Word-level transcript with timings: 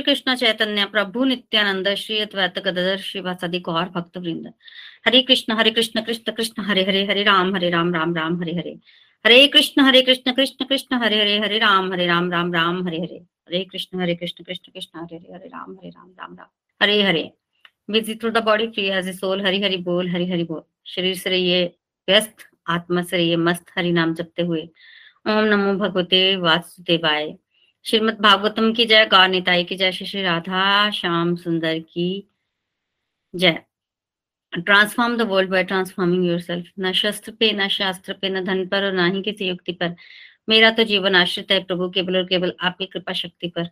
श्री 0.00 0.14
कृष्ण 0.14 0.34
चैतन्य, 0.34 0.84
प्रभु 0.84 1.24
नित्यानंद, 1.24 1.88
श्री 1.94 2.18
अद्वैत 2.18 2.58
गदर 2.58 2.96
श्रीवासादि 2.96 3.58
गौर 3.58 3.88
भक्त 3.88 4.16
वृंद 4.16 4.46
Hare 5.06 5.20
Krishna 5.22 5.52
Hare 5.52 5.70
Krishna 5.70 6.00
Krishna 6.00 6.32
Krishna, 6.32 6.62
Hare 6.62 6.84
Hare 6.84 7.04
Hare 7.06 7.22
Ram 7.22 7.54
Hare 7.54 7.70
Ram 7.70 7.94
Ram 7.94 8.14
Ram, 8.16 8.40
Hare 8.42 8.52
Hare. 8.52 8.70
Hare 9.26 9.46
Krishna 9.46 9.82
Hare 9.82 10.02
Krishna 10.02 10.32
Krishna 10.32 10.64
Krishna, 10.64 10.96
Hare 10.96 11.20
Hare 11.20 11.38
Hare 11.38 11.58
Ram 11.58 11.92
Hare 11.92 12.06
Ram 12.06 12.30
Ram 12.32 12.52
Ram, 12.52 12.86
Hare 12.86 12.96
Hare. 12.96 13.16
Hare 13.16 13.64
Krishna 13.64 14.00
Hare 14.00 14.14
Krishna 14.14 14.44
Krishna 14.44 14.72
Krishna, 14.72 14.98
Hare 15.00 15.16
Hare 15.16 15.32
Hare 15.32 15.48
Ram 15.48 15.72
Hare 15.72 15.88
Ram 15.88 16.10
Ram 16.20 16.36
Ram. 16.38 16.46
Hare 16.82 17.02
Hare. 17.02 17.30
Busy 17.90 18.14
through 18.14 18.30
the 18.30 18.38
body 18.38 18.66
free 18.66 18.86
as 18.86 19.08
a 19.08 19.12
soul 19.12 19.46
Hari 19.46 19.62
Hari 19.62 19.76
बोल, 19.76 20.08
हरि 20.08 20.30
हरि 20.30 20.44
बोल। 20.44 20.62
शरीर 20.86 21.14
से 21.14 21.30
रहिए 21.30 21.64
व्यस्त, 22.08 22.36
आत्मा 22.66 23.02
से 23.02 23.16
रहिए 23.16 23.36
मस्त, 23.36 23.64
हरि 23.78 23.92
नाम 23.92 24.14
जपते 24.14 24.42
हुए। 24.42 24.62
ओम 25.28 25.44
नमो 25.44 25.74
भगवते 25.74 26.36
वासुदेवाय। 26.36 27.34
श्रीमद 27.84 28.18
भागवतम 28.20 28.72
की 28.72 28.84
जय 28.86 29.06
गौर 29.06 29.28
निताई 29.28 29.64
की 29.64 29.76
जय, 29.76 29.92
श्री 29.92 30.06
श्री 30.06 30.22
राधा 30.22 30.90
श्याम 30.90 31.36
सुंदर 31.36 31.78
की 31.78 32.28
जय। 33.34 33.62
Transform 34.52 35.16
the 35.16 35.22
world 35.22 35.50
by 35.50 35.64
transforming 35.64 36.26
yourself 36.40 36.66
न 36.78 36.92
शस्त्र 36.92 37.32
पे, 37.32 37.52
न 37.52 37.68
शास्त्र 37.68 38.12
पे, 38.12 38.28
न 38.28 38.44
धन 38.44 38.66
पर 38.66 38.84
और 38.84 38.92
ना 38.92 39.06
ही 39.06 39.22
किसी 39.22 39.48
युक्ति 39.48 39.72
पर। 39.72 39.94
मेरा 40.48 40.70
तो 40.70 40.84
जीवन 40.84 41.14
आश्रित 41.14 41.52
है 41.52 41.64
प्रभु, 41.64 41.90
केवल 41.90 42.16
और 42.16 42.24
केवल 42.24 42.54
आपकी 42.60 42.86
कृपा 42.86 43.12
शक्ति 43.12 43.48
पर। 43.48 43.64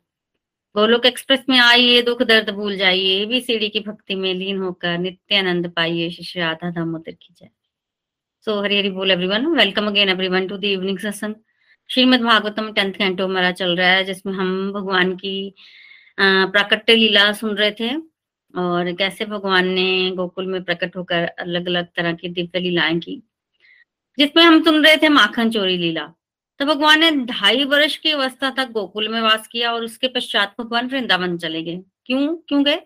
गोलोक 0.76 1.06
एक्सप्रेस 1.06 1.44
में 1.48 1.58
आइए, 1.58 2.02
दुख 2.02 2.22
दर्द 2.22 2.50
भूल 2.50 2.76
जाइए, 2.76 3.24
भी 3.26 3.40
सीढ़ी 3.40 3.68
की 3.68 3.80
भक्ति 3.80 4.14
में 4.14 4.34
लीन 4.34 4.58
होकर 4.58 4.98
नित्य 4.98 5.36
आनंद 5.36 5.70
पाइए, 5.70 6.10
श्री 6.10 6.24
श्री 6.24 6.42
राधा 6.42 6.70
दामोदर 6.70 7.12
की 7.12 7.34
जय। 7.38 7.48
सो 8.44 8.62
हरी 8.62 8.78
हरी 8.78 8.90
बोल 8.90 9.10
everyone 9.10 9.46
welcome 9.46 9.86
again 9.86 10.08
everyone 10.08 10.48
to 10.48 10.56
the 10.56 10.64
evening 10.64 10.98
satsang 10.98 11.34
Shrimad 11.90 12.20
Bhagavatam 12.22 12.70
tenth 12.72 12.92
canto 12.92 13.24
हमारा 13.24 13.50
चल 13.52 13.76
रहा 13.76 13.90
है, 13.90 14.04
जिसमें 14.04 14.32
हम 14.34 14.72
भगवान 14.72 15.14
की 15.16 15.54
प्राकट्य 16.18 16.94
लीला 16.96 17.30
सुन 17.32 17.54
रहे 17.56 17.70
थे 17.70 17.94
और 18.54 18.92
कैसे 18.92 19.24
भगवान 19.24 19.68
ने 19.68 20.10
गोकुल 20.16 20.46
में 20.46 20.62
प्रकट 20.64 20.96
होकर 20.96 21.24
अलग 21.38 21.66
अलग 21.68 21.86
तरह 21.96 22.12
की 22.12 22.28
दिव्य 22.28 22.60
लीलाएँ 22.60 22.98
की, 23.00 23.22
जिसमें 24.18 24.42
हम 24.44 24.62
सुन 24.64 24.84
रहे 24.84 24.96
थे 24.96 25.08
माखन 25.08 25.50
चोरी 25.50 25.76
लीला। 25.78 26.06
तो 26.60 26.66
भगवान 26.66 27.00
ने 27.00 27.10
ढाई 27.24 27.64
वर्ष 27.64 27.96
की 27.96 28.10
अवस्था 28.10 28.50
तक 28.50 28.70
गोकुल 28.72 29.08
में 29.08 29.20
वास 29.20 29.46
किया 29.48 29.72
और 29.72 29.84
उसके 29.84 30.08
पश्चात 30.08 30.54
भगवान 30.60 30.86
वृंदावन 30.88 31.36
चले 31.38 31.62
गए। 31.62 31.80
क्यों? 32.06 32.36
क्यों 32.38 32.62
गए? 32.64 32.80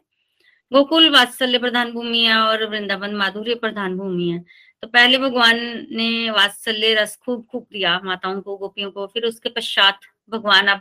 गोकुल 0.72 1.08
वात्सल्य 1.10 1.58
प्रधान 1.58 1.92
भूमि 1.92 2.20
है 2.20 2.36
और 2.36 2.64
वृंदावन 2.70 3.14
माधुर्य 3.16 3.54
प्रधान 3.56 3.96
भूमि 3.98 4.28
है। 4.30 4.44
तो 4.82 4.88
पहले 4.88 5.18
भगवान 5.18 5.58
ने 5.90 6.30
वात्सल्य 6.30 6.92
रस 6.94 7.14
खूब 7.24 7.44
खूब 7.50 7.66
दिया 7.72 7.98
माताओं 8.04 8.40
को, 8.42 8.56
गोपियों 8.56 8.90
को। 8.90 9.06
फिर 9.06 9.24
उसके 9.24 9.48
पश्चात 9.48 9.98
भगवान 10.30 10.66
अब 10.68 10.80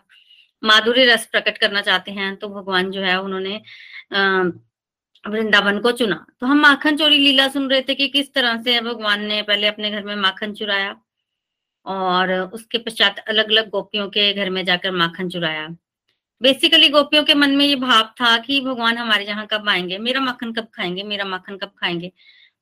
माधुर्य 0.64 1.04
रस 1.06 1.26
प्रकट 1.26 1.58
करना 1.58 1.82
चाहते 1.82 2.12
हैं 2.12 2.36
तो 2.36 2.48
भगवान 2.50 2.90
जो 2.92 3.02
है 3.02 3.20
उन्होंने 3.22 3.62
वृंदावन 5.24 5.80
को 5.80 5.92
चुना। 5.92 6.26
तो 6.40 6.46
हम 6.48 6.60
माखन 6.62 6.98
चोरी 6.98 7.18
लीला 7.18 7.48
सुन 7.50 7.70
रहे 7.70 7.82
थे 7.82 7.96
कि 7.96 8.08
किस 8.08 8.34
तरह 8.34 8.62
से 8.64 8.80
भगवान 8.82 9.26
ने 9.26 9.42
पहले 9.42 9.68
अपने 9.68 9.92
घर 9.92 10.04
में 10.04 10.16
माखन 10.18 10.54
चुराया 10.54 10.96
और 11.86 12.34
उसके 12.54 12.78
पश्चात 12.80 13.20
अलग 13.20 13.52
अलग 13.52 13.70
गोपियों 13.70 14.10
के 14.10 14.32
घर 14.34 14.50
में 14.50 14.64
जाकर 14.66 14.92
माखन 14.92 15.30
चुराया। 15.30 15.68
बेसिकली 16.42 16.90
गोपियों 16.90 17.24
के 17.24 17.34
मन 17.36 17.56
में 17.56 17.66
ये 17.66 17.76
भाव 17.78 18.04
था 18.22 18.38
कि 18.40 18.62
भगवान 18.62 18.98
हमारे 18.98 19.26
यहाँ 19.26 19.48
कब 19.52 19.70
आएँगे, 19.70 19.98
मेरा 20.00 20.22
माखन 20.22 20.54
कब 20.54 20.68
खाएँगे, 20.76 21.04
मेरा 21.04 21.26
माखन 21.26 21.58
कब 21.58 21.74
खाएँगे? 21.80 22.12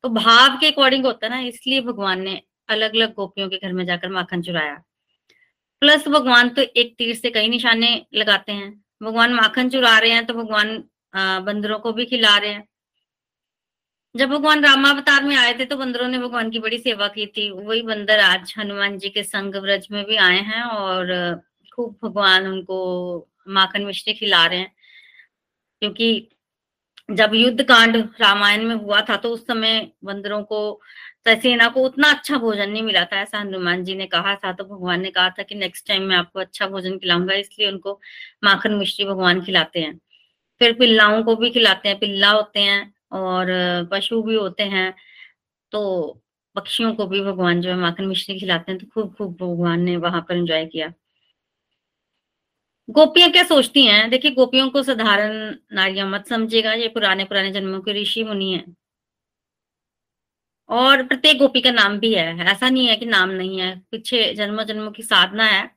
तो 0.03 0.09
भाव 0.09 0.57
के 0.59 0.67
अकॉर्डिंग 0.67 1.05
होता 1.05 1.27
है 1.27 1.31
ना, 1.33 1.39
इसलिए 1.39 1.81
भगवान 1.81 2.21
ने 2.21 2.41
अलग 2.69 2.95
अलग 2.95 3.13
गोपियों 3.13 3.49
के 3.49 3.57
घर 3.57 3.73
में 3.73 3.85
जाकर 3.85 4.09
माखन 4.09 4.41
चुराया। 4.41 4.75
प्लस 5.81 6.07
भगवान 6.07 6.49
तो 6.49 6.61
एक 6.61 6.95
तीर 6.97 7.15
से 7.15 7.29
कई 7.31 7.47
निशाने 7.47 7.89
लगाते 8.13 8.51
हैं। 8.51 8.71
भगवान 9.03 9.33
माखन 9.33 9.69
चुरा 9.69 9.97
रहे 9.99 10.11
हैं 10.11 10.25
तो 10.25 10.33
भगवान 10.33 10.77
बंदरों 11.45 11.79
को 11.79 11.93
भी 11.93 12.05
खिला 12.05 12.37
रहे 12.37 12.51
हैं। 12.51 12.67
जब 14.15 14.29
भगवान 14.29 14.63
रामावतार 14.63 15.23
में 15.23 15.35
आए 15.35 15.53
थे 15.59 15.65
तो 15.65 15.75
बंदरों 15.77 16.07
ने 16.07 16.17
भगवान 16.19 16.49
की 16.51 16.59
बड़ी 16.59 16.77
सेवा 16.79 17.07
की 17.07 17.25
थी। 17.27 17.49
वही 17.51 17.81
बंदर 17.81 18.19
आज 18.19 18.53
हनुमान 18.57 18.97
जी 18.97 19.09
के 19.09 19.23
संग 19.23 19.55
व्रज 19.55 19.87
में 19.91 20.03
भी 20.05 20.15
आए 20.17 20.39
हैं 20.43 20.61
और 20.63 21.41
खूब 21.71 21.97
भगवान 22.03 22.47
उनको 22.47 22.77
माखन 23.49 23.85
मिश्री 23.85 24.13
खिला 24.13 24.45
रहे 24.45 24.59
हैं। 24.59 24.71
क्योंकि 25.81 26.29
जब 27.09 27.31
युद्ध 27.35 27.63
कांड 27.63 27.95
रामायण 28.21 28.63
में 28.65 28.75
हुआ 28.75 29.01
था 29.01 29.15
तो 29.17 29.29
उस 29.29 29.45
समय 29.47 29.79
बंदरों 30.05 30.41
को 30.43 30.79
सेना 31.27 31.67
को 31.69 31.81
उतना 31.85 32.09
अच्छा 32.09 32.37
भोजन 32.37 32.69
नहीं 32.69 32.81
मिला 32.83 33.03
था, 33.05 33.21
ऐसा 33.21 33.39
हनुमान 33.39 33.83
जी 33.83 33.95
ने 33.95 34.05
कहा 34.07 34.33
था। 34.35 34.51
तो 34.53 34.63
भगवान 34.65 35.01
ने 35.01 35.09
कहा 35.11 35.29
था 35.29 35.43
कि 35.43 35.55
नेक्स्ट 35.55 35.87
टाइम 35.87 36.03
मैं 36.03 36.15
आपको 36.17 36.39
अच्छा 36.39 36.67
भोजन 36.67 36.97
खिलाऊँगा, 36.97 37.33
इसलिए 37.35 37.71
उनको 37.71 37.99
माखन 38.43 38.73
मिश्री 38.75 39.05
भगवान 39.05 39.41
खिलाते 39.41 39.79
हैं। 39.79 39.99
फिर 40.61 40.73
पिल्लाओं 40.73 41.23
को 41.23 41.35
भी 41.35 41.49
खिलाते 41.49 41.89
हैं, 41.89 41.99
पिल्ला 41.99 42.29
होते 42.31 42.59
हैं 42.59 42.93
और 43.13 43.47
पशु 43.91 44.21
भी 44.23 44.35
होते 44.35 44.63
हैं 44.65 44.93
तो 45.71 46.21
पक्षियों 46.55 46.93
को 46.95 47.05
भी 47.07 47.21
भगवान 47.21 47.61
जो 47.61 47.69
है 47.69 47.75
माखन 47.77 48.05
मिश्री 48.05 48.39
खिलाते 48.39 48.71
हैं 48.71 48.79
तो 48.81 48.87
खूब 48.93 49.13
खूब 49.17 49.35
भगवान 49.41 49.81
ने 49.81 49.97
वहाँ 49.97 50.21
पर 50.29 50.35
एंजॉय 50.37 50.65
किया। 50.65 50.93
गोपियाँ 52.89 53.29
क्या 53.31 53.43
सोचती 53.43 53.85
हैं? 53.85 54.09
देखिए, 54.09 54.31
गोपियों 54.31 54.69
को 54.69 54.83
साधारण 54.83 55.55
नारियाँ 55.73 56.07
मत 56.09 56.27
समझेगा 56.27 56.73
ये 56.73 56.87
पुराने 56.87 57.23
पुराने 57.25 57.51
जन्मों 57.51 57.79
के 57.81 58.01
ऋषि 58.01 58.23
मुनि 58.23 58.51
है। 58.53 58.75
और 60.69 61.03
प्रत्येक 61.03 61.37
गोपी 61.37 61.61
का 61.61 61.71
नाम 61.71 61.99
भी 61.99 62.13
है। 62.13 62.45
ऐसा 62.45 62.69
नहीं 62.69 62.87
है 62.87 62.95
कि 62.95 63.05
नाम 63.05 63.29
नहीं 63.29 63.59
है, 63.61 63.79
पीछे 63.91 64.33
जन्मों 64.33 64.63
जन्मों 64.63 64.91
की 64.91 65.03
साधना 65.03 65.43
है। 65.43 65.67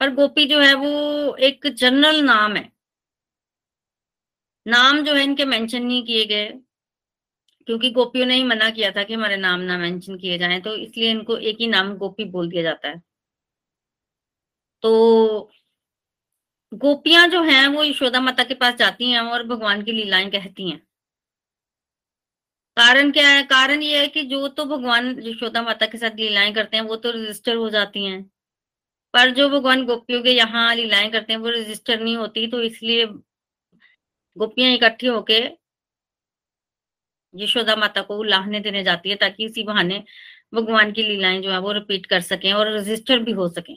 पर 0.00 0.14
गोपी 0.14 0.46
जो 0.46 0.60
है, 0.60 0.74
वो 0.74 1.34
एक 1.36 1.66
जनरल 1.74 2.20
नाम 2.22 2.56
है। 2.56 2.72
नाम 4.66 5.02
जो 5.04 5.14
है, 5.14 5.24
इनके 5.24 5.44
मेंशन 5.44 5.82
नहीं 5.82 6.02
किए 6.04 6.24
गए। 6.24 6.52
क्योंकि 7.68 7.90
गोपियों 7.90 8.26
ने 8.26 8.34
ही 8.34 8.44
मना 8.44 8.70
किया 8.70 8.90
था 8.90 9.02
कि 9.02 9.14
हमारे 9.14 9.36
नाम 9.36 9.60
ना 9.60 9.78
मेंशन 9.78 10.16
किए 10.18 10.38
जाएँ 10.38 10.60
तो 10.60 10.76
इसलिए 10.76 11.10
इनको 11.10 11.36
एक 11.36 11.56
ही 11.60 11.66
नाम 11.66 11.94
गोपी 11.96 12.24
बोल 12.24 12.48
दिया 12.48 12.62
जाता 12.62 12.88
है। 12.88 13.02
तो 14.82 15.50
गोपियाँ 16.72 17.26
जो 17.28 17.42
हैं 17.42 17.66
वो 17.68 17.84
यशोदा 17.84 18.20
माता 18.20 18.44
के 18.44 18.54
पास 18.54 18.74
जाती 18.74 19.10
हैं 19.10 19.20
और 19.20 19.42
भगवान 19.46 19.82
की 19.82 19.92
लीलाएँ 19.92 20.30
कहती 20.30 20.68
हैं। 20.70 20.78
कारण 22.76 23.10
क्या 23.12 23.28
है? 23.28 23.42
कारण 23.42 23.82
ये 23.82 24.00
है 24.00 24.08
कि 24.08 24.22
जो 24.22 24.48
तो 24.48 24.64
भगवान 24.64 25.08
यशोदा 25.20 25.62
माता 25.62 25.86
के 25.86 25.98
साथ 25.98 26.16
लीलाएँ 26.16 26.52
करते 26.54 26.76
हैं, 26.76 26.84
वो 26.84 26.96
तो 26.96 27.10
रजिस्टर 27.10 27.56
हो 27.56 27.68
जाती 27.70 28.04
हैं। 28.04 28.22
पर 29.14 29.30
जो 29.30 29.48
भगवान 29.50 29.84
गोपियों 29.86 30.22
के 30.22 30.30
यहाँ 30.30 30.74
लीलाएँ 30.74 31.10
करते 31.10 31.32
हैं, 31.32 31.40
वो 31.40 31.50
रजिस्टर 31.50 32.00
नहीं 32.00 32.16
होती 32.16 32.46
तो 32.46 32.62
इसलिए 32.62 33.06
गोपियाँ 34.36 34.72
इकट्ठी 34.72 35.06
होके 35.06 35.40
यशोदा 37.34 37.74
माता 37.76 38.02
को 38.02 38.22
लाहने 38.22 38.60
देने 38.60 38.82
जाती 38.84 39.10
है, 39.10 39.16
ताकि 39.16 39.44
इसी 39.44 39.62
बहाने 39.64 40.02
भगवान 40.54 40.92
की 40.92 41.02
लीलाएँ 41.02 41.40
जो 41.42 41.50
है 41.50 41.58
वो 41.60 41.72
रिपीट 41.72 42.06
कर 42.06 42.20
सकें 42.22 42.52
और 42.52 42.72
रजिस्टर 42.72 43.18
भी 43.18 43.32
हो 43.32 43.48
सकें। 43.48 43.74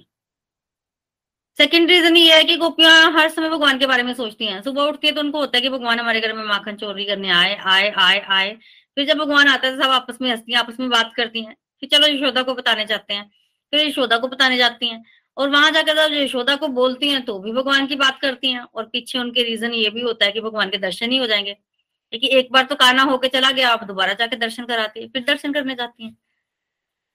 सेकेंड 1.59 1.89
रीजन 1.89 2.15
ये 2.18 2.36
है 2.36 2.44
कि 2.44 2.56
गोपियाँ 2.57 3.12
हर 3.13 3.30
समय 3.30 3.50
भगवान 3.50 3.80
के 3.80 3.86
बारे 3.86 4.03
में 4.03 4.13
सोचती 4.13 4.45
हैं। 4.45 4.62
सुबह 4.62 4.83
उठती 4.83 5.07
है 5.07 5.13
तो 5.13 5.21
उनको 5.21 5.39
होता 5.39 5.57
है 5.57 5.62
कि 5.62 5.69
भगवान 5.69 6.00
हमारे 6.00 6.19
घर 6.21 6.33
में 6.33 6.44
माखन 6.44 6.75
चोरी 6.75 7.06
करने 7.06 7.30
आए 7.30 7.56
आए 7.65 7.89
आए 7.98 8.19
आए। 8.30 8.51
फिर 8.98 9.06
जब 9.07 9.18
भगवान 9.18 9.48
आता 9.48 9.68
है 9.68 9.75
तो 9.75 9.83
सब 9.83 9.89
आपस 9.89 10.18
में 10.21 10.30
हंसती 10.31 10.51
हैं, 10.51 10.59
आपस 10.59 10.80
में 10.80 10.89
बात 10.89 11.12
करती 11.15 11.44
हैं। 11.44 11.56
कि 11.81 11.88
चलो 11.88 12.07
यशोदा 12.07 12.42
को 12.44 12.53
बताने 12.53 12.86
जाते 12.86 13.13
हैं। 13.13 13.30
फिर 13.74 13.80
यशोदा 13.80 14.18
को 14.18 14.27
बताने 14.27 14.57
जाती 14.57 14.88
हैं 14.88 15.03
और 15.38 15.50
वहाँ 15.50 15.71
जाकर 15.71 15.95
जब 15.98 16.13
यशोदा 16.13 16.56
को 16.56 16.68
बोलती 16.69 17.09
हैं 17.09 17.21
तो 17.25 17.38
भी 17.39 17.51
भगवान 17.51 17.88
की 17.88 17.95
बात 17.95 18.19
करती 18.21 18.51
हैं 18.51 18.62
और 18.75 18.86
पीछे 18.86 19.19
उनके 19.19 19.44
रीजन 19.44 19.74
ये 19.74 19.89
भी 19.89 20.01
होता 20.01 20.25
है 20.25 20.31
कि 20.31 20.42
भगवान 20.42 20.69
के 20.69 20.77
दर्शन 20.77 21.12
ही 21.12 21.18
हो 21.18 21.27
जाएँगे। 21.27 21.54
क्योंकि 21.54 22.27
एक 22.38 22.51
बार 22.51 22.63
तो 22.65 22.75
काना 22.75 23.04
होके 23.04 23.27
चला 23.27 23.51
गया 23.51 23.69
आप 23.69 23.83
दोबारा 23.83 24.13
जाके 24.13 24.36
दर्शन 24.36 24.65
कराती 24.65 25.01
है, 25.01 25.07
फिर 25.07 25.24
दर्शन 25.24 25.54
करने 25.54 25.75
जाती 25.75 26.04
हैं। 26.04 26.15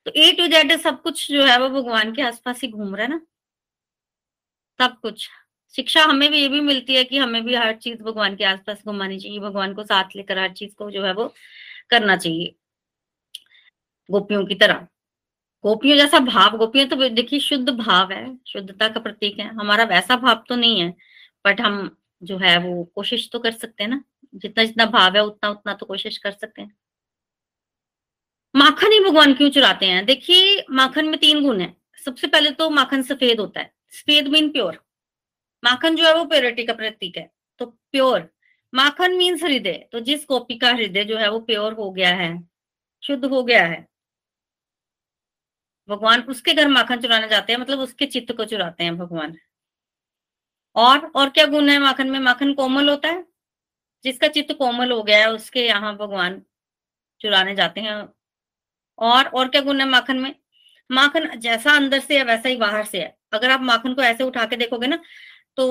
तो 0.06 0.12
ए 0.16 0.32
टू 0.32 0.46
जेड 0.46 0.76
सब 0.80 1.02
कुछ 1.02 1.30
जो 1.32 1.44
है 1.44 1.58
वो 1.60 1.68
भगवान 1.70 2.12
के 2.12 2.22
आसपास 2.22 2.62
ही 2.62 2.68
घूम 2.68 2.94
रहा 2.96 3.04
है 3.04 3.10
ना। 3.10 3.20
सब 4.80 5.00
कुछ। 5.00 5.28
शिक्षा 5.76 6.04
हमें 6.04 6.30
भी 6.30 6.38
ये 6.38 6.48
भी 6.48 6.60
मिलती 6.60 6.94
है 6.94 7.04
कि 7.04 7.18
हमें 7.18 7.44
भी 7.44 7.54
हर 7.54 7.76
चीज़ 7.76 8.02
भगवान 8.02 8.36
के 8.36 8.44
आसपास 8.44 8.82
घुमानी 8.86 9.18
चाहिए, 9.18 9.40
भगवान 9.40 9.74
को 9.74 9.84
साथ 9.84 10.16
लेकर 10.16 10.38
हर 10.38 10.52
चीज़ 10.52 10.74
को 10.74 10.90
जो 10.90 11.04
है 11.04 11.12
वो 11.14 11.34
करना 11.90 12.16
चाहिए। 12.16 12.54
गोपियों 14.10 14.46
की 14.46 14.54
तरह। 14.54 14.74
गोपियों 15.64 15.96
जैसा 15.96 16.18
भाव, 16.18 16.56
गोपियों 16.58 16.86
तो 16.88 17.08
देखिए 17.08 17.40
शुद्ध 17.40 17.70
भाव 17.70 18.12
है, 18.12 18.38
शुद्धता 18.48 18.88
का 18.88 19.00
प्रतीक 19.00 19.38
है। 19.38 19.48
हमारा 19.54 19.84
वैसा 19.84 20.16
भाव 20.16 20.44
तो 20.48 20.56
नहीं 20.56 20.80
है 20.80 20.90
बट 21.46 21.60
हम 21.60 21.96
जो 22.22 22.38
है 22.38 22.58
वो 22.58 22.84
कोशिश 22.84 23.30
तो 23.32 23.38
कर 23.38 23.52
सकते 23.52 23.84
हैं 23.84 23.90
ना। 23.90 24.04
जितना 24.34 24.64
जितना 24.64 24.86
भाव 24.86 25.16
है, 25.16 25.24
उतना 25.24 25.50
उतना 25.50 25.74
तो 25.74 25.86
कोशिश 25.86 26.18
कर 26.18 26.30
सकते 26.30 26.62
हैं। 26.62 26.76
माखन 28.54 28.92
ही 28.92 29.00
भगवान 29.00 29.34
क्यों 29.34 29.50
चुराते 29.50 29.86
हैं? 29.86 30.06
देखिए, 30.06 30.64
माखन 30.70 31.06
में 31.06 31.20
तीन 31.20 31.42
गुण 31.42 31.60
है। 31.60 31.76
सबसे 32.04 32.26
पहले 32.26 32.50
तो 32.50 32.70
माखन 32.70 33.02
सफ़ेद 33.02 33.40
होता 33.40 33.60
है। 33.60 33.75
सफ़ेद 33.90 34.28
मीन 34.28 34.50
प्योर 34.52 34.80
माखन 35.64 35.96
जो 35.96 36.04
है 36.04 36.14
वो 36.14 36.24
प्योरिटी 36.24 36.64
का 36.64 36.72
प्रतीक 36.72 37.16
है। 37.16 37.30
तो 37.58 37.66
प्योर 37.66 38.28
माखन 38.74 39.14
मीन्स 39.14 39.42
हृदय। 39.44 39.88
तो 39.92 40.00
जिस 40.00 40.24
कॉपी 40.24 40.58
का 40.58 40.70
हृदय 40.70 41.04
जो 41.04 41.16
है 41.16 41.30
वो 41.30 41.40
प्योर 41.40 41.72
हो 41.72 41.90
गया 41.90 42.14
है, 42.14 42.48
शुद्ध 43.02 43.24
हो 43.24 43.42
गया 43.44 43.66
है। 43.66 43.86
भगवान 45.88 46.22
उसके 46.22 46.54
घर 46.54 46.68
माखन 46.68 47.00
चुराने 47.00 47.28
जाते 47.28 47.52
हैं 47.52 47.60
मतलब 47.60 47.78
उसके 47.80 48.06
चित्त 48.06 48.32
को 48.36 48.44
चुराते 48.44 48.84
हैं 48.84 48.96
भगवान। 48.98 49.36
और 50.76 51.06
और 51.16 51.30
क्या 51.30 51.46
गुण 51.46 51.68
है 51.68 51.78
माखन 51.78 52.10
में? 52.10 52.20
माखन 52.20 52.52
कोमल 52.54 52.88
होता 52.88 53.08
है। 53.08 53.26
जिसका 54.04 54.28
चित्त 54.28 54.52
कोमल 54.52 54.92
हो 54.92 55.02
गया 55.02 55.18
है, 55.18 55.32
उसके 55.32 55.66
यहाँ 55.66 55.96
भगवान 55.96 56.42
चुराने 57.20 57.54
जाते 57.54 57.80
हैं। 57.80 58.08
और 58.98 59.26
और 59.26 59.48
क्या 59.48 59.60
गुण 59.60 59.80
है 59.80 59.86
माखन 59.86 60.16
में? 60.16 60.34
माखन 60.90 61.38
जैसा 61.40 61.72
अंदर 61.76 62.00
से 62.00 62.18
है, 62.18 62.24
वैसा 62.24 62.48
ही 62.48 62.56
बाहर 62.56 62.84
से 62.84 63.02
है। 63.02 63.16
अगर 63.36 63.50
आप 63.50 63.60
माखन 63.60 63.94
को 63.94 64.02
ऐसे 64.02 64.24
उठा 64.24 64.46
के 64.46 64.56
देखोगे 64.56 64.86
ना 64.86 65.02
तो 65.56 65.66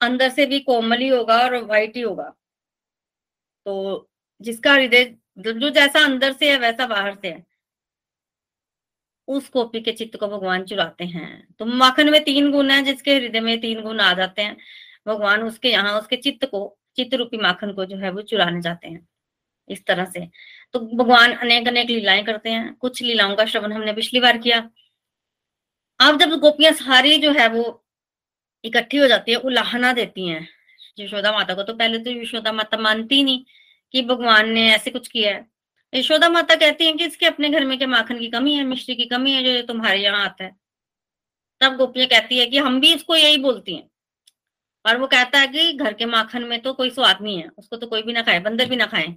अंदर 0.00 0.28
से 0.28 0.46
भी 0.46 0.60
कोमल 0.60 0.98
ही 0.98 1.08
होगा 1.08 1.38
और 1.38 1.56
व्हाइट 1.56 1.96
ही 1.96 2.02
होगा। 2.02 2.34
तो 3.66 4.10
जिसका 4.40 4.72
हृदय 4.72 5.04
जो 5.38 5.70
जैसा 5.70 6.04
अंदर 6.04 6.32
से 6.32 6.50
है, 6.50 6.58
वैसा 6.58 6.86
बाहर 6.86 7.14
से 7.14 7.28
है। 7.28 7.44
उस 9.28 9.48
कॉपी 9.48 9.80
के 9.80 9.92
चित्त 9.92 10.16
को 10.16 10.28
भगवान 10.28 10.64
चुराते 10.64 11.04
हैं। 11.04 11.54
तो 11.58 11.64
माखन 11.66 12.10
में 12.10 12.24
तीन 12.24 12.50
गुण 12.52 12.70
है, 12.70 12.82
जिसके 12.82 13.14
हृदय 13.14 13.40
में 13.40 13.60
तीन 13.60 13.82
गुण 13.82 14.00
आ 14.00 14.14
जाते 14.14 14.42
हैं। 14.42 14.56
भगवान 15.06 15.42
उसके, 15.42 15.68
यहाँ 15.68 16.00
उसके 16.00 16.16
चित्त 16.16 16.44
को, 16.44 16.78
चित्त 16.96 17.14
रूपी 17.14 17.36
माखन 17.36 17.72
को 17.72 17.84
जो 17.84 17.96
है, 17.96 18.10
वो 18.10 18.22
चुराने 18.22 18.60
जाते 18.60 18.88
हैं। 18.88 19.08
इस 19.68 19.84
तरह 19.86 20.04
से। 20.04 20.28
तो 20.72 20.80
भगवान 20.80 21.32
अनेक 21.32 21.68
अनेक 21.68 21.90
लीलाएँ 21.90 22.24
करते 22.24 22.50
हैं। 22.50 22.74
कुछ 22.74 23.02
लीलाओं 23.02 23.36
का 23.36 23.44
श्रवण 23.44 23.72
हमने 23.72 23.92
पिछली 23.92 24.20
बार 24.20 24.38
किया। 24.38 24.70
अब 26.00 26.18
जब 26.20 26.30
गोपियाँ 26.40 26.72
सारी 26.74 27.16
जो 27.18 27.30
है 27.32 27.48
वो 27.48 27.62
इकट्ठी 28.64 28.96
हो 28.96 29.06
जाती 29.08 29.32
है 29.32 29.38
उलाहना 29.40 29.92
देती 29.92 30.26
हैं। 30.28 30.46
यशोदा 30.98 31.32
माता 31.32 31.54
को 31.54 31.62
तो 31.62 31.74
पहले 31.74 31.98
तो 31.98 32.10
यशोदा 32.12 32.52
माता 32.52 32.78
मानती 32.78 33.22
नहीं 33.24 33.44
कि 33.94 34.02
भगवान 34.02 34.48
ने 34.50 34.68
ऐसे 34.70 34.90
कुछ 34.90 35.08
किया 35.08 35.32
है। 35.34 35.46
यशोदा 35.92 36.28
माता 36.28 36.54
कहती 36.56 36.86
है 36.86 36.92
कि 36.92 37.04
इसके 37.04 37.26
अपने 37.26 37.50
घर 37.50 37.64
में 37.64 37.78
के 37.78 37.86
माखन 37.86 38.18
की 38.18 38.28
कमी 38.30 38.54
है, 38.54 38.64
मिश्री 38.64 38.94
की 38.94 39.04
कमी 39.06 39.32
है, 39.32 39.42
जो 39.44 39.66
तुम्हारे 39.66 39.98
यहाँ 39.98 40.24
आता 40.24 40.44
है। 40.44 40.54
तब 41.60 41.76
गोपियाँ 41.76 42.06
कहती 42.08 42.38
है 42.38 42.46
कि 42.46 42.58
हम 42.58 42.80
भी 42.80 42.92
इसको 42.94 43.16
यही 43.16 43.36
बोलती 43.38 43.74
हैं। 43.74 43.88
और 44.84 44.96
वो 44.98 45.06
कहता 45.06 45.38
है 45.38 45.46
कि 45.48 45.72
घर 45.74 45.92
के 45.92 46.06
माखन 46.06 46.44
में 46.44 46.60
तो 46.62 46.72
कोई 46.74 46.90
स्वाद 46.90 47.18
नहीं 47.22 47.38
है, 47.38 47.48
उसको 47.58 47.76
तो 47.76 47.86
कोई 47.86 48.02
भी 48.02 48.12
ना 48.12 48.22
खाए, 48.22 48.40
बंदर 48.40 48.68
भी 48.68 48.76
ना 48.76 48.86
खाए। 48.86 49.14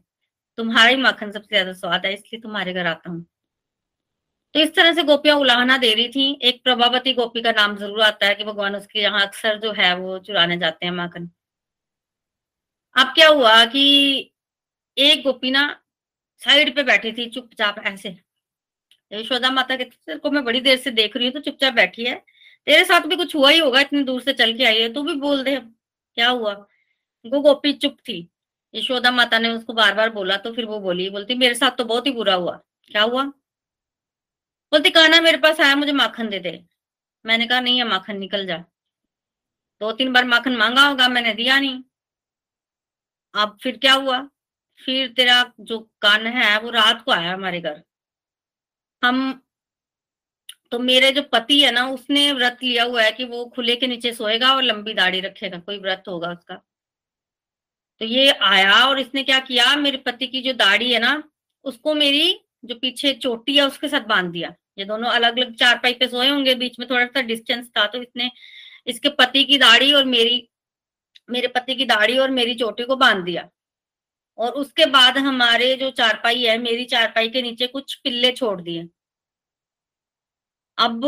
तुम्हारा 0.57 0.89
ही 0.89 0.95
माखन 0.97 1.31
सबसे 1.31 1.47
ज़्यादा 1.49 1.73
स्वाद 1.73 2.05
है, 2.05 2.13
इसलिए 2.13 2.41
तुम्हारे 2.41 2.73
घर 2.73 2.87
आता 2.87 3.09
हूँ। 3.09 3.25
इस 4.57 4.73
तरह 4.75 4.93
से 4.93 5.03
गोपियाँ 5.03 5.35
उलाहना 5.37 5.77
दे 5.77 5.93
रही 5.93 6.07
थी। 6.09 6.31
एक 6.43 6.61
प्रभावती 6.63 7.13
गोपी 7.13 7.41
का 7.41 7.51
नाम 7.51 7.75
ज़रूर 7.77 8.01
आता 8.03 8.25
है 8.25 8.35
कि 8.35 8.43
भगवान 8.43 8.75
उसके 8.75 8.99
यहाँ 9.01 9.25
अक्सर 9.25 9.57
जो 9.59 9.71
है 9.73 9.93
वो 9.97 10.17
चुराने 10.19 10.57
जाते 10.57 10.85
हैं 10.85 10.93
माखन 10.93 11.29
अब 12.95 13.13
क्या 13.15 13.27
हुआ 13.29 13.63
कि 13.65 13.83
एक 14.97 15.23
गोपी 15.23 15.51
ना 15.51 15.67
साइड 16.41 16.75
पे 16.75 16.83
बैठी 16.83 17.11
थी 17.13 17.25
चुपचाप 17.29 17.79
ऐसे। 17.85 18.15
यशोदा 19.11 19.49
माता 19.51 19.75
कहती 19.75 19.97
तेरे 20.05 20.17
को 20.19 20.31
मैं 20.31 20.43
बड़ी 20.45 20.61
देर 20.61 20.77
से 20.77 20.91
देख 20.93 21.15
रही 21.17 21.25
हूँ 21.25 21.33
तो 21.33 21.39
चुपचाप 21.41 21.73
बैठी 21.73 22.05
है। 22.05 22.15
तेरे 22.67 22.83
साथ 22.85 23.01
भी 23.01 23.15
कुछ 23.15 23.35
हुआ 23.35 23.49
ही 23.49 23.59
होगा, 23.59 23.79
इतनी 23.79 24.03
दूर 24.03 24.21
से 24.21 24.33
चल 24.33 24.53
के 24.57 24.65
आई 24.65 24.81
है, 24.81 24.91
तू 24.93 25.03
भी 25.03 25.13
बोल 25.17 25.43
दे। 25.43 25.55
क्या 25.57 26.29
हुआ? 26.29 26.53
वो 27.25 27.39
गोपी 27.41 27.73
चुप 27.75 27.97
थी। 27.99 28.27
यशोदा 28.73 29.11
माता 29.11 29.39
ने 29.39 29.49
उसको 29.49 29.73
बार 29.73 29.93
बार 29.95 30.09
बोला 30.11 30.37
तो 30.37 30.53
फिर 30.53 30.65
वो 30.65 30.79
बोली, 30.79 31.09
बोलती, 31.09 31.35
मेरे 31.35 31.55
साथ 31.55 31.77
तो 31.77 31.85
बहुत 31.85 32.07
ही 32.07 32.11
बुरा 32.13 32.33
हुआ। 32.35 32.59
क्या 32.87 33.01
हुआ? 33.03 33.31
बोलती 34.71 34.89
काना 34.89 35.21
मेरे 35.21 35.37
पास 35.37 35.59
आया, 35.59 35.75
मुझे 35.75 35.91
माखन 35.91 36.29
दे 36.29 36.39
दे। 36.39 36.65
मैंने 37.25 37.47
कहा, 37.47 37.59
नहीं 37.59 37.77
है 37.77 37.83
माखन, 37.83 38.17
निकल 38.17 38.45
जा। 38.45 38.57
दो 39.81 39.91
तीन 39.91 40.13
बार 40.13 40.25
माखन 40.25 40.55
मांगा 40.55 40.87
होगा, 40.87 41.07
मैंने 41.07 41.33
दिया 41.33 41.59
नहीं। 41.59 41.83
अब 43.35 43.57
फिर 43.63 43.77
क्या 43.77 43.93
हुआ? 43.93 44.29
फिर 44.85 45.13
तेरा 45.13 45.53
जो 45.59 45.79
कान 46.01 46.27
है, 46.27 46.59
वो 46.59 46.69
रात 46.69 47.01
को 47.05 47.11
आया 47.11 47.33
हमारे 47.33 47.61
घर। 47.61 47.83
हम 49.03 49.43
तो 50.71 50.79
मेरे 50.79 51.11
जो 51.11 51.21
पति 51.21 51.61
है 51.61 51.71
ना, 51.71 51.87
उसने 51.87 52.31
व्रत 52.31 52.57
लिया 52.63 52.83
हुआ 52.83 53.03
है 53.03 53.11
कि 53.11 53.23
वो 53.23 53.45
खुले 53.45 53.75
के 53.75 53.87
नीचे 53.87 54.13
सोएगा 54.13 54.53
और 54.55 54.63
लंबी 54.63 54.93
दाढ़ी 54.93 55.19
रखेगा, 55.21 55.59
कोई 55.59 55.77
व्रत 55.77 56.03
होगा 56.07 56.31
उसका। 56.31 56.55
तो 57.99 58.05
ये 58.05 58.31
आया 58.31 58.85
और 58.85 58.99
इसने 58.99 59.23
क्या 59.23 59.39
किया? 59.39 59.75
मेरे 59.75 59.97
पति 59.97 60.27
की 60.27 60.41
जो 60.41 60.53
दाढ़ी 60.53 60.93
है 60.93 60.99
ना, 60.99 61.23
उसको 61.63 61.93
मेरी 61.93 62.46
जो 62.63 62.75
पीछे 62.75 63.13
चोटी 63.13 63.55
है 63.57 63.63
उसके 63.63 63.87
साथ 63.87 64.07
बाँध 64.07 64.31
दिया। 64.31 64.53
ये 64.77 64.85
दोनों 64.85 65.09
अलग 65.09 65.37
अलग 65.37 65.53
चार 65.55 65.77
पाई 65.77 65.93
पे 65.93 66.07
सोए 66.07 66.29
होंगे, 66.29 66.55
बीच 66.55 66.79
में 66.79 66.87
थोड़ा 66.89 67.05
सा 67.05 67.21
डिस्टेंस 67.21 67.67
था 67.77 67.85
तो 67.87 68.01
इसने 68.01 68.29
इसके 68.87 69.09
पति 69.11 69.43
की 69.43 69.57
दाढ़ी 69.57 69.91
और 69.93 70.05
मेरी, 70.05 70.47
मेरे 71.29 71.47
पति 71.47 71.75
की 71.75 71.85
दाढ़ी 71.85 72.17
और 72.17 72.31
मेरी 72.31 72.55
चोटी 72.55 72.83
को 72.83 72.95
बाँध 72.95 73.23
दिया। 73.25 73.49
और 74.37 74.51
उसके 74.53 74.85
बाद 74.85 75.17
हमारे 75.17 75.75
जो 75.75 75.89
चारपाई 75.91 76.43
है, 76.43 76.57
मेरी 76.57 76.85
चारपाई 76.85 77.29
के 77.29 77.41
नीचे 77.41 77.67
कुछ 77.67 77.95
पिल्ले 77.95 78.31
छोड़ 78.31 78.61
दिए। 78.61 78.87
अब 80.77 81.01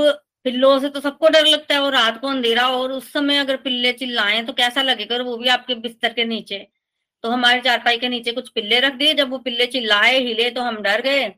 पिल्लों 0.43 0.79
से 0.79 0.89
तो 0.89 0.99
सबको 0.99 1.29
डर 1.29 1.45
लगता 1.45 1.73
है, 1.73 1.79
और 1.81 1.91
रात 1.93 2.19
को 2.21 2.27
अंधेरा, 2.27 2.67
और 2.69 2.91
उस 2.91 3.11
समय 3.13 3.37
अगर 3.37 3.57
पिल्ले 3.57 3.91
चिल्लाएँ 3.93 4.43
तो 4.45 4.53
कैसा 4.53 4.81
लगेगा? 4.81 5.17
वो 5.17 5.37
भी 5.37 5.47
आपके 5.49 5.75
बिस्तर 5.75 6.13
के 6.13 6.25
नीचे। 6.25 6.67
तो 7.23 7.29
हमारे 7.29 7.61
चारपाई 7.61 7.97
के 7.97 8.09
नीचे 8.09 8.31
कुछ 8.31 8.49
पिल्ले 8.49 8.79
रख 8.79 8.93
दिए। 8.95 9.13
जब 9.13 9.29
वो 9.29 9.37
पिल्ले 9.39 9.65
चिल्लाए, 9.67 10.17
हिले 10.19 10.49
तो 10.51 10.61
हम 10.61 10.81
डर 10.83 11.01
गए। 11.01 11.31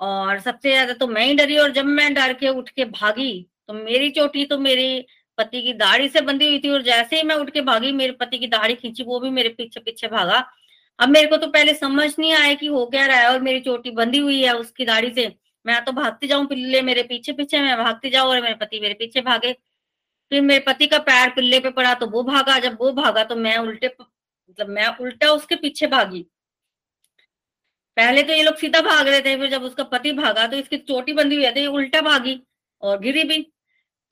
और 0.00 0.38
सबसे 0.40 0.70
ज़्यादा 0.70 0.92
तो 0.94 1.06
मैं 1.08 1.24
ही 1.26 1.34
डरी 1.34 1.56
और 1.58 1.72
जब 1.72 1.84
मैं 1.86 2.12
डर 2.14 2.32
के 2.34 2.48
उठ 2.50 2.68
के 2.70 2.84
भागी 2.86 3.46
तो 3.68 3.74
मेरी 3.74 4.10
चोटी 4.10 4.44
तो 4.46 4.58
मेरे 4.60 5.04
पति 5.38 5.60
की 5.62 5.72
दाढ़ी 5.74 6.08
से 6.08 6.20
बंधी 6.22 6.46
हुई 6.46 6.58
थी 6.60 6.70
और 6.70 6.82
जैसे 6.82 7.16
ही 7.16 7.22
मैं 7.22 7.34
उठ 7.36 7.50
के 7.50 7.60
भागी, 7.62 7.92
मेरे 7.92 8.12
पति 8.14 8.38
की 8.38 8.46
दाढ़ी 8.48 8.74
खींची, 8.74 9.02
वो 9.02 9.20
भी 9.20 9.30
मेरे 9.30 9.48
पीछे 9.50 9.80
पीछे 9.80 10.08
भागा। 10.08 10.44
अब 10.98 11.08
मेरे 11.08 11.26
को 11.28 11.36
तो 11.36 11.46
पहले 11.48 11.74
समझ 11.74 12.10
नहीं 12.18 12.32
आया 12.34 12.54
कि 12.54 12.66
हो 12.66 12.84
क्या 12.86 13.06
रहा 13.06 13.18
है 13.18 13.30
और 13.30 13.40
मेरी 13.42 13.60
चोटी 13.60 13.90
बंधी 13.92 14.18
हुई 14.20 14.42
है 14.42 14.52
उसकी 14.56 14.84
दाढ़ी 14.84 15.10
से। 15.12 15.26
मैं 15.64 15.84
तो 15.84 15.92
भागती 15.92 16.26
जाऊँ 16.28 16.46
पिल्ले 16.46 16.82
मेरे 16.82 17.02
पीछे 17.04 17.32
पीछे, 17.32 17.60
मैं 17.60 17.76
भागती 17.78 18.10
जाऊँ 18.10 18.30
और 18.30 18.40
मेरे 18.42 18.54
पति 18.56 18.80
मेरे 18.80 18.94
पीछे 18.94 19.20
भागे। 19.22 19.52
फिर 20.32 20.40
मेरे 20.42 20.64
पति 20.66 20.86
का 20.86 20.98
पैर 21.00 21.30
पिल्ले 21.30 21.60
पे 21.60 21.70
पड़ा 21.72 21.94
तो 21.94 22.06
वो 22.08 22.22
भागा। 22.24 22.58
जब 22.60 22.76
वो 22.80 22.92
भागा 22.94 23.24
तो 23.24 23.36
मैं 23.38 23.56
उल्टे 23.58 23.88
मतलब 24.48 24.68
मैं 24.70 24.86
उल्टा 24.98 25.30
उसके 25.32 25.56
पीछे 25.56 25.86
भागी। 25.88 26.26
पहले 27.96 28.22
तो 28.22 28.32
ये 28.32 28.42
लोग 28.42 28.56
सीधा 28.56 28.80
भाग 28.82 29.08
रहे 29.08 29.20
थे, 29.20 29.36
फिर 29.36 29.50
जब 29.50 29.62
उसका 29.64 29.84
पति 29.86 30.12
भागा 30.14 30.46
तो 30.46 30.56
इसकी 30.56 30.76
चोटी 30.78 31.12
बंधी 31.14 31.34
हुई 31.36 31.44
है 31.44 31.52
तो 31.54 31.72
उल्टा 31.72 32.00
भागी 32.02 32.40
और 32.82 32.98
गिरी 33.00 33.24
भी। 33.24 33.40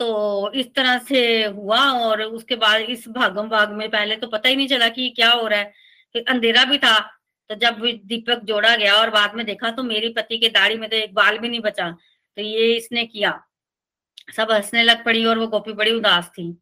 तो 0.01 0.51
इस 0.55 0.67
तरह 0.75 0.99
से 1.01 1.45
हुआ 1.47 1.81
और 1.95 2.23
उसके 2.23 2.57
बाद 2.57 2.81
इस 2.83 3.09
भागम 3.11 3.49
भाग 3.49 3.73
में 3.73 3.89
पहले 3.91 4.17
तो 4.17 4.27
पता 4.29 4.49
ही 4.49 4.57
नहीं 4.57 4.69
चला 4.69 4.89
कि 4.91 5.09
क्या 5.11 5.31
हो 5.31 5.47
रहा 5.47 5.59
है। 5.59 5.73
फिर 6.15 6.25
अंधेरा 6.29 6.65
भी 6.65 6.79
था 6.79 6.99
तो 7.51 7.55
जब 7.57 7.81
दीपक 8.07 8.43
जोड़ा 8.45 8.75
गया 8.77 8.95
और 8.97 9.11
बाद 9.11 9.35
में 9.35 9.45
देखा 9.47 9.71
तो 9.71 9.83
मेरी 9.85 10.09
पति 10.12 10.39
के 10.39 10.49
दाढ़ी 10.51 10.77
में 10.79 10.89
तो 10.91 10.97
एक 10.97 11.15
बाल 11.15 11.39
भी 11.39 11.49
नहीं 11.49 11.61
बचा 11.61 11.91
तो 11.91 12.43
ये 12.43 12.75
इसने 12.77 13.05
किया। 13.07 13.33
सब 14.29 14.51
हंसने 14.53 14.83
लग 14.83 15.05
पड़ी 15.05 15.25
और 15.25 15.39
वो 15.39 15.47
गोपी 15.49 15.73
बड़ी 15.75 15.93
उदास 15.93 16.29
थी। 16.31 16.53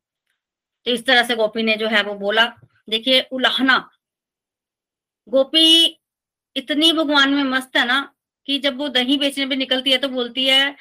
तो 0.87 0.91
इस 0.91 1.05
तरह 1.07 1.23
से 1.25 1.37
गोपी 1.37 1.63
ने 1.63 1.77
जो 1.77 1.89
है 1.89 2.03
वो 2.03 2.15
बोला 2.17 2.45
देखिए 2.91 3.21
उलाहना। 3.33 3.79
गोपी 5.29 5.67
इतनी 6.57 6.93
भगवान 6.93 7.35
में 7.35 7.43
मस्त 7.45 7.77
है 7.77 7.85
ना 7.87 8.01
कि 8.49 8.59
जब 8.59 8.79
वो 8.79 8.89
दही 8.89 9.17
बेचने 9.19 9.47
पे 9.47 9.57
निकलती 9.57 9.91
है 9.91 9.99
तो 9.99 10.09
बोलती 10.09 10.47
है 10.47 10.77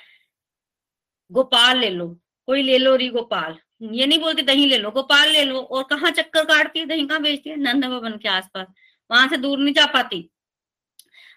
गोपाल 1.31 1.77
ले 1.79 1.89
लो 1.89 2.07
कोई 2.47 2.61
ले 2.63 2.77
लो 2.77 2.95
री 2.95 3.09
गोपाल। 3.09 3.57
ये 3.93 4.05
नहीं 4.05 4.19
बोलती 4.19 4.41
दही 4.41 4.65
ले 4.65 4.77
लो 4.77 4.91
गोपाल 4.91 5.29
ले 5.31 5.43
लो। 5.45 5.61
और 5.61 5.83
कहाँ 5.83 6.11
चक्कर 6.11 6.45
काटती 6.45 6.79
है 6.79 6.85
दही 6.85 7.05
कहाँ 7.07 7.21
बेचती 7.21 7.49
है? 7.49 7.55
नंद 7.57 7.85
भवन 7.85 8.17
के 8.17 8.29
आसपास। 8.29 8.67
वहाँ 9.09 9.27
से 9.27 9.37
दूर 9.37 9.59
नहीं 9.59 9.73
जा 9.73 9.85
पाती। 9.93 10.29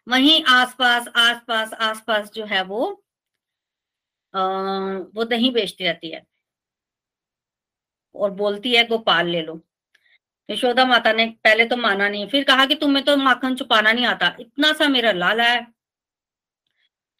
वहीं 0.09 0.43
आसपास 0.49 1.09
आसपास 1.17 1.73
आसपास 1.75 2.31
जो 2.35 2.45
है 2.47 2.62
वो 2.64 2.85
आ, 4.35 4.41
वो 5.14 5.25
दही 5.25 5.50
बेचती 5.50 5.85
रहती 5.85 6.11
है। 6.11 6.23
और 8.14 8.31
बोलती 8.33 8.75
है 8.75 8.87
गोपाल 8.88 9.29
ले 9.29 9.43
लो। 9.43 9.61
यशोदा 10.49 10.85
माता 10.85 11.13
ने 11.13 11.27
पहले 11.45 11.65
तो 11.65 11.77
माना 11.77 12.09
नहीं, 12.09 12.27
फिर 12.29 12.45
कहा 12.45 12.65
कि 12.67 12.75
तुम्हें 12.75 13.05
तो 13.05 13.17
माखन 13.17 13.55
छुपाना 13.57 13.93
नहीं 13.93 14.07
आता। 14.07 14.37
इतना 14.41 14.73
सा 14.73 14.89
मेरा 14.89 15.13
लाला 15.13 15.45
है। 15.45 15.67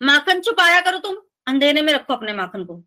माखन 0.01 0.41
छुपाया 0.41 0.81
करो 0.81 0.99
तुम। 0.99 1.17
अंधेरे 1.47 1.83
में 1.83 1.93
रखो 1.93 2.15
अपने 2.15 2.33
माखन 2.33 2.65
को। 2.65 2.83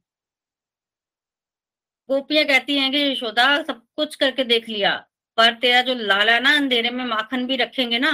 गोपियाँ 2.10 2.46
कहती 2.46 2.78
हैं 2.78 2.92
कि 2.92 2.98
यशोदा, 2.98 3.64
सब 3.64 3.82
कुछ 3.96 4.16
करके 4.16 4.44
देख 4.44 4.70
लिया। 4.70 4.96
पर 5.38 5.54
तेरा 5.54 5.82
जो 5.82 5.94
लाला 5.96 6.40
ना, 6.40 6.56
अंधेरे 6.56 6.90
में 6.90 7.04
माखन 7.06 7.46
भी 7.48 7.56
रखेंगे 7.56 8.00
ना, 8.00 8.12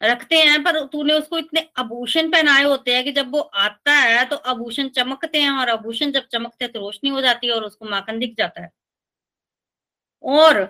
रखते 0.00 0.36
हैं, 0.36 0.62
पर 0.64 0.80
तूने 0.86 1.14
उसको 1.14 1.38
इतने 1.38 1.68
आभूषण 1.78 2.30
पहनाए 2.30 2.62
होते 2.64 2.94
हैं 2.94 3.04
कि 3.04 3.12
जब 3.12 3.32
वो 3.32 3.40
आता 3.40 3.92
है 3.92 4.24
तो 4.24 4.36
आभूषण 4.36 4.88
चमकते 4.88 5.40
हैं 5.40 5.50
और 5.50 5.70
आभूषण 5.70 6.10
जब 6.12 6.26
चमकते 6.26 6.64
हैं 6.64 6.72
तो 6.72 6.80
रोशनी 6.80 7.10
हो 7.10 7.20
जाती 7.20 7.46
है 7.46 7.52
और 7.52 7.64
उसको 7.64 7.86
माखन 7.86 8.18
दिख 8.18 8.34
जाता 8.38 8.62
है। 8.62 8.70
और 10.24 10.62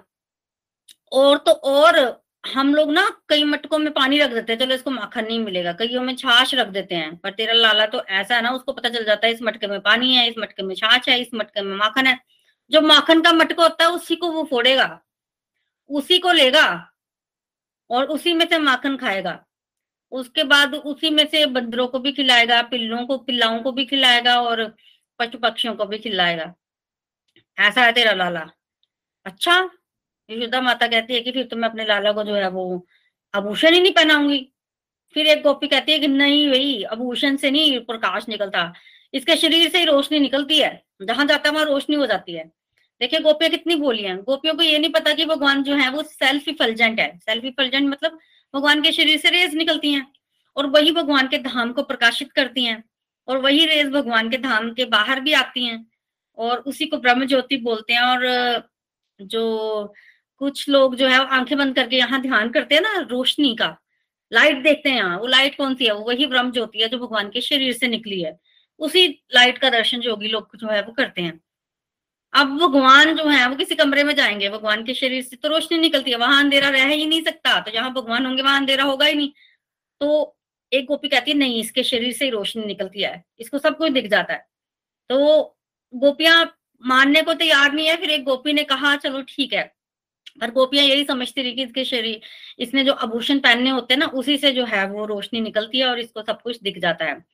और 1.12 1.38
तो 1.38 1.52
और 1.52 1.99
हम 2.45 2.75
लोग 2.75 2.90
ना 2.93 3.09
कई 3.29 3.45
मटकों 3.45 3.79
में 3.79 3.93
पानी 3.93 4.19
रख 4.19 4.31
देते 4.31 4.52
हैं। 4.52 4.59
चलो 4.61 4.75
इसको 4.75 4.90
माखन 4.90 5.25
नहीं 5.25 5.38
मिलेगा। 5.38 5.73
कईयों 5.73 6.02
में 6.02 6.14
छाछ 6.17 6.55
रख 6.55 6.69
देते 6.69 6.95
हैं, 6.95 7.17
पर 7.17 7.31
तेरा 7.31 7.52
लाला 7.52 7.87
तो 7.87 8.02
ऐसा 8.02 8.35
है 8.37 8.43
ना, 8.43 8.50
उसको 8.50 8.73
पता 8.73 8.88
चल 8.88 9.05
जाता 9.05 9.26
है 9.26 9.33
इस 9.33 9.43
मटके 9.43 9.67
में 9.67 9.81
पानी 9.81 10.14
है, 10.14 10.29
इस 10.29 10.35
मटके 10.38 10.62
में 10.62 10.75
छाछ 10.75 11.09
है, 11.09 11.21
इस 11.21 11.29
मटके 11.35 11.62
में 11.62 11.76
माखन 11.76 12.07
है। 12.07 12.19
जो 12.71 12.81
माखन 12.81 13.21
का 13.21 13.33
मटका 13.33 13.62
होता 13.62 13.85
है, 13.85 13.90
उसी 13.90 14.17
को 14.17 14.31
वो 14.33 14.45
फोड़ेगा, 14.45 15.00
उसी 15.90 16.19
को 16.19 16.33
लेगा 16.33 16.67
और 17.90 18.05
उसी 18.07 18.35
में 18.35 18.47
से 18.49 18.59
माखन 18.59 18.97
खाएगा। 18.97 19.38
उसके 20.12 20.45
बाद 20.45 20.75
उसी 20.75 21.11
में 21.11 21.26
से 21.26 21.47
बंदरों 21.47 21.87
को 21.88 21.99
भी 21.99 22.12
खिलाएगा, 22.12 22.62
पिल्लों 22.62 23.07
को, 23.07 23.19
पिल्लाओं 23.19 23.61
को 23.62 23.73
भी 23.73 23.85
खिलाएगा 23.85 24.40
और 24.43 24.64
पशु 25.19 25.38
पक्षियों 25.38 25.75
को 25.75 25.85
भी 25.87 25.99
खिलाएगा। 25.99 26.55
ऐसा 27.59 27.83
है 27.83 27.93
तेरा 27.93 28.12
लाला। 28.12 28.47
अच्छा? 29.26 29.71
यशोदा 30.31 30.61
माता 30.61 30.87
कहती 30.87 31.15
है 31.15 31.21
कि 31.21 31.33
फिर 31.33 31.45
तो 31.45 31.57
मैं 31.57 31.69
अपने 31.69 31.85
लाला 31.85 32.13
को 32.13 32.23
जो 32.25 32.35
है 32.35 32.49
वो 32.51 32.87
आभूषण 33.35 33.75
ही 33.75 33.81
नहीं 33.81 33.93
पहनाऊँगी। 33.93 34.47
फिर 35.17 35.27
एक 35.27 35.43
गोपी 35.43 35.69
कहती 35.69 35.93
है 35.93 35.99
कि 35.99 36.09
नहीं 36.09 36.49
भाई, 36.51 36.83
आभूषण 36.83 37.37
से 37.37 37.51
नहीं 37.51 37.81
प्रकाश 37.81 38.29
निकलता। 38.29 38.73
इसके 39.15 39.37
शरीर 39.37 39.69
से 39.71 39.79
ही 39.79 39.85
रोशनी 39.85 40.19
निकलती 40.19 40.59
है। 40.59 40.83
जहाँ 41.03 41.27
जाता 41.27 41.49
है, 41.49 41.55
वहाँ 41.55 41.65
रोशनी 41.67 41.97
हो 41.97 42.07
जाती 42.07 42.35
है। 42.35 42.45
देखिए, 43.01 43.21
गोपियाँ 43.21 43.51
कितनी 43.51 43.75
बोली 43.75 44.03
हैं। 44.03 44.17
गोपियों 44.23 44.55
को 44.55 44.63
ये 44.63 44.79
नहीं 44.79 44.93
पता 44.93 45.13
कि 45.15 45.25
भगवान 45.25 45.63
जो 45.63 45.75
है 45.75 45.91
वो 45.91 46.03
सेल्फ 46.03 46.49
इफलजेंट 46.49 47.01
है। 47.01 47.19
सेल्फ 47.19 47.45
इफलजेंट 47.45 47.89
मतलब 47.91 48.19
भगवान 48.55 48.83
के 48.83 48.93
शरीर 48.93 49.19
से 49.19 49.31
रेज 49.31 49.55
निकलती 49.55 49.93
हैं 49.93 50.07
और 50.57 50.67
वही 50.67 50.93
भगवान 50.93 51.29
के 51.29 51.39
धाम 51.39 51.73
को 51.73 51.83
प्रकाशित 51.83 52.33
करती 52.33 52.65
हैं 52.65 52.83
और 53.29 53.39
वही 53.39 53.65
रेज 53.67 53.89
भगवान 53.89 54.31
के 54.31 54.39
धाम 54.39 54.73
के 54.75 54.85
बाहर 54.85 55.21
भी 55.21 55.33
आती 55.33 55.65
हैं 55.65 55.87
और 56.39 56.59
उसी 56.59 56.87
को 56.87 56.99
ब्रह्म 56.99 57.27
ज्योति 57.27 57.57
बोलते 57.57 57.93
हैं 57.93 58.03
और 58.03 58.69
जो 59.21 59.95
कुछ 60.40 60.68
लोग 60.68 60.94
जो 60.97 61.09
है 61.09 61.18
आँखें 61.28 61.56
बंद 61.59 61.75
करके 61.75 61.97
यहाँ 61.97 62.20
ध्यान 62.23 62.50
करते 62.50 62.75
हैं 62.75 62.82
ना 62.82 62.97
रोशनी 63.11 63.54
का। 63.56 63.76
लाइट 64.32 64.62
देखते 64.62 64.88
हैं 64.88 64.97
यहाँ, 64.97 65.18
वो 65.18 65.26
लाइट 65.26 65.56
कौन 65.56 65.75
सी 65.75 65.85
है? 65.87 65.92
वो 65.92 66.04
वही 66.04 66.26
ब्रह्म 66.26 66.52
ज्योति 66.52 66.78
है 66.78 66.88
जो 66.88 66.99
भगवान 66.99 67.30
के 67.30 67.40
शरीर 67.40 67.73
से 67.73 67.88
निकली 67.88 68.20
है। 68.23 68.38
उसी 68.80 69.06
लाइट 69.35 69.59
का 69.59 69.70
दर्शन 69.70 70.02
योगी 70.02 70.28
लोग 70.28 70.56
जो 70.56 70.68
है 70.68 70.82
वो 70.82 70.92
करते 70.92 71.23
हैं। 71.23 71.40
अब 72.35 72.56
भगवान 72.59 73.14
जो 73.16 73.25
है 73.26 73.47
वो 73.49 73.56
किसी 73.56 73.75
कमरे 73.75 74.02
में 74.04 74.14
जाएँगे, 74.16 74.49
भगवान 74.50 74.85
के 74.85 74.94
शरीर 74.94 75.23
से 75.23 75.37
तो 75.37 75.49
रोशनी 75.49 75.78
निकलती 75.78 76.11
है, 76.11 76.16
वहाँ 76.16 76.40
अंधेरा 76.40 76.68
रह 76.70 76.87
ही 76.87 77.06
नहीं 77.06 77.23
सकता 77.23 77.59
तो 77.61 77.70
जहाँ 77.70 77.92
भगवान 77.94 78.26
होंगे 78.26 78.42
वहाँ 78.42 78.56
अंधेरा 78.61 78.85
होगा 78.85 79.06
ही 79.06 79.14
नहीं। 79.14 79.32
तो 80.00 80.37
एक 80.73 80.87
गोपी 80.87 81.09
कहती 81.09 81.30
है, 81.30 81.37
नहीं, 81.38 81.61
इसके 81.61 81.82
शरीर 81.85 82.12
से 82.12 82.25
ही 82.25 82.30
रोशनी 82.30 82.64
निकलती 82.64 83.02
है, 83.02 83.23
इसको 83.40 83.59
सब 83.59 83.76
कुछ 83.78 83.92
दिख 83.92 84.06
जाता 84.06 84.32
है। 84.35 84.47
तो 85.11 85.56
गोपियाँ 85.92 86.44
मानने 86.82 87.23
को 87.23 87.35
तैयार 87.35 87.73
नहीं 87.73 87.87
है, 87.88 87.97
फिर 87.97 88.11
एक 88.11 88.25
गोपी 88.25 88.52
ने 88.52 88.62
कहा, 88.64 88.97
चलो 88.97 89.23
ठीक 89.28 89.52
है 89.54 89.73
पर 90.41 90.51
गोपियाँ 90.51 90.85
यही 90.85 91.05
समझती 91.05 91.43
रही 91.43 91.53
कि 91.53 91.63
इसके 91.63 91.85
शरीर, 91.85 92.21
इसने 92.59 92.85
जो 92.85 92.93
आभूषण 92.93 93.39
पहनने 93.39 93.71
होते 93.71 93.95
हैं 93.95 93.99
ना, 93.99 94.07
उसी 94.07 94.39
से 94.39 94.53
जो 94.53 94.65
है 94.65 94.91
वो 94.91 95.07
रोशनी 95.07 95.41
निकलती 95.41 95.79
है 95.79 95.87
और 95.87 95.99
इसको 95.99 96.23
सब 96.23 96.43
कुछ 96.43 96.63
दिख 96.63 96.79
जाता 96.79 97.05
है। 97.05 97.25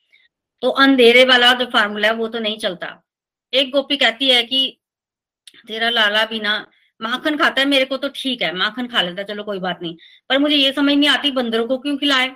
तो 0.63 0.71
अंधेरे 0.71 1.25
वाला 1.25 1.53
जो 1.53 1.67
फार्मूला 1.67 2.09
है, 2.09 2.15
वो 2.15 2.29
तो 2.29 2.39
नहीं 2.39 2.59
चलता। 2.59 3.03
एक 3.55 3.71
गोपी 3.71 3.97
कहती 3.97 4.29
है 4.29 4.43
कि, 4.43 4.81
तेरा 5.69 5.91
लाला 5.91 6.25
बिना 6.25 6.71
माखन 7.01 7.37
खाता 7.37 7.61
है, 7.61 7.69
मेरे 7.69 7.85
को 7.85 7.97
तो 7.97 8.09
ठीक 8.09 8.43
है, 8.43 8.57
माखन 8.57 8.87
खा 8.87 9.03
लेता 9.03 9.23
चलो 9.23 9.43
कोई 9.43 9.59
बात 9.59 9.83
नहीं। 9.83 9.97
पर 10.29 10.39
मुझे 10.39 10.57
ये 10.57 10.73
समझ 10.73 10.95
नहीं 10.95 11.09
आती, 11.09 11.31
बंदरों 11.31 11.69
को 11.69 11.79
क्यों 11.79 11.97
खिलाए? 11.97 12.29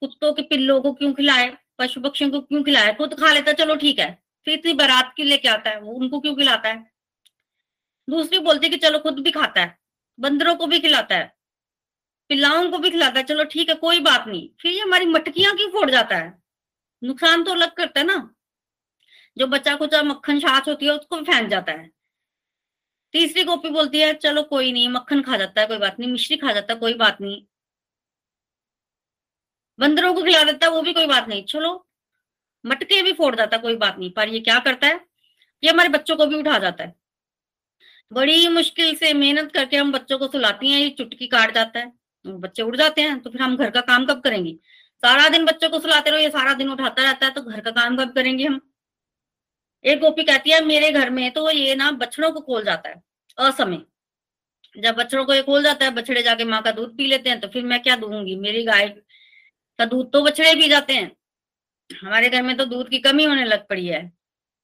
कुत्तों 0.00 0.32
के 0.32 0.42
पिल्लों 0.42 0.80
को 0.80 0.92
क्यों 0.92 1.12
खिलाए? 1.12 1.56
पशु 1.78 2.00
पक्षियों 2.00 2.30
को 2.30 2.40
क्यों 2.40 2.62
खिलाए? 2.62 2.94
खुद 2.94 3.14
खा 3.14 3.32
लेता 3.32 3.52
चलो 3.52 3.76
ठीक 3.76 3.98
है। 3.98 4.22
फिर 4.44 4.54
इतनी 4.54 4.72
बारात 4.72 5.14
के 5.16 5.24
लेके 5.24 5.48
आता 5.48 5.70
है? 5.70 5.80
वो 5.80 5.92
उनको 5.92 6.20
क्यों 6.20 6.34
खिलाता 6.34 6.68
है? 6.68 6.97
दूसरी 8.10 8.38
बोलती 8.38 8.66
है 8.66 8.70
कि 8.70 8.76
चलो 8.76 8.98
खुद 8.98 9.20
भी 9.20 9.30
खाता 9.30 9.60
है, 9.60 9.78
बंदरों 10.20 10.56
को 10.56 10.66
भी 10.66 10.80
खिलाता 10.80 11.14
है, 11.14 11.36
पिल्लाओं 12.28 12.70
को 12.70 12.78
भी 12.78 12.90
खिलाता 12.90 13.18
है, 13.18 13.24
चलो 13.26 13.44
ठीक 13.44 13.68
है, 13.68 13.74
कोई 13.74 14.00
बात 14.00 14.24
नहीं। 14.28 14.48
फिर 14.60 14.72
ये 14.72 14.80
हमारी 14.80 15.06
मटकियाँ 15.06 15.56
क्यों 15.56 15.68
फोड़ 15.68 15.90
जाता 15.90 16.16
है? 16.16 16.42
नुकसान 17.04 17.44
तो 17.44 17.50
अलग 17.50 17.72
करता 17.72 18.00
है 18.00 18.06
ना। 18.06 18.34
जो 19.38 19.46
बच्चा 19.46 19.74
कुचा 19.76 20.02
मक्खन 20.02 20.40
छाछ 20.40 20.68
होती 20.68 20.86
है, 20.86 20.92
उसको 20.92 21.16
भी 21.16 21.24
फेंक 21.24 21.48
जाता 21.50 21.72
है। 21.72 21.90
तीसरी 23.12 23.44
गोपी 23.44 23.68
बोलती 23.68 24.00
है, 24.00 24.14
चलो 24.14 24.42
कोई 24.42 24.72
नहीं, 24.72 24.88
मक्खन 24.88 25.22
खा 25.22 25.36
जाता 25.36 25.60
है, 25.60 25.66
कोई 25.66 25.78
बात 25.78 26.00
नहीं, 26.00 26.12
मिश्री 26.12 26.36
खा 26.36 26.52
जाता 26.52 26.74
है, 26.74 26.80
कोई 26.80 26.94
बात 26.94 27.20
नहीं। 27.20 27.46
बंदरों 29.78 30.14
को 30.14 30.22
खिला 30.22 30.42
देता 30.44 30.66
है, 30.66 30.72
वो 30.72 30.82
भी 30.82 30.92
कोई 30.92 31.06
बात 31.06 31.28
नहीं। 31.28 31.44
चलो, 31.44 31.88
मटके 32.66 33.02
भी 33.02 33.12
फोड़ 33.12 33.36
जाता 33.36 33.56
है, 33.56 33.62
कोई 33.62 33.76
बात 33.76 33.98
नहीं, 33.98 34.10
पर 34.10 34.28
ये 34.28 34.40
क्या 34.40 34.58
करता 34.58 34.86
है? 34.86 35.00
ये 35.64 35.70
हमारे 35.70 35.88
बच्चों 35.88 36.16
को 36.16 36.26
भी 36.26 36.36
उठा 36.36 36.58
जाता 36.58 36.84
है। 36.84 36.97
बड़ी 38.12 38.48
मुश्किल 38.48 38.94
से 38.96 39.12
मेहनत 39.14 39.50
करके 39.52 39.76
हम 39.76 39.92
बच्चों 39.92 40.18
को 40.18 40.26
सुलाती 40.28 40.70
हैं, 40.70 40.80
ये 40.80 40.90
चुटकी 40.90 41.26
काट 41.26 41.54
जाता 41.54 41.80
है। 41.80 41.92
बच्चे 42.24 42.62
उड़ 42.62 42.76
जाते 42.76 43.02
हैं 43.02 43.18
तो 43.20 43.30
फिर 43.30 43.42
हम 43.42 43.56
घर 43.56 43.70
का 43.70 43.80
काम 43.82 44.06
कब 44.06 44.20
करेंगे? 44.20 44.52
सारा 45.02 45.28
दिन 45.28 45.44
बच्चों 45.44 45.68
को 45.70 45.78
सुलाते 45.80 46.10
रहो, 46.10 46.18
ये 46.20 46.30
सारा 46.30 46.54
दिन 46.54 46.70
उठाता 46.70 47.02
रहता 47.02 47.26
है 47.26 47.32
तो 47.32 47.42
घर 47.42 47.60
का 47.60 47.70
काम 47.72 47.96
कब 47.96 48.12
करेंगे 48.14 48.44
हम? 48.44 48.60
एक 49.84 50.00
गोपी 50.00 50.22
कहती 50.24 50.50
है, 50.50 50.64
मेरे 50.64 50.90
घर 50.92 51.10
में 51.10 51.30
तो 51.30 51.50
ये 51.50 51.74
ना 51.74 51.90
बछड़ों 51.92 52.30
को 52.32 52.40
खोल 52.40 52.64
जाता 52.64 52.88
है, 52.88 53.02
असमय। 53.38 53.82
जब 54.74 54.94
बछड़ों 54.96 55.24
को 55.24 55.34
ये 55.34 55.42
खोल 55.42 55.62
जाता 55.62 55.84
है, 55.84 55.90
बछड़े 55.92 56.22
जाके 56.22 56.44
माँ 56.44 56.62
का 56.62 56.70
दूध 56.72 56.96
पी 56.96 57.06
लेते 57.06 57.30
हैं 57.30 57.40
तो 57.40 57.48
फिर 57.48 57.64
मैं 57.64 57.82
क्या 57.82 57.96
दूँगी? 57.96 58.36
मेरी 58.36 58.64
गाय 58.64 58.88
का 59.78 59.84
दूध 59.84 60.12
तो 60.12 60.22
बछड़े 60.22 60.54
पी 60.54 60.68
जाते 60.68 60.94
हैं। 60.94 61.10
हमारे 61.90 62.28
घर 62.28 62.42
में 62.42 62.56
तो 62.56 62.64
दूध 62.64 62.88
की 62.90 62.98
कमी 63.00 63.24
होने 63.24 63.44
लग 63.44 63.66
पड़ी 63.68 63.86
है। 63.86 64.00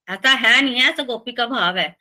ऐसा 0.08 0.30
है 0.30 0.60
नहीं 0.62 0.74
है 0.74 0.90
ऐसा 0.90 1.02
गोपी 1.02 1.32
का 1.32 1.46
भाव 1.46 1.76
है। 1.78 1.94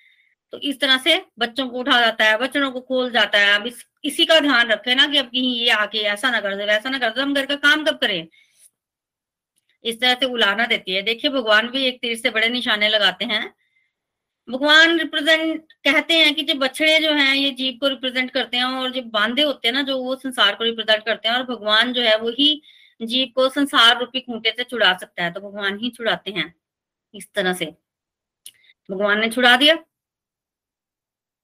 तो 0.54 0.60
इस 0.60 0.80
तरह 0.80 0.98
से 0.98 1.26
बच्चों 1.40 1.70
को 1.70 1.80
उठा 1.80 2.02
जाता 2.02 2.26
है, 2.26 2.38
बच्चों 2.38 2.72
को 2.72 2.82
खोल 2.82 3.12
जाता 3.12 3.38
है। 3.38 3.54
अब 3.56 3.68
इस, 3.68 3.86
इसी 4.04 4.26
का 4.26 4.40
ध्यान 4.40 4.68
रखे 4.68 4.96
ना 4.96 5.08
कि 5.08 5.18
अब 5.18 5.26
कहीं 5.26 5.56
ये 5.56 5.70
आके 5.70 5.98
ऐसा 5.98 6.30
ना 6.30 6.42
कर 6.42 6.56
दे, 6.56 6.66
वैसा 6.66 6.90
ना 6.90 7.00
कर 7.00 7.10
दे, 7.10 7.22
हम 7.22 7.34
घर 7.34 7.46
का 7.46 7.56
काम 7.56 7.86
कब 7.86 7.98
करें? 7.98 8.28
इस 9.84 10.02
तरह 10.02 10.14
से 10.14 10.26
उलाना 10.26 10.66
देती 10.66 10.94
है। 10.94 11.02
देखिए, 11.02 11.32
भगवान 11.32 11.68
भी 11.68 11.86
एक 11.86 12.02
तीर 12.02 12.18
से 12.18 12.30
बड़े 12.30 12.50
निशाने 12.50 12.90
लगाते 12.90 13.26
हैं। 13.26 13.54
भगवान 14.50 15.00
रिप्रेजेंट, 15.00 15.72
कहते 15.72 16.14
हैं 16.14 16.36
कि 16.36 16.44
जो 16.44 16.54
बछड़े 16.54 17.00
जो 17.00 17.12
हैं, 17.12 17.36
ये 17.36 17.52
जीव 17.52 17.78
को 17.82 17.88
रिप्रेजेंट 17.88 18.32
करते 18.32 18.58
हैं 18.58 18.64
और 18.64 18.92
जो 18.92 19.02
बांधे 19.02 19.42
होते 19.42 19.68
हैं 19.68 19.76
ना, 19.76 19.82
जो 19.82 19.98
वो 19.98 20.16
संसार 20.16 20.56
को 20.56 20.64
रिप्रेजेंट 20.64 21.06
करते 21.06 21.30
हैं 21.30 21.36
और 21.36 21.44
भगवान 21.44 21.94
जो 21.94 22.02
है, 22.02 22.18
वो 22.18 22.30
ही 22.30 22.62
जीव 23.02 23.28
को 23.36 23.50
संसार 23.50 24.00
रूपी 24.00 24.20
खूंटे 24.20 24.54
से 24.58 24.64
छुड़ा 24.64 24.98
सकता 24.98 25.24
है। 25.24 25.34
तो 25.34 25.40
भगवान 25.40 25.80
ही 25.80 25.90
छुड़ाते 25.90 26.32
हैं 26.32 26.56
इस 27.16 27.34
तरह 27.34 27.54
से। 27.54 27.66
भगवान 28.92 29.20
ने 29.20 29.30
छुड़ा 29.30 29.56
दिया। 29.58 29.78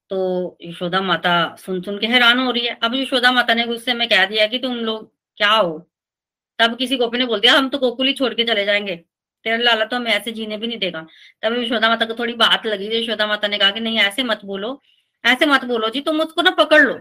तो 0.10 0.58
यशोदा 0.62 1.01
माता 1.01 1.56
सुन 1.56 1.82
सुन 1.82 2.00
के 2.00 2.08
हैरान 2.08 2.39
हो 2.39 2.51
रही 2.51 2.66
है। 2.66 2.80
अब 2.84 2.96
यशोदा 2.96 3.32
माता 3.32 3.54
ने 3.54 3.66
गुस्से 3.66 3.94
में 3.94 4.10
कह 4.10 4.25
दिया 4.25 4.48
कि 4.48 4.60
तुम 4.60 4.75
लोग 4.75 5.13
क्या 5.38 5.51
हो? 5.51 5.92
तब 6.60 6.78
किसी 6.78 6.98
गोपी 6.98 7.18
ने 7.18 7.25
बोल 7.25 7.39
दिया, 7.39 7.54
हम 7.54 7.70
तो 7.70 7.78
गोकुल 7.78 8.08
ही 8.08 8.13
छोड़ 8.13 8.34
के 8.34 8.44
चले 8.44 8.66
जाएँगे। 8.66 8.96
तेरा 9.44 9.58
लाला 9.58 9.86
तो 9.86 9.96
हमें 9.96 10.12
ऐसे 10.12 10.32
जीने 10.32 10.58
भी 10.58 10.68
नहीं 10.68 10.78
देगा। 10.78 11.08
तब 11.42 11.54
यशोदा 11.54 11.89
माता 11.89 12.06
को 12.06 12.13
थोड़ी 12.13 12.34
बात 12.34 12.66
लगी। 12.66 13.04
यशोदा 13.04 13.28
माता 13.28 13.48
ने 13.48 13.58
कहा 13.58 13.72
कि, 13.72 13.80
नहीं, 13.80 14.00
ऐसे 14.00 14.24
मत 14.24 14.46
बोलो, 14.46 14.82
ऐसे 15.25 15.46
मत 15.46 15.66
बोलो 15.66 15.89
जी। 15.89 16.01
तुम 16.01 16.22
उसको 16.22 16.42
ना 16.42 16.51
पकड़ 16.51 16.82
लो। 16.82 17.00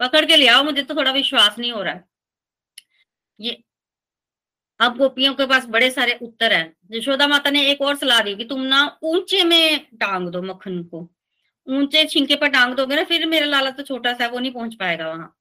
पकड़ 0.00 0.24
के 0.24 0.36
ले 0.36 0.46
आओ, 0.48 0.64
मुझे 0.64 0.82
तो 0.82 0.94
थोड़ा 0.94 1.12
विश्वास 1.12 1.58
नहीं 1.58 1.72
हो 1.72 1.82
रहा 1.82 1.94
है। 1.94 2.04
ये 3.40 3.64
अब 4.80 4.96
गोपियों 4.98 5.34
के 5.34 5.46
पास 5.46 5.66
बड़े 5.66 5.90
सारे 5.90 6.18
उत्तर 6.22 6.52
है। 6.52 6.76
यशोदा 6.92 7.26
माता 7.28 7.50
ने 7.50 7.70
एक 7.70 7.80
और 7.80 7.96
सलाह 7.96 8.22
दी 8.22 8.36
कि 8.36 8.44
तुम 8.44 8.60
ना 8.62 8.98
ऊँचे 9.02 9.44
में 9.44 9.80
टांग 9.80 10.28
दो 10.28 10.42
मक्खन 10.42 10.82
को। 10.82 11.10
ऊँचे 11.70 12.04
छिंके 12.04 12.36
पर 12.36 12.48
टांग 12.48 12.74
दोगे 12.74 12.96
ना, 12.96 13.04
फिर 13.04 13.26
मेरा 13.26 13.46
लाला 13.46 13.70
तो 13.70 13.82
छोटा 13.82 14.12
सा 14.14 14.24
है, 14.24 14.30
वो 14.30 14.38
नहीं 14.38 14.52
पहुँच 14.52 14.74
पाएगा 14.74 15.08
वहाँ। 15.08 15.36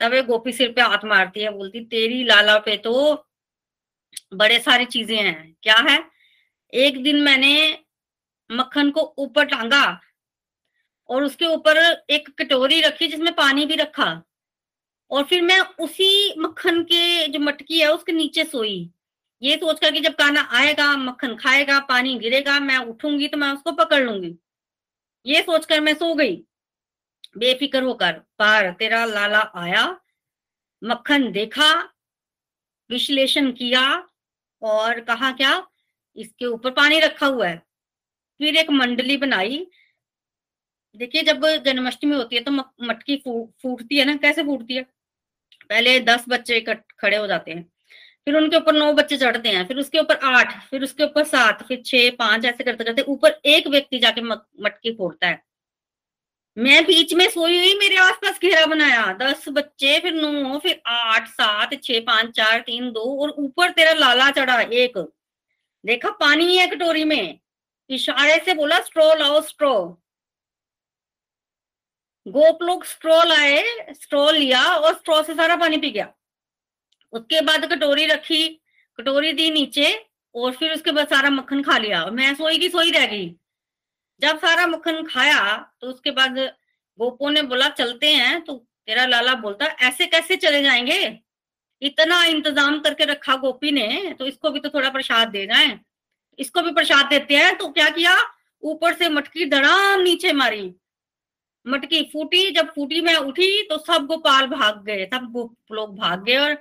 तब 0.00 0.14
एक 0.14 0.26
गोपी 0.26 0.52
सिर 0.52 0.72
पे 0.72 0.82
हाथ 0.82 1.04
मारती 1.04 1.40
है, 1.40 1.50
बोलती, 1.50 1.80
तेरी 1.80 2.22
लाला 2.24 2.58
पे 2.58 2.76
तो 2.76 3.24
बड़े 4.34 4.58
सारी 4.58 4.84
चीज़ें 4.84 5.16
हैं। 5.16 5.56
क्या 5.62 5.76
है? 5.88 5.98
एक 6.72 7.02
दिन 7.02 7.20
मैंने 7.22 7.78
मक्खन 8.50 8.90
को 8.90 9.00
ऊपर 9.18 9.44
टांगा 9.44 10.00
और 11.10 11.22
उसके 11.24 11.46
ऊपर 11.46 11.78
एक 12.10 12.28
कटोरी 12.38 12.80
रखी 12.80 13.06
जिसमें 13.08 13.32
पानी 13.34 13.66
भी 13.66 13.74
रखा 13.74 14.10
और 15.10 15.24
फिर 15.24 15.42
मैं 15.42 15.58
उसी 15.80 16.34
मक्खन 16.38 16.82
के 16.82 17.26
जो 17.28 17.40
मटकी 17.40 17.80
है, 17.80 17.92
उसके 17.92 18.12
नीचे 18.12 18.44
सोई। 18.44 18.90
ये 19.42 19.56
सोचकर 19.56 19.90
कि 19.90 20.00
जब 20.00 20.14
काना 20.14 20.48
आएगा, 20.52 20.96
मक्खन 20.96 21.34
खाएगा, 21.36 21.78
पानी 21.80 22.18
गिरेगा, 22.18 22.58
मैं 22.60 22.76
उठूँगी 22.78 23.28
तो 23.28 23.38
मैं 23.38 23.52
उसको 23.52 23.72
पकड़ 23.72 24.02
लूँगी। 24.02 24.36
ये 25.28 25.42
सोचकर 25.42 25.80
मैं 25.80 25.94
सो 25.94 26.14
गई। 26.14 26.36
बेफिक्र 27.38 27.82
होकर 27.82 28.12
पार 28.38 28.70
तेरा 28.72 29.04
लाला 29.04 29.40
आया, 29.56 29.84
मक्खन 30.82 31.30
देखा, 31.32 31.72
विश्लेषण 32.90 33.50
किया 33.52 33.82
और 34.62 35.00
कहा, 35.00 35.32
क्या 35.32 35.66
इसके 36.16 36.46
ऊपर 36.46 36.70
पानी 36.70 36.98
रखा 37.00 37.26
हुआ 37.26 37.48
है? 37.48 37.56
फिर 38.40 38.56
एक 38.56 38.70
मंडली 38.70 39.16
बनाई। 39.16 39.66
देखिए, 40.96 41.22
जब 41.22 41.46
जन्माष्टमी 41.64 42.14
होती 42.14 42.36
है 42.36 42.42
तो 42.42 42.50
मटकी 42.50 43.16
फूटती 43.18 43.98
है 43.98 44.04
ना? 44.04 44.16
कैसे 44.16 44.42
फूटती 44.44 44.74
है? 44.74 44.82
पहले 45.68 45.98
दस 46.00 46.24
बच्चे 46.28 46.60
खड़े 46.60 47.16
हो 47.16 47.26
जाते 47.26 47.52
हैं। 47.52 47.70
फिर 48.28 48.36
उनके 48.36 48.56
ऊपर 48.56 48.72
नौ 48.72 48.92
बच्चे 48.92 49.16
चढ़ते 49.16 49.48
हैं, 49.48 49.66
फिर 49.66 49.78
उसके 49.78 49.98
ऊपर 49.98 50.16
आठ, 50.16 50.68
फिर 50.70 50.82
उसके 50.82 51.04
ऊपर 51.04 51.24
सात, 51.24 51.62
फिर 51.62 51.82
छह, 51.86 52.10
पाँच, 52.10 52.44
ऐसे 52.44 52.64
करते 52.64 52.84
करते 52.84 53.02
ऊपर 53.02 53.40
एक 53.44 53.66
व्यक्ति 53.66 53.98
जाके 53.98 54.20
मटकी 54.20 54.92
फोड़ता 54.92 55.26
है। 55.26 55.44
मैं 56.58 56.84
बीच 56.84 57.14
में 57.14 57.28
सोई 57.28 57.58
हुई, 57.58 57.74
मेरे 57.74 57.96
आसपास 57.96 58.38
घेरा 58.40 58.66
बनाया। 58.66 59.12
दस 59.12 59.44
बच्चे, 59.48 59.98
फिर 59.98 60.14
नौ, 60.14 60.58
फिर 60.58 60.82
आठ, 60.86 61.28
सात, 61.28 61.82
छह, 61.82 62.00
पाँच, 62.00 62.30
चार, 62.30 62.60
तीन, 62.60 62.90
दो, 62.92 63.22
और 63.22 63.30
ऊपर 63.30 63.70
तेरा 63.70 63.92
लाला 63.92 64.30
चढ़ा 64.30 64.60
एक। 64.60 64.98
देखा, 65.86 66.10
पानी 66.10 66.56
है 66.56 66.66
कटोरी 66.66 67.04
में। 67.04 67.38
इशारे 67.90 68.44
से 68.44 68.54
बोला, 68.54 68.80
स्ट्रो, 68.80 69.14
लाओ, 69.14 69.40
स्ट्रो। 69.40 70.02
गोप 72.28 72.62
लोग 72.62 72.84
स्ट्रो 72.84 73.22
लाए, 73.24 73.86
स्ट्रो 73.90 74.30
लिया 74.30 74.62
और 74.62 74.94
स्ट्रो 74.94 75.22
से 75.22 75.34
सारा 75.34 75.56
पानी 75.56 75.76
पी 75.76 75.90
गया। 75.90 76.14
उसके 77.12 77.40
बाद 77.40 77.64
कटोरी 77.66 78.06
रखी, 78.06 78.48
कटोरी 78.98 79.32
दी 79.32 79.50
नीचे 79.50 79.92
और 80.34 80.52
फिर 80.52 80.72
उसके 80.72 80.92
बाद 80.92 81.08
सारा 81.08 81.30
मक्खन 81.30 81.62
खा 81.62 81.78
लिया। 81.78 82.04
मैं 82.06 82.34
सोई 82.34 82.58
की 82.58 82.68
सोई 82.68 82.90
रह 82.90 83.06
गई। 83.06 83.28
जब 84.22 84.38
सारा 84.38 84.66
मक्खन 84.66 85.02
खाया 85.04 85.56
तो 85.80 85.86
उसके 85.86 86.10
बाद 86.12 86.38
गोपो 86.98 87.30
ने 87.30 87.42
बोला, 87.44 87.68
चलते 87.70 88.06
हैं 88.06 88.40
तो 88.40 88.54
तेरा 88.88 89.04
लाला 89.06 89.34
बोलता, 89.36 89.66
ऐसे 89.66 90.06
कैसे 90.06 90.36
चले 90.36 90.62
जाएँगे? 90.62 91.18
इतना 91.82 92.22
इंतज़ाम 92.24 92.78
करके 92.80 93.04
रखा 93.04 93.36
गोपी 93.36 93.70
ने 93.72 94.14
तो 94.18 94.26
इसको 94.26 94.50
भी 94.50 94.60
तो 94.60 94.68
थोड़ा 94.68 94.88
प्रसाद 94.90 95.28
दे 95.28 95.44
जाए। 95.46 95.78
इसको 96.38 96.62
भी 96.62 96.72
प्रसाद 96.72 97.06
देते 97.06 97.36
हैं 97.36 97.56
तो 97.58 97.68
क्या 97.68 97.88
किया? 97.90 98.16
ऊपर 98.62 98.94
से 98.94 99.08
मटकी 99.08 99.44
धड़ाम 99.46 100.00
नीचे 100.00 100.32
मारी। 100.32 100.74
मटकी 101.66 102.02
फूटी, 102.12 102.50
जब 102.50 102.72
फूटी 102.74 103.00
मैं 103.00 103.14
उठी 103.16 103.62
तो 103.62 103.78
सब 103.78 104.06
गोपाल 104.06 104.46
भाग 104.48 104.82
गए, 104.84 105.04
सब 105.06 105.50
लोग 105.72 105.96
भाग 105.96 106.24
गए 106.24 106.36
और 106.36 106.56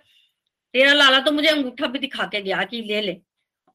तेरा 0.78 0.94
लाला 0.94 1.20
तो 1.20 1.32
मुझे 1.32 1.48
अंगूठा 1.48 1.88
भी 1.88 2.00
दिखा 2.00 2.26
के 2.26 2.42
गया 2.42 2.64
कि 2.64 2.82
ले 2.82 3.02
ले, 3.02 3.22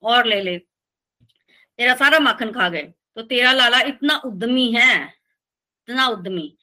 और 0.03 0.27
ले 0.27 0.41
ले। 0.43 0.59
तेरा 0.59 1.95
सारा 1.95 2.19
माखन 2.19 2.53
खा 2.53 2.69
गए। 2.69 2.83
तो 3.15 3.23
तेरा 3.23 3.53
लाला 3.53 3.81
इतना 3.81 4.17
उद्यमी 4.17 4.73
है, 4.73 5.15
इतना 5.89 6.07
उद्यमी। 6.07 6.57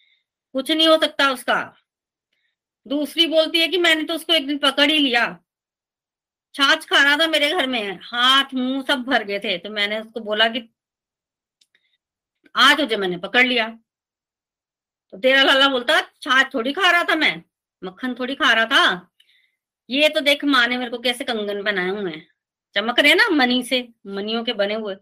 कुछ 0.53 0.71
नहीं 0.71 0.87
हो 0.87 0.97
सकता 0.97 1.31
उसका। 1.31 1.75
दूसरी 2.87 3.27
बोलती 3.27 3.59
है 3.59 3.67
कि 3.67 3.77
मैंने 3.77 4.03
तो 4.03 4.13
उसको 4.13 4.33
एक 4.33 4.47
दिन 4.47 4.57
पकड़ 4.57 4.91
ही 4.91 4.97
लिया। 4.99 5.39
छाछ 6.53 6.85
खा 6.85 7.03
रहा 7.03 7.17
था 7.17 7.27
मेरे 7.27 7.51
घर 7.51 7.67
में। 7.67 7.99
हाथ, 8.03 8.53
मुँह 8.53 8.81
सब 8.81 9.03
भर 9.03 9.23
गए 9.23 9.39
थे। 9.39 9.57
तो 9.57 9.69
मैंने 9.69 9.99
उसको 9.99 10.19
बोला 10.19 10.47
कि 10.47 10.69
आज 12.55 12.77
तुझे 12.77 12.97
मैंने 12.97 13.17
पकड़ 13.17 13.45
लिया। 13.47 13.69
तो 15.09 15.17
तेरा 15.17 15.43
लाला 15.43 15.67
बोलता, 15.67 16.01
छाछ 16.01 16.53
थोड़ी 16.53 16.73
खा 16.73 16.91
रहा 16.91 17.03
था 17.03 17.15
मैं? 17.15 17.43
मक्खन 17.83 18.15
थोड़ी 18.15 18.35
खा 18.35 18.53
रहा 18.53 18.65
था? 18.65 19.11
ये 19.89 20.09
तो 20.09 20.19
देख 20.19 20.45
माँ 20.45 20.67
ने 20.67 20.77
मेरे 20.77 20.91
को 20.91 20.97
कैसे 20.97 21.23
कंगन 21.23 21.63
बनाए 21.63 21.89
हुए 21.89 22.11
हैं। 22.11 22.31
चमक 22.75 22.99
रहे 22.99 23.13
ना 23.13 23.29
मनी 23.29 23.63
से, 23.63 23.89
मनियों 24.07 24.43
के 24.43 24.53
बने 24.53 24.73
हुए। 24.73 24.95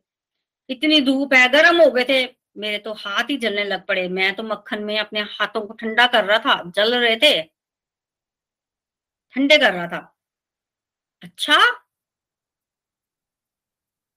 इतनी 0.70 1.02
धूप 1.02 1.34
है, 1.34 1.50
गर्म 1.50 1.82
हो 1.82 1.92
गए 1.92 2.06
थे। 2.10 2.36
मेरे 2.58 2.78
तो 2.78 2.94
हाथ 2.94 3.24
ही 3.24 3.38
जलने 3.38 3.64
लग 3.64 3.86
पड़े। 3.86 4.10
मैं 4.10 4.36
तो 4.36 4.44
मक्खन 4.44 4.84
में 4.84 5.00
अपने 5.00 5.20
हाथों 5.22 5.68
को 5.68 5.74
ठंडा 5.74 6.08
कर 6.08 6.26
रहा 6.26 6.40
था, 6.40 6.72
जल 6.76 6.96
रहे 6.96 7.16
थे। 7.16 7.44
ठंडे 9.32 9.58
कर 9.58 9.74
रहा 9.74 9.88
था। 9.88 10.18
अच्छा? 11.24 11.58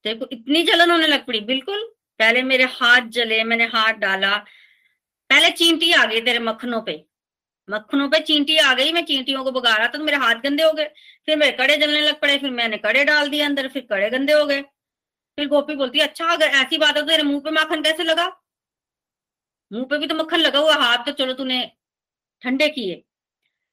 देखो 0.03 0.25
इतनी 0.31 0.63
जलन 0.63 0.91
होने 0.91 1.07
लग 1.07 1.25
पड़ी। 1.25 1.39
बिल्कुल। 1.39 1.93
पहले 2.19 2.41
मेरे 2.43 2.63
हाथ 2.63 3.01
जले, 3.01 3.43
मैंने 3.43 3.65
हाथ 3.65 3.93
डाला। 3.93 4.37
पहले 5.29 5.51
चींटी 5.51 5.93
आ 5.93 6.05
गई 6.05 6.21
तेरे 6.21 6.39
मक्खनों 6.39 6.81
पे। 6.81 7.05
मक्खनों 7.67 8.07
पे 8.09 8.19
चींटी 8.21 8.57
आ 8.59 8.73
गई, 8.73 8.91
मैं 8.91 9.03
चींटियों 9.05 9.43
को 9.43 9.51
बगा 9.51 9.75
रहा 9.75 9.87
था 9.87 9.91
तो 9.91 10.03
मेरे 10.03 10.17
हाथ 10.17 10.35
गंदे 10.43 10.63
हो 10.63 10.71
गए। 10.73 10.85
फिर 11.27 11.37
मेरे 11.37 11.51
कड़े 11.57 11.77
जलने 11.77 12.01
लग 12.01 12.19
पड़े, 12.21 12.37
फिर 12.37 12.49
मैंने 12.51 12.77
कड़े 12.79 13.03
डाल 13.05 13.29
दिए 13.29 13.41
अंदर, 13.43 13.67
फिर 13.67 13.87
कड़े 13.89 14.09
गंदे 14.09 14.33
हो 14.33 14.45
गए। 14.45 14.61
फिर 15.37 15.47
गोपी 15.47 15.75
बोलती 15.75 15.99
अच्छा 15.99 16.25
अगर 16.27 16.47
ऐसी 16.57 16.77
बात 16.77 16.95
है 16.97 17.01
तो 17.01 17.07
तेरे 17.07 17.23
मुँह 17.23 17.39
पे 17.41 17.51
माखन 17.51 17.81
कैसे 17.83 18.03
लगा? 18.03 18.27
मुँह 19.71 19.85
पे 19.85 19.97
भी 19.97 20.07
तो 20.07 20.15
मक्खन 20.15 20.39
लगा 20.39 20.59
हुआ, 20.59 20.73
हाथ 20.75 21.05
तो 21.05 21.11
चलो 21.13 21.33
तूने 21.33 21.61
ठंडे 22.41 22.67
किए। 22.69 23.03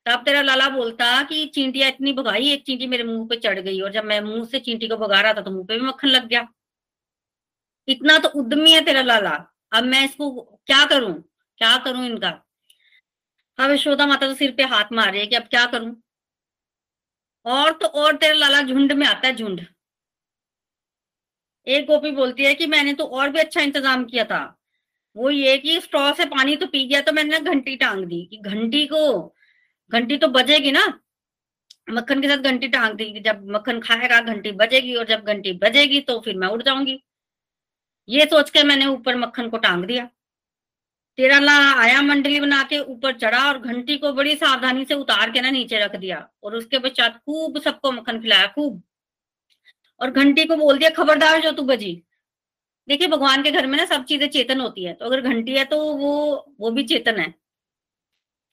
तब 0.06 0.22
तेरा 0.24 0.42
लाला 0.42 0.68
बोलता 0.68 1.22
कि 1.22 1.44
चींटिया 1.46 1.88
इतनी 1.88 2.12
भगाई, 2.12 2.50
एक 2.50 2.64
चींटी 2.66 2.86
मेरे 2.86 3.04
मुँह 3.04 3.26
पे 3.28 3.36
चढ़ 3.36 3.58
गई, 3.60 3.80
और 3.80 3.92
जब 3.92 4.04
मैं 4.04 4.20
मुँह 4.20 4.44
से 4.46 4.60
चींटी 4.60 4.88
को 4.88 4.96
भगा 4.96 5.20
रहा 5.20 5.32
था 5.34 5.40
तो 5.42 5.50
मुँह 5.50 5.66
पे 5.66 5.78
भी 5.78 5.86
मक्खन 5.86 6.08
लग 6.08 6.26
गया। 6.28 6.46
इतना 7.88 8.18
तो 8.18 8.28
उद्यमी 8.38 8.72
है 8.72 8.80
तेरा 8.84 9.02
लाला। 9.02 9.30
अब 9.72 9.84
मैं 9.84 10.04
इसको 10.04 10.30
क्या 10.66 10.84
करूँ? 10.86 11.12
क्या 11.60 11.76
करूँ 11.78 12.04
इनका? 12.06 12.30
अब 13.58 13.70
यशोदा 13.70 14.06
माता 14.06 14.26
तो 14.26 14.34
सिर 14.34 14.50
पे 14.56 14.62
हाथ 14.66 14.92
मार 14.92 15.10
रही 15.12 15.20
है 15.20 15.26
कि 15.26 15.36
अब 15.36 15.42
क्या 15.44 15.64
करूँ? 15.66 15.94
और 17.46 17.72
तो 17.72 17.86
और 17.86 18.16
तेरा 18.16 18.34
लाला 18.34 18.60
झुंड 18.62 18.92
में 18.92 19.06
आता 19.06 19.26
है 19.28 19.34
झुंड। 19.36 19.60
एक 21.66 21.86
गोपी 21.86 22.10
बोलती 22.10 22.44
है 22.44 22.54
कि 22.54 22.66
मैंने 22.66 22.92
तो 22.94 23.04
और 23.04 23.30
भी 23.30 23.38
अच्छा 23.40 23.60
इंतज़ाम 23.62 24.04
किया 24.04 24.24
था। 24.24 24.42
वो 25.16 25.30
ये 25.30 25.56
कि 25.58 25.80
स्ट्रॉ 25.80 26.12
से 26.14 26.24
पानी 26.26 26.56
तो 26.56 26.66
पी 26.66 26.86
गया 26.88 27.00
तो 27.00 27.12
मैंने 27.12 27.40
घंटी 27.40 27.76
टांग 27.76 28.04
दी 28.04 28.24
कि 28.26 28.36
घंटी 28.38 28.84
को, 28.86 29.34
घंटी 29.92 30.16
तो 30.16 30.28
बजेगी 30.28 30.72
ना। 30.72 30.86
मक्खन 31.90 32.20
के 32.22 32.28
साथ 32.28 32.42
घंटी 32.44 32.68
टांग 32.68 32.94
दी 32.94 33.20
जब 33.20 33.46
मक्खन 33.50 33.80
खाएगा 33.80 34.20
घंटी 34.22 34.52
बजेगी 34.54 34.94
और 34.94 35.06
जब 35.06 35.24
घंटी 35.24 35.52
बजेगी 35.58 36.00
तो 36.00 36.18
फिर 36.20 36.36
मैं 36.38 36.48
उड़ 36.48 36.62
जाऊँगी। 36.62 37.00
ये 38.08 38.24
सोच 38.26 38.50
के 38.50 38.62
मैंने 38.62 38.86
ऊपर 38.86 39.16
मक्खन 39.16 39.48
को 39.48 39.58
टांग 39.58 39.84
दिया। 39.84 40.08
तेरा 41.18 41.38
ला 41.40 41.52
आया 41.74 42.00
मंडली 42.02 42.40
बना 42.40 42.62
के 42.62 42.78
ऊपर 42.80 43.12
चढ़ा 43.18 43.38
और 43.48 43.58
घंटी 43.60 43.96
को 43.98 44.12
बड़ी 44.12 44.34
सावधानी 44.36 44.84
से 44.84 44.94
उतार 44.94 45.30
के 45.30 45.40
ना 45.40 45.50
नीचे 45.50 45.78
रख 45.78 45.96
दिया 45.96 46.18
और 46.44 46.54
उसके 46.56 46.78
पश्चात 46.78 47.16
खूब 47.16 47.58
सबको 47.60 47.92
मक्खन 47.92 48.20
खिलाया, 48.20 48.46
खूब। 48.46 48.82
और 50.00 50.10
घंटी 50.12 50.44
को 50.44 50.56
बोल 50.56 50.78
दिया, 50.78 50.90
खबरदार 50.90 51.40
जो 51.42 51.52
तू 51.52 51.62
बजी। 51.64 51.92
देखिए, 52.88 53.08
भगवान 53.08 53.42
के 53.42 53.50
घर 53.50 53.66
में 53.66 53.76
ना 53.78 53.84
सब 53.86 54.04
चीज़ें 54.04 54.28
चेतन 54.28 54.60
होती 54.60 54.84
है। 54.84 54.92
तो 54.94 55.04
अगर 55.04 55.20
घंटी 55.22 55.56
है 55.56 55.64
तो 55.64 55.78
वो 55.94 56.14
वो 56.60 56.70
भी 56.70 56.84
चेतन 56.84 57.18
है। 57.20 57.34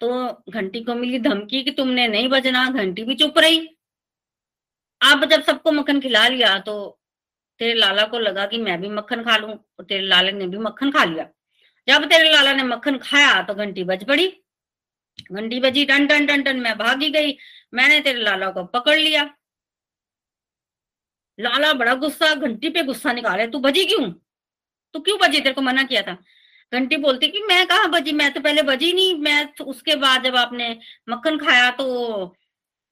तो 0.02 0.10
घंटी 0.52 0.84
को 0.84 0.96
मिली 0.96 1.20
धमकी 1.20 1.64
कि 1.64 1.72
तुमने 1.72 2.08
नहीं 2.08 2.28
बजना, 2.30 2.70
घंटी 2.72 3.04
भी 3.04 3.16
चुप 3.16 3.38
रही। 3.38 3.60
अब 5.02 5.26
जब 5.26 5.42
सबको 5.44 5.72
मक्खन 5.72 6.00
खिला 6.02 6.28
लिया 6.28 6.58
तो 6.60 6.76
तेरे 7.60 7.74
लाला 7.74 8.06
को 8.08 8.20
लगा 8.20 8.46
कि 8.46 8.58
मैं 8.58 8.80
भी 8.82 8.90
मक्खन 8.90 9.24
खा 9.24 9.38
लूँ 9.38 9.52
और 9.52 9.86
तेरे 9.86 10.02
लाला 10.08 10.32
ने 10.32 10.48
भी 10.48 10.58
मक्खन 10.60 10.92
खा 10.92 11.04
लिया। 11.06 11.30
जब 11.88 12.06
तेरे 12.06 12.32
लाला 12.32 12.54
ने 12.54 12.64
मक्खन 12.64 12.98
खाया 12.98 13.42
तो 13.42 13.54
घंटी 13.54 13.84
बज 13.84 14.04
पड़ी। 14.08 14.28
घंटी 15.32 15.60
बजी, 15.60 15.86
टन 15.86 16.08
टन 16.08 16.26
टन 16.26 16.42
टन, 16.44 16.60
मैं 16.60 16.78
भागी 16.78 17.10
गई। 17.10 17.38
मैंने 17.74 18.00
तेरे 18.02 18.22
लाला 18.22 18.50
को 18.50 18.64
पकड़ 18.66 18.98
लिया। 18.98 19.24
लाला 21.40 21.74
बड़ा 21.74 21.94
गुस्सा, 21.96 22.34
घंटी 22.36 22.70
पे 22.70 22.84
गुस्सा 22.84 23.14
निकाले, 23.14 23.48
तू 23.48 23.60
बजी 23.60 23.86
क्यों? 23.86 24.12
तू 24.94 25.00
क्यों 25.00 25.18
बजी? 25.20 25.40
तेरे 25.42 25.54
को 25.54 25.62
मना 25.62 25.84
किया 25.84 26.02
था। 26.02 26.18
घंटी 26.74 26.98
बोलती 26.98 27.28
कि, 27.28 27.42
मैं 27.42 27.66
कहा 27.68 27.88
बजी? 27.88 28.12
मैं 28.12 28.34
तो 28.34 28.42
पहले 28.42 28.62
बजी 28.62 28.94
नहीं। 28.94 29.16
मैं 29.16 29.54
तो 29.54 29.64
उसके 29.64 29.96
बाद 29.96 30.24
जब 30.24 30.36
आपने 30.36 30.78
मक्खन 31.10 31.38
खाया 31.38 31.70
तो 31.72 32.36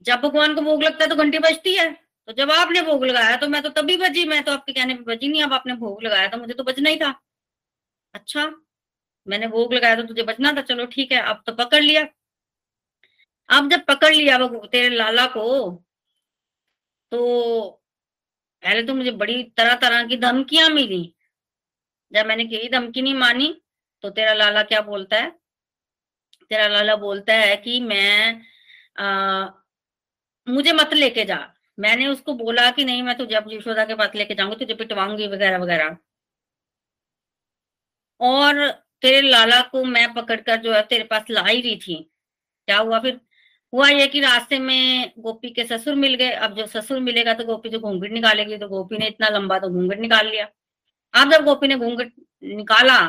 जब 0.01 0.21
भगवान 0.21 0.55
को 0.55 0.61
भोग 0.61 0.83
लगता 0.83 1.03
है 1.03 1.09
तो 1.09 1.15
घंटी 1.15 1.39
बजती 1.39 1.75
है। 1.75 1.91
तो 2.27 2.33
जब 2.33 2.51
आपने 2.51 2.81
भोग 2.81 3.05
लगाया 3.05 3.37
तो 3.37 3.47
मैं 3.47 3.61
तो 3.61 3.69
तभी 3.69 3.97
बजी। 3.97 4.25
मैं 4.25 4.43
तो 4.43 4.51
आपके 4.51 4.73
कहने 4.73 4.93
पे 4.95 5.03
बजी 5.03 5.27
नहीं। 5.27 5.43
अब 5.43 5.53
आपने 5.53 5.73
भोग 5.75 6.03
लगाया 6.03 6.27
तो 6.27 6.37
मुझे 6.37 6.53
तो 6.53 6.63
बजना 6.63 6.89
ही 6.89 6.97
था। 6.97 7.13
अच्छा 8.13 8.45
मैंने 9.27 9.47
भोग 9.47 9.73
लगाया 9.73 9.95
तो 9.95 10.03
तुझे 10.03 10.23
बचना 10.23 10.51
था 10.53 10.61
चलो 10.63 10.85
ठीक 10.85 11.11
है 11.11 11.21
अब 11.23 11.43
तो 11.45 11.53
पकड़ 11.55 11.81
लिया। 11.83 12.03
अब 13.49 13.69
जब 13.69 13.85
पकड़ 13.85 14.13
लिया 14.13 14.37
तेरे 14.67 14.89
लाला 14.89 15.25
को 15.27 15.45
तो 17.11 17.19
पहले 18.63 18.83
तो 18.83 18.93
मुझे 18.95 19.11
बड़ी 19.13 19.43
तरह 19.57 19.75
तरह 19.77 20.07
की 20.07 20.17
धमकियाँ 20.17 20.69
मिली। 20.69 21.03
जब 22.11 22.25
मैंने 22.25 22.45
कही 22.45 22.69
धमकी 22.69 23.01
नहीं 23.01 23.15
मानी 23.15 23.53
तो 24.03 24.09
तेरा 24.09 24.33
लाला 24.33 24.63
क्या 24.63 24.81
बोलता 24.81 25.17
है? 25.17 25.29
तेरा 26.51 26.67
लाला 26.67 26.95
बोलता 26.95 27.33
है 27.33 27.55
कि 27.57 27.79
मैं 27.81 28.41
आ, 28.97 29.47
मुझे 30.47 30.73
मत 30.73 30.93
लेके 30.93 31.25
जा। 31.25 31.37
मैंने 31.77 32.07
उसको 32.07 32.33
बोला 32.35 32.69
कि 32.71 32.85
नहीं 32.85 33.03
मैं 33.03 33.17
तुझे 33.17 33.35
अब 33.35 33.51
यशोदा 33.51 33.85
के 33.85 33.95
पास 33.95 34.15
लेके 34.15 34.35
जाऊँगी 34.35 34.55
तुझे 34.55 34.73
पिटवाऊँगी 34.75 35.27
वगैरह 35.27 35.57
वगैरह 35.57 35.97
और 38.19 38.82
तेरे 39.03 39.21
लाला 39.21 39.61
को 39.61 39.83
मैं 39.85 40.13
पकड़कर 40.13 40.57
जो 40.57 40.73
है 40.73 40.81
तेरे 40.81 41.03
पास 41.03 41.25
ला 41.29 41.41
ही 41.41 41.61
रही 41.61 41.75
थी। 41.77 41.95
क्या 42.67 42.77
हुआ 42.79 42.99
फिर? 42.99 43.19
हुआ 43.73 43.87
ये 43.89 44.07
कि 44.07 44.19
रास्ते 44.19 44.59
में 44.59 45.11
गोपी 45.19 45.49
के 45.49 45.63
ससुर 45.63 45.95
मिल 45.95 46.15
गए। 46.15 46.29
अब 46.29 46.55
जो 46.55 46.65
ससुर 46.67 46.99
मिलेगा 46.99 47.33
तो 47.33 47.45
गोपी 47.45 47.69
जो 47.69 47.79
घूंघट 47.79 48.11
निकालेगी 48.11 48.57
तो 48.57 48.67
गोपी 48.69 48.97
ने 48.97 49.07
इतना 49.07 49.29
लंबा 49.29 49.59
तो 49.59 49.69
घूंघट 49.69 49.99
निकाल 49.99 50.27
लिया। 50.27 50.47
अब 51.13 51.31
जब 51.31 51.45
गोपी 51.45 51.67
ने 51.67 51.75
घूंघट 51.75 52.11
निकाला 52.43 52.99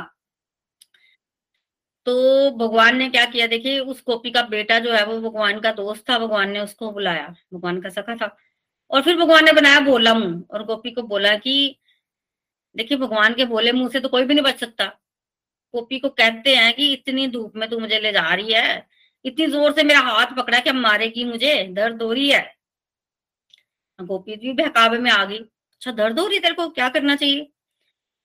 तो 2.07 2.51
भगवान 2.51 2.97
ने 2.97 3.09
क्या 3.09 3.25
किया? 3.25 3.47
देखिए, 3.47 3.79
उस 3.81 4.03
गोपी 4.07 4.31
का 4.31 4.43
बेटा 4.43 4.79
जो 4.79 4.93
है 4.93 5.05
वो 5.07 5.21
भगवान 5.21 5.61
का 5.61 5.73
दोस्त 5.73 6.11
था, 6.11 6.19
भगवान 6.19 6.51
ने 6.51 6.61
उसको 6.61 6.91
बुलाया। 6.91 7.35
भगवान 7.55 7.81
का 7.81 7.89
सखा 7.89 8.17
था। 8.17 8.37
और 8.91 9.03
फिर 9.03 9.17
भगवान 9.17 9.45
ने 9.45 9.53
बनाया 9.53 9.81
बोला 9.81 10.15
मुँह, 10.15 10.45
और 10.51 10.65
गोपी 10.65 10.91
को 10.91 11.03
बोला 11.03 11.35
कि, 11.37 11.79
देखिए, 12.77 12.99
भगवान 12.99 13.35
के 13.35 13.45
बोले 13.45 13.73
मुँह 13.73 13.89
से 13.89 14.01
तो 14.01 14.09
कोई 14.09 14.25
भी 14.25 14.35
नहीं 14.35 14.45
बच 14.45 14.61
सकता। 14.61 14.85
गोपी 15.75 15.99
को 15.99 16.09
कहते 16.09 16.55
हैं 16.57 16.75
कि 16.75 16.93
इतनी 16.93 17.27
धूप 17.27 17.53
में 17.57 17.69
तू 17.71 17.79
मुझे 17.79 17.99
ले 18.01 18.13
जा 18.13 18.35
रही 18.35 18.53
है। 18.53 18.87
इतनी 19.25 19.47
ज़ोर 19.47 19.73
से 19.73 19.83
मेरा 19.83 20.01
हाथ 20.01 20.35
पकड़ा 20.37 20.61
कि 20.61 20.71
अब 20.71 20.77
मारेगी 20.77 21.25
मुझे, 21.25 21.63
दर्द 21.65 22.03
हो 22.03 22.13
रही 22.13 22.31
है। 22.31 22.55
गोपी 23.99 24.37
भी 24.37 24.53
बहकावे 24.53 24.99
में 24.99 25.11
आ 25.11 25.25
गई। 25.25 25.39
अच्छा 25.39 25.93
दर्द 25.93 26.21
हो 26.21 26.27
रही 26.27 26.39
तेरे 26.39 26.55
को? 26.55 26.69
क्या 26.69 26.89
करना 26.89 27.17
चाहिए? 27.17 27.51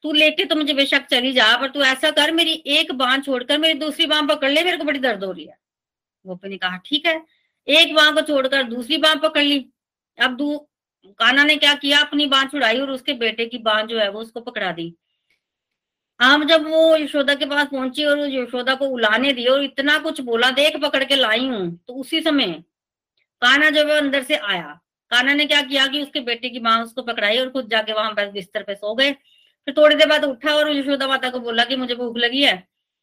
तू 0.04 0.12
लेके 0.14 0.46
तो 0.46 0.56
मुझे 0.56 0.74
बेशक 0.74 1.06
चली 1.06 1.32
जा, 1.34 1.56
पर 1.58 1.70
तू 1.70 1.82
ऐसा 1.82 2.12
कर, 2.12 2.32
मेरी 2.32 2.54
एक 2.68 2.92
बांह 2.92 3.18
छोड़कर 3.22 3.58
मेरी 3.58 3.80
दूसरी 3.80 4.06
बांह 4.06 4.28
पकड़ 4.28 4.50
ले, 4.52 4.64
मेरे 4.64 4.78
को 4.78 4.84
बड़ी 4.84 5.00
दर्द 5.00 5.24
हो 5.24 5.32
रही 5.32 5.46
है। 5.46 5.58
गोपी 6.26 6.50
ने 6.50 6.58
कहा, 6.58 6.78
ठीक 6.78 7.06
है, 7.06 7.22
एक 7.68 7.94
बांह 7.96 8.12
को 8.12 8.22
छोड़कर 8.22 8.64
दूसरी 8.64 8.98
बांह 8.98 9.16
पकड़ 9.16 9.44
ली। 9.44 9.66
अब 10.18 10.36
दू 10.38 10.58
काना 11.20 11.44
ने 11.44 11.56
क्या 11.56 11.74
किया? 11.76 12.00
अपनी 12.00 12.26
बांह 12.26 12.48
छुड़ाई 12.48 12.80
और 12.80 12.92
उसके 12.92 13.14
बेटे 13.14 13.46
की 13.46 13.58
बांह 13.58 13.82
जो 13.82 14.00
है 14.00 14.10
वो 14.12 14.22
उसको 14.22 14.42
पकड़ा 14.42 14.72
दी। 14.72 14.94
हम 16.20 16.46
जब 16.48 16.66
वो 16.68 16.96
यशोदा 16.98 17.34
के 17.36 17.46
पास 17.46 17.68
पहुँची 17.68 18.06
और 18.06 18.20
यशोदा 18.30 18.74
को 18.76 18.86
उलाने 18.88 19.32
दी 19.34 19.46
और 19.46 19.64
इतना 19.64 19.98
कुछ 20.00 20.20
बोला, 20.22 20.50
देख 20.52 20.78
पकड़ 20.82 21.04
के 21.04 21.16
लाई 21.16 21.48
हूँ 21.48 21.78
तो 21.88 21.94
उसी 21.96 22.22
समय 22.22 22.52
काना 23.42 23.70
जब 23.70 23.90
अंदर 23.90 24.24
से 24.24 24.36
आया। 24.36 24.80
काना 25.12 25.34
ने 25.34 25.46
क्या 25.46 25.62
किया 25.62 25.86
कि 25.88 26.02
उसके 26.02 26.20
बेटे 26.22 26.50
की 26.50 26.60
माँ 26.60 26.82
उसको 26.84 27.02
पकड़ाई 27.04 27.38
और 27.40 27.50
खुद 27.50 27.70
जाके 27.70 27.94
वहाँ 27.94 28.12
पर 28.14 28.32
बिस्तर 28.32 28.64
पे 28.64 28.76
सो 28.76 28.94
गए। 28.96 29.12
फिर 29.12 29.74
थोड़ी 29.78 29.96
देर 29.96 30.08
बाद 30.08 30.26
उठा 30.26 30.56
और 30.56 30.70
यशोदा 30.72 31.08
माता 31.08 31.30
को 31.30 31.40
बोला 31.40 31.64
कि 31.64 31.76
मुझे 31.76 31.96
भूख 31.96 32.18
लगी 32.18 32.42
है। 32.44 32.54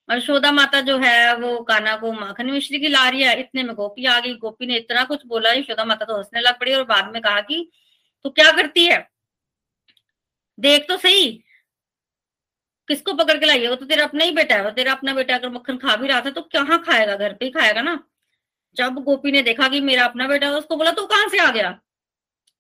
और 0.09 0.17
यशोदा 0.19 0.53
माता 0.53 0.81
जो 0.81 0.99
है 0.99 1.35
वो 1.37 1.59
काना 1.63 1.97
को 1.97 2.13
माखन 2.13 2.51
मिश्री 2.51 2.79
की 2.81 2.89
ला 2.89 3.09
रही 3.09 3.23
है। 3.23 3.39
इतने 3.41 3.63
में 3.63 3.75
गोपी 3.77 4.05
आ 4.07 4.19
गई। 4.21 4.35
गोपी 4.37 4.67
ने 4.67 4.77
इतना 4.77 5.05
कुछ 5.05 5.27
बोला, 5.27 5.53
यशोदा 5.53 5.85
माता 5.85 6.05
तो 6.05 6.17
हंसने 6.17 6.41
लग 6.41 6.59
पड़ी 6.61 6.75
और 6.75 6.85
बाद 6.85 7.13
में 7.13 7.21
कहा 7.23 7.41
कि 7.41 7.69
तू 8.25 8.31
क्या 8.31 8.51
करती 8.53 8.87
है? 8.87 9.07
देख 10.59 10.87
तो 10.89 10.97
सही 10.97 11.43
किसको 12.89 13.13
पकड़ 13.13 13.37
के 13.39 13.47
है 13.47 13.69
वो 13.69 13.77
तो 13.77 13.87
तेरा 13.87 14.05
अपना 14.05 14.25
ही 14.25 14.31
बेटा 14.31 14.55
है, 14.57 14.65
वो 14.65 14.71
तेरा 14.71 14.93
अपना 14.93 15.15
बेटा 15.15 15.35
अगर 15.35 15.49
मक्खन 15.49 15.77
खा 15.77 15.97
भी 15.97 16.09
रहा 16.09 16.21
था 16.21 16.31
तो 16.31 16.43
कहाँ 16.43 16.83
खाएगा? 16.83 17.17
घर 17.17 17.33
पे 17.33 17.45
ही 17.45 17.51
खाएगा 17.51 17.83
ना। 17.83 18.05
जब 18.77 18.95
गोपी 18.95 19.33
ने 19.33 19.43
देखा 19.43 19.69
कि 19.69 19.81
मेरा 19.81 20.05
अपना 20.05 20.29
बेटा 20.29 20.47
है, 20.47 20.53
उसको 20.53 20.77
बोला, 20.77 20.91
तू 20.93 21.07
कहाँ 21.07 21.29
से 21.29 21.39
आ 21.39 21.51
गया? 21.51 21.73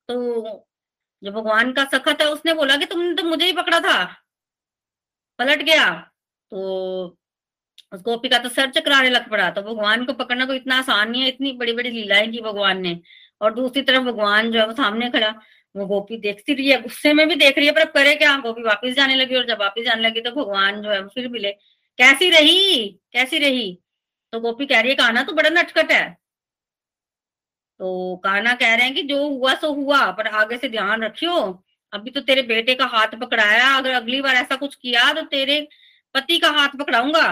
तो 0.08 0.66
जो 1.24 1.32
भगवान 1.32 1.72
का 1.72 1.84
सखत 1.84 2.20
है, 2.20 2.28
उसने 2.28 2.54
बोला 2.54 2.76
कि 2.76 2.86
तुमने 2.86 3.14
तो 3.14 3.22
मुझे 3.22 3.46
ही 3.46 3.52
पकड़ा 3.52 3.80
था। 3.80 4.04
पलट 5.38 5.62
गया। 5.62 6.10
तो 6.50 7.18
उस 7.92 8.02
गोपी 8.02 8.28
का 8.28 8.38
तो 8.38 8.48
सर 8.48 8.70
चकराने 8.70 9.10
लग 9.10 9.30
पड़ा। 9.30 9.50
तो 9.50 9.62
भगवान 9.62 10.04
को 10.04 10.12
पकड़ना 10.12 10.46
कोई 10.46 10.56
इतना 10.56 10.78
आसान 10.78 11.10
नहीं 11.10 11.22
है, 11.22 11.28
इतनी 11.28 11.52
बड़ी 11.52 11.72
बड़ी 11.72 11.90
लीलाएँ 11.90 12.28
की 12.30 12.40
भगवान 12.40 12.80
ने। 12.80 13.00
और 13.40 13.54
दूसरी 13.54 13.82
तरफ़ 13.82 14.02
भगवान 14.02 14.52
जो 14.52 14.60
है 14.60 14.66
वो 14.66 14.72
सामने 14.72 15.10
खड़ा। 15.10 15.34
वो 15.76 15.86
गोपी 15.86 16.16
देखती 16.16 16.54
रही 16.54 16.68
है, 16.70 16.80
गुस्से 16.82 17.12
में 17.12 17.26
भी 17.28 17.34
देख 17.34 17.58
रही 17.58 17.66
है, 17.66 17.72
पर 17.72 17.80
अब 17.80 17.88
करे 17.88 18.14
क्या? 18.14 18.36
गोपी 18.36 18.62
वापस 18.62 18.92
जाने 18.94 19.14
लगी 19.14 19.36
और 19.36 19.46
जब 19.46 19.60
वापस 19.60 19.82
जाने 19.84 20.02
लगी 20.02 20.20
तो 20.20 20.30
भगवान 20.32 20.80
जो 20.82 20.90
है 20.90 21.00
वो 21.00 21.08
फिर 21.14 21.28
मिले। 21.28 21.50
कैसी 21.98 22.30
रही? 22.30 22.86
कैसी 23.12 23.38
रही? 23.38 23.78
तो 24.32 24.40
गोपी 24.40 24.66
कह 24.66 24.80
रही 24.80 24.90
है 24.90 24.96
काना 24.96 25.22
तो 25.22 25.32
बड़ा 25.32 25.50
नटखट 25.50 25.92
है। 25.92 26.16
तो 27.80 28.16
काना 28.16 28.54
कह 28.54 28.74
रहे 28.74 28.86
हैं 28.86 28.94
कि 28.94 29.02
जो 29.02 29.28
हुआ, 29.28 29.54
सो 29.54 29.72
हुआ, 29.72 30.10
पर 30.12 30.26
आगे 30.28 30.56
से 30.58 30.68
ध्यान 30.68 31.02
रखियो। 31.04 31.32
अभी 31.92 32.10
तो 32.10 32.20
तेरे 32.20 32.42
बेटे 32.42 32.74
का 32.74 32.86
हाथ 32.86 33.08
पकड़ाया, 33.20 33.68
अगर 33.76 33.90
अगली 33.92 34.20
बार 34.20 34.34
ऐसा 34.34 34.56
कुछ 34.56 34.74
किया 34.74 35.12
तो 35.12 35.22
तेरे 35.22 35.60
पति 36.14 36.38
का 36.38 36.50
हाथ 36.50 36.78
पकड़ाऊँगा। 36.78 37.28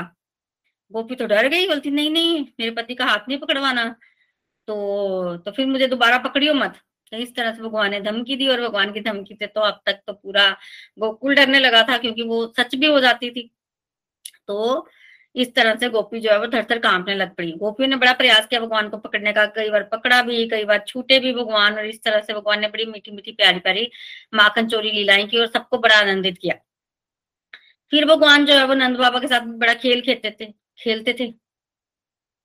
गोपी 0.92 1.14
तो 1.14 1.26
डर 1.26 1.48
गई, 1.48 1.66
बोलती, 1.66 1.90
नहीं 1.90 2.10
नहीं, 2.10 2.40
मेरे 2.60 2.70
पति 2.72 2.94
का 2.94 3.04
हाथ 3.04 3.28
नहीं 3.28 3.38
पकड़वाना। 3.38 3.84
तो 4.68 5.36
तो 5.36 5.50
फिर 5.52 5.66
मुझे 5.66 5.86
दोबारा 5.86 6.18
पकड़ियो 6.18 6.54
मत। 6.54 6.78
तो 7.14 7.18
इस 7.18 7.34
तरह 7.36 7.52
से 7.54 7.62
भगवान 7.62 7.90
ने 7.90 8.00
धमकी 8.00 8.36
दी 8.36 8.48
और 8.48 8.60
भगवान 8.60 8.92
की 8.92 9.00
धमकी 9.00 9.34
से 9.34 9.46
तो 9.46 9.60
अब 9.60 9.80
तक 9.86 10.00
तो 10.06 10.12
पूरा 10.12 10.48
गोकुल 10.98 11.34
डरने 11.34 11.58
लगा 11.60 11.82
था 11.82 11.98
क्योंकि 11.98 12.22
वो 12.22 12.46
सच 12.58 12.74
भी 12.74 12.86
हो 12.86 13.00
जाती 13.00 13.30
थी। 13.30 13.50
तो 14.46 14.88
इस 15.34 15.54
तरह 15.54 15.74
से 15.76 15.88
गोपी 15.88 16.20
जो 16.20 16.30
है 16.30 16.38
वो 16.40 16.46
थर 16.46 16.64
थर 16.70 16.78
कांपने 16.78 17.14
लग 17.14 17.34
पड़ी। 17.34 17.52
गोपी 17.52 17.86
ने 17.86 17.96
बड़ा 17.96 18.12
प्रयास 18.12 18.46
किया 18.46 18.60
भगवान 18.60 18.88
को 18.88 18.96
पकड़ने 18.98 19.32
का, 19.32 19.46
कई 19.46 19.70
बार 19.70 19.82
पकड़ा 19.92 20.20
भी, 20.22 20.48
कई 20.48 20.64
बार 20.64 20.84
छूटे 20.88 21.18
भी 21.20 21.32
भगवान 21.32 21.78
और 21.78 21.86
इस 21.86 22.02
तरह 22.02 22.20
से 22.20 22.34
भगवान 22.34 22.60
ने 22.60 22.68
बड़ी 22.68 22.86
मीठी 22.86 23.10
मीठी 23.10 23.32
प्यारी 23.32 23.58
प्यारी 23.60 23.90
माखन 24.34 24.68
चोरी 24.68 24.90
लीलाएँ 24.90 25.26
की 25.26 25.38
और 25.38 25.46
सबको 25.46 25.78
बड़ा 25.78 25.96
आनंदित 25.96 26.38
किया। 26.38 26.54
फिर 27.92 28.04
भगवान 28.04 28.46
जो 28.46 28.54
है 28.54 28.66
वो 28.66 28.74
नंद 28.74 28.96
बाबा 28.98 29.18
के 29.20 29.28
साथ 29.28 29.46
बड़ा 29.58 29.74
खेल 29.74 30.00
खेलते 30.00 30.36
थे 30.40 30.52
खेलते 30.78 31.16
थे। 31.20 31.32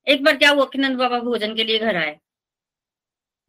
एक 0.08 0.24
बार 0.24 0.38
क्या 0.38 0.50
हुआ 0.50 0.66
कि 0.66 0.80
नंद 0.80 0.98
बाबा 0.98 1.20
भोजन 1.20 1.56
के 1.56 1.64
लिए 1.64 1.80
घर 1.80 1.96
आए। 1.96 2.20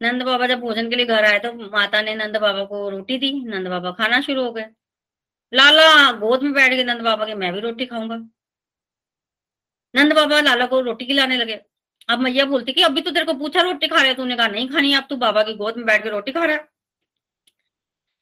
नंद 0.01 0.23
बाबा 0.23 0.47
जब 0.47 0.59
भोजन 0.59 0.89
के 0.89 0.95
लिए 0.95 1.05
घर 1.05 1.25
आए 1.25 1.39
तो 1.39 1.53
माता 1.71 2.01
ने 2.01 2.13
नंद 2.15 2.37
बाबा 2.37 2.63
को 2.65 2.89
रोटी 2.89 3.17
दी, 3.17 3.31
नंद 3.45 3.67
बाबा 3.67 3.91
खाना 3.91 4.21
शुरू 4.21 4.43
हो 4.43 4.51
गए। 4.51 4.65
लाला, 5.53 6.11
गोद 6.13 6.43
में 6.43 6.53
बैठ 6.53 6.73
गए 6.73 6.83
नंद 6.83 7.01
बाबा 7.01 7.25
के, 7.25 7.35
मैं 7.35 7.51
भी 7.53 7.59
रोटी 7.59 7.85
खाऊँगा। 7.85 8.15
नंद 9.93 10.13
बाबा 10.13 10.39
लाला 10.41 10.65
को 10.65 10.79
रोटी 10.81 11.05
खिलाने 11.05 11.37
लगे। 11.37 11.59
अब 12.09 12.19
मैया 12.19 12.45
बोलती 12.45 12.73
कि 12.73 12.81
अभी 12.81 13.01
तो 13.01 13.11
तेरे 13.11 13.25
को 13.25 13.33
पूछा 13.33 13.61
रोटी 13.61 13.87
खा 13.87 14.01
रहे 14.01 14.13
तूने 14.13 14.35
कहा 14.35 14.47
नहीं 14.47 14.67
खानी, 14.69 14.93
अब 14.93 15.05
तू 15.09 15.15
बाबा 15.17 15.43
की 15.43 15.53
गोद 15.53 15.77
में 15.77 15.85
बैठ 15.85 16.03
के 16.03 16.09
रोटी 16.09 16.31
खा 16.31 16.45
रहा 16.45 16.55
है। 16.55 16.67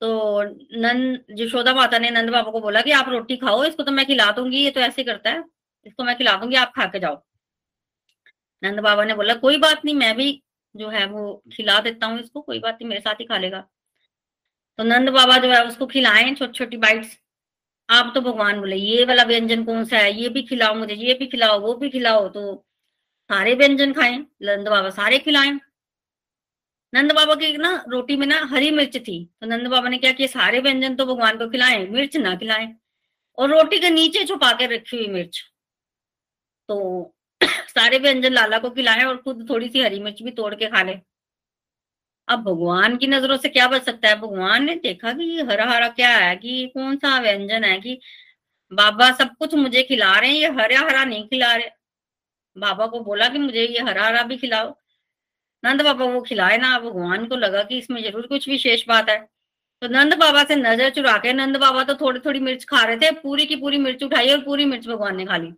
तो 0.01 0.43
नंद, 0.77 1.23
यशोदा 1.39 1.73
माता 1.73 1.99
ने 1.99 2.09
नंद 2.09 2.29
बाबा 2.29 2.51
को 2.51 2.59
बोला 2.61 2.81
कि 2.81 2.91
आप 2.91 3.09
रोटी 3.09 3.37
खाओ, 3.37 3.63
इसको 3.63 3.83
तो 3.83 3.91
मैं 3.91 4.05
खिला 4.05 4.31
दूँगी, 4.31 4.63
ये 4.63 4.71
तो 4.71 4.79
ऐसे 4.81 5.03
करता 5.03 5.29
है, 5.29 5.43
इसको 5.85 6.03
मैं 6.03 6.17
खिला 6.17 6.35
दूँगी, 6.35 6.55
आप 6.55 6.73
खा 6.75 6.85
के 6.85 6.99
जाओ। 6.99 7.21
नंद 8.63 8.79
बाबा 8.79 9.03
ने 9.03 9.13
बोला, 9.15 9.33
कोई 9.33 9.57
बात 9.57 9.85
नहीं, 9.85 9.95
मैं 9.95 10.15
भी 10.15 10.31
जो 10.75 10.89
है 10.89 11.05
वो 11.07 11.43
खिला 11.53 11.79
देता 11.79 12.07
हूँ 12.07 12.19
इसको, 12.19 12.41
कोई 12.41 12.59
बात 12.59 12.77
नहीं, 12.81 12.89
मेरे 12.89 13.01
साथ 13.01 13.19
ही 13.21 13.25
खा 13.25 13.37
लेगा। 13.37 13.67
तो 14.79 14.83
नंद 14.83 15.09
बाबा 15.09 15.37
जो 15.37 15.49
है 15.49 15.63
उसको 15.67 15.85
खिलाएँ 15.87 16.33
छोटी 16.35 16.53
छोटी 16.53 16.77
बाइट्स 16.77 17.17
आप 17.89 18.11
तो 18.15 18.21
भगवान 18.21 18.59
बोले, 18.59 18.75
ये 18.75 19.05
वाला 19.05 19.23
व्यंजन 19.23 19.63
कौन 19.65 19.85
सा 19.85 19.97
है? 19.97 20.11
ये 20.13 20.29
भी 20.29 20.41
खिलाओ 20.43 20.75
मुझे, 20.75 20.93
ये 20.95 21.13
भी 21.13 21.27
खिलाओ, 21.27 21.59
वो 21.61 21.73
भी 21.75 21.89
खिलाओ। 21.89 22.27
तो 22.29 22.41
सारे 23.29 23.53
व्यंजन 23.55 23.93
खाएँ, 23.93 24.17
नंद 24.43 24.67
बाबा 24.69 24.89
सारे 24.91 25.19
खिलाएँ। 25.19 25.59
नंद 26.93 27.11
बाबा 27.13 27.35
की 27.35 27.51
ना 27.57 27.71
रोटी 27.89 28.15
में 28.17 28.25
ना 28.27 28.39
हरी 28.51 28.71
मिर्च 28.71 28.97
थी 28.97 29.17
तो 29.41 29.47
नंद 29.47 29.67
बाबा 29.67 29.89
ने 29.89 29.97
क्या 29.97 30.11
किया, 30.11 30.27
सारे 30.29 30.59
व्यंजन 30.59 30.95
तो 30.95 31.05
भगवान 31.05 31.37
को 31.37 31.49
खिलाएँ, 31.49 31.87
मिर्च 31.89 32.17
ना 32.17 32.35
खिलाएँ। 32.35 32.73
और 33.37 33.49
रोटी 33.49 33.79
के 33.79 33.89
नीचे 33.89 34.25
छुपा 34.25 34.51
के 34.53 34.65
रखी 34.67 34.97
हुई 34.97 35.07
मिर्च। 35.09 35.43
तो 36.69 36.77
सारे 37.69 37.97
व्यंजन 37.97 38.33
लाला 38.33 38.57
को 38.59 38.69
खिलाएँ 38.69 39.03
और 39.03 39.17
खुद 39.17 39.45
थोड़ी 39.49 39.69
सी 39.69 39.81
हरी 39.81 39.99
मिर्च 39.99 40.21
भी 40.23 40.31
तोड़ 40.31 40.53
के 40.55 40.67
खा 40.67 40.81
ले। 40.83 40.97
अब 42.27 42.43
भगवान 42.43 42.97
की 42.97 43.07
नज़रों 43.07 43.37
से 43.37 43.49
क्या 43.49 43.67
बच 43.67 43.83
सकता 43.83 44.07
है? 44.09 44.19
भगवान 44.19 44.63
ने 44.65 44.75
देखा 44.77 45.13
कि 45.13 45.39
हरा 45.41 45.65
हरा 45.65 45.87
क्या 45.89 46.09
है, 46.09 46.35
कि 46.35 46.71
कौन 46.73 46.97
सा 46.97 47.17
व्यंजन 47.19 47.63
है 47.63 47.77
कि 47.79 47.99
बाबा 48.71 49.11
सब 49.11 49.35
कुछ 49.35 49.53
मुझे 49.55 49.83
खिला 49.83 50.17
रहे 50.19 50.29
हैं, 50.29 50.35
ये 50.35 50.49
हरा 50.51 50.79
हरा 50.79 51.03
नहीं 51.05 51.27
खिला 51.27 51.53
रहे। 51.55 51.69
बाबा 52.55 52.87
को 52.87 52.99
बोला 52.99 53.27
कि 53.29 53.37
मुझे 53.37 53.65
ये 53.65 53.79
हरा 53.79 54.05
हरा 54.05 54.23
भी 54.23 54.37
खिलाओ। 54.37 54.75
नंद 55.63 55.81
बाबा 55.81 56.05
वो 56.05 56.21
खिलाए 56.21 56.57
ना, 56.57 56.77
भगवान 56.79 57.25
को 57.27 57.35
लगा 57.35 57.63
कि 57.63 57.77
इसमें 57.77 58.01
ज़रूर 58.03 58.27
कुछ 58.27 58.47
विशेष 58.49 58.87
बात 58.87 59.09
है। 59.09 59.17
तो 59.81 59.87
नंद 59.87 60.13
बाबा 60.17 60.43
से 60.43 60.55
नज़र 60.55 60.89
चुरा 60.89 61.17
के, 61.17 61.33
नंद 61.33 61.57
बाबा 61.57 61.83
तो 61.83 61.95
थोड़ी 61.95 62.19
थोड़ी 62.19 62.39
मिर्च 62.39 62.63
खा 62.65 62.83
रहे 62.83 62.97
थे, 62.97 63.11
पूरी 63.11 63.45
की 63.45 63.55
पूरी 63.55 63.77
मिर्च 63.77 64.03
उठाई 64.03 64.31
और 64.31 64.41
पूरी 64.41 64.65
मिर्च 64.65 64.87
भगवान 64.87 65.15
ने 65.17 65.25
खा 65.25 65.37
ली। 65.37 65.51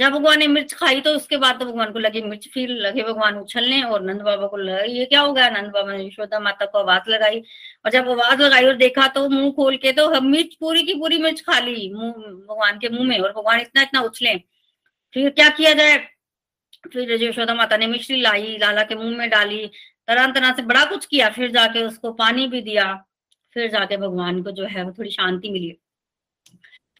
जब 0.00 0.12
भगवान 0.12 0.38
ने 0.38 0.46
मिर्च 0.46 0.72
खाई 0.74 1.00
तो 1.00 1.10
उसके 1.10 1.36
बाद 1.36 1.58
तो 1.60 1.64
भगवान 1.64 1.92
को 1.92 1.98
लगी 1.98 2.20
मिर्च, 2.22 2.48
फिर 2.48 2.68
लगे 2.70 3.02
भगवान 3.02 3.38
उछलने 3.38 3.82
और 3.84 4.02
नंद 4.02 4.22
बाबा 4.22 4.46
को 4.46 4.56
लगा, 4.56 4.78
ये 4.80 5.04
क्या 5.06 5.20
हो 5.20 5.32
गया? 5.32 5.48
नंद 5.50 5.70
बाबा 5.72 5.92
ने 5.92 6.06
यशोदा 6.06 6.40
माता 6.40 6.66
को 6.66 6.78
आवाज़ 6.78 7.10
लगाई 7.10 7.40
और 7.84 7.90
जब 7.90 8.08
आवाज़ 8.10 8.42
लगाई 8.42 8.66
और 8.66 8.76
देखा 8.76 9.06
तो 9.08 9.28
मुँह 9.28 9.50
खोल 9.52 9.76
के 9.76 9.92
तो 9.92 10.08
हम 10.14 10.26
मिर्च 10.26 10.54
पूरी 10.60 10.82
की 10.82 10.94
पूरी 10.94 11.18
मिर्च 11.18 11.40
खा 11.40 11.58
ली, 11.58 11.92
मुँह, 11.94 12.12
भगवान 12.12 12.78
के 12.78 12.88
मुँह 12.88 13.08
में 13.08 13.18
और 13.18 13.32
भगवान 13.32 13.60
इतना 13.60 13.82
इतना 13.82 14.00
उछले। 14.02 14.34
फिर 15.14 15.30
क्या 15.30 15.48
किया 15.50 15.72
जाए? 15.74 15.98
फिर 16.92 17.12
यशोदा 17.22 17.54
माता 17.54 17.76
ने 17.76 17.86
मिश्री 17.86 18.20
लाई, 18.20 18.56
लाला 18.58 18.82
के 18.82 18.94
मुँह 18.94 19.16
में 19.18 19.28
डाली, 19.30 19.66
तरह 20.08 20.32
तरह 20.32 20.52
से 20.52 20.62
बड़ा 20.62 20.84
कुछ 20.84 21.06
किया, 21.06 21.28
फिर 21.30 21.50
जाके 21.50 21.82
उसको 21.84 22.12
पानी 22.14 22.46
भी 22.48 22.62
दिया, 22.62 22.92
फिर 23.56 23.70
जाके 23.70 23.96
भगवान 23.96 24.42
को 24.42 24.50
जो 24.50 24.64
है 24.66 24.84
वो 24.84 24.92
थोड़ी 24.98 25.10
शांति 25.10 25.50
मिली। 25.50 25.76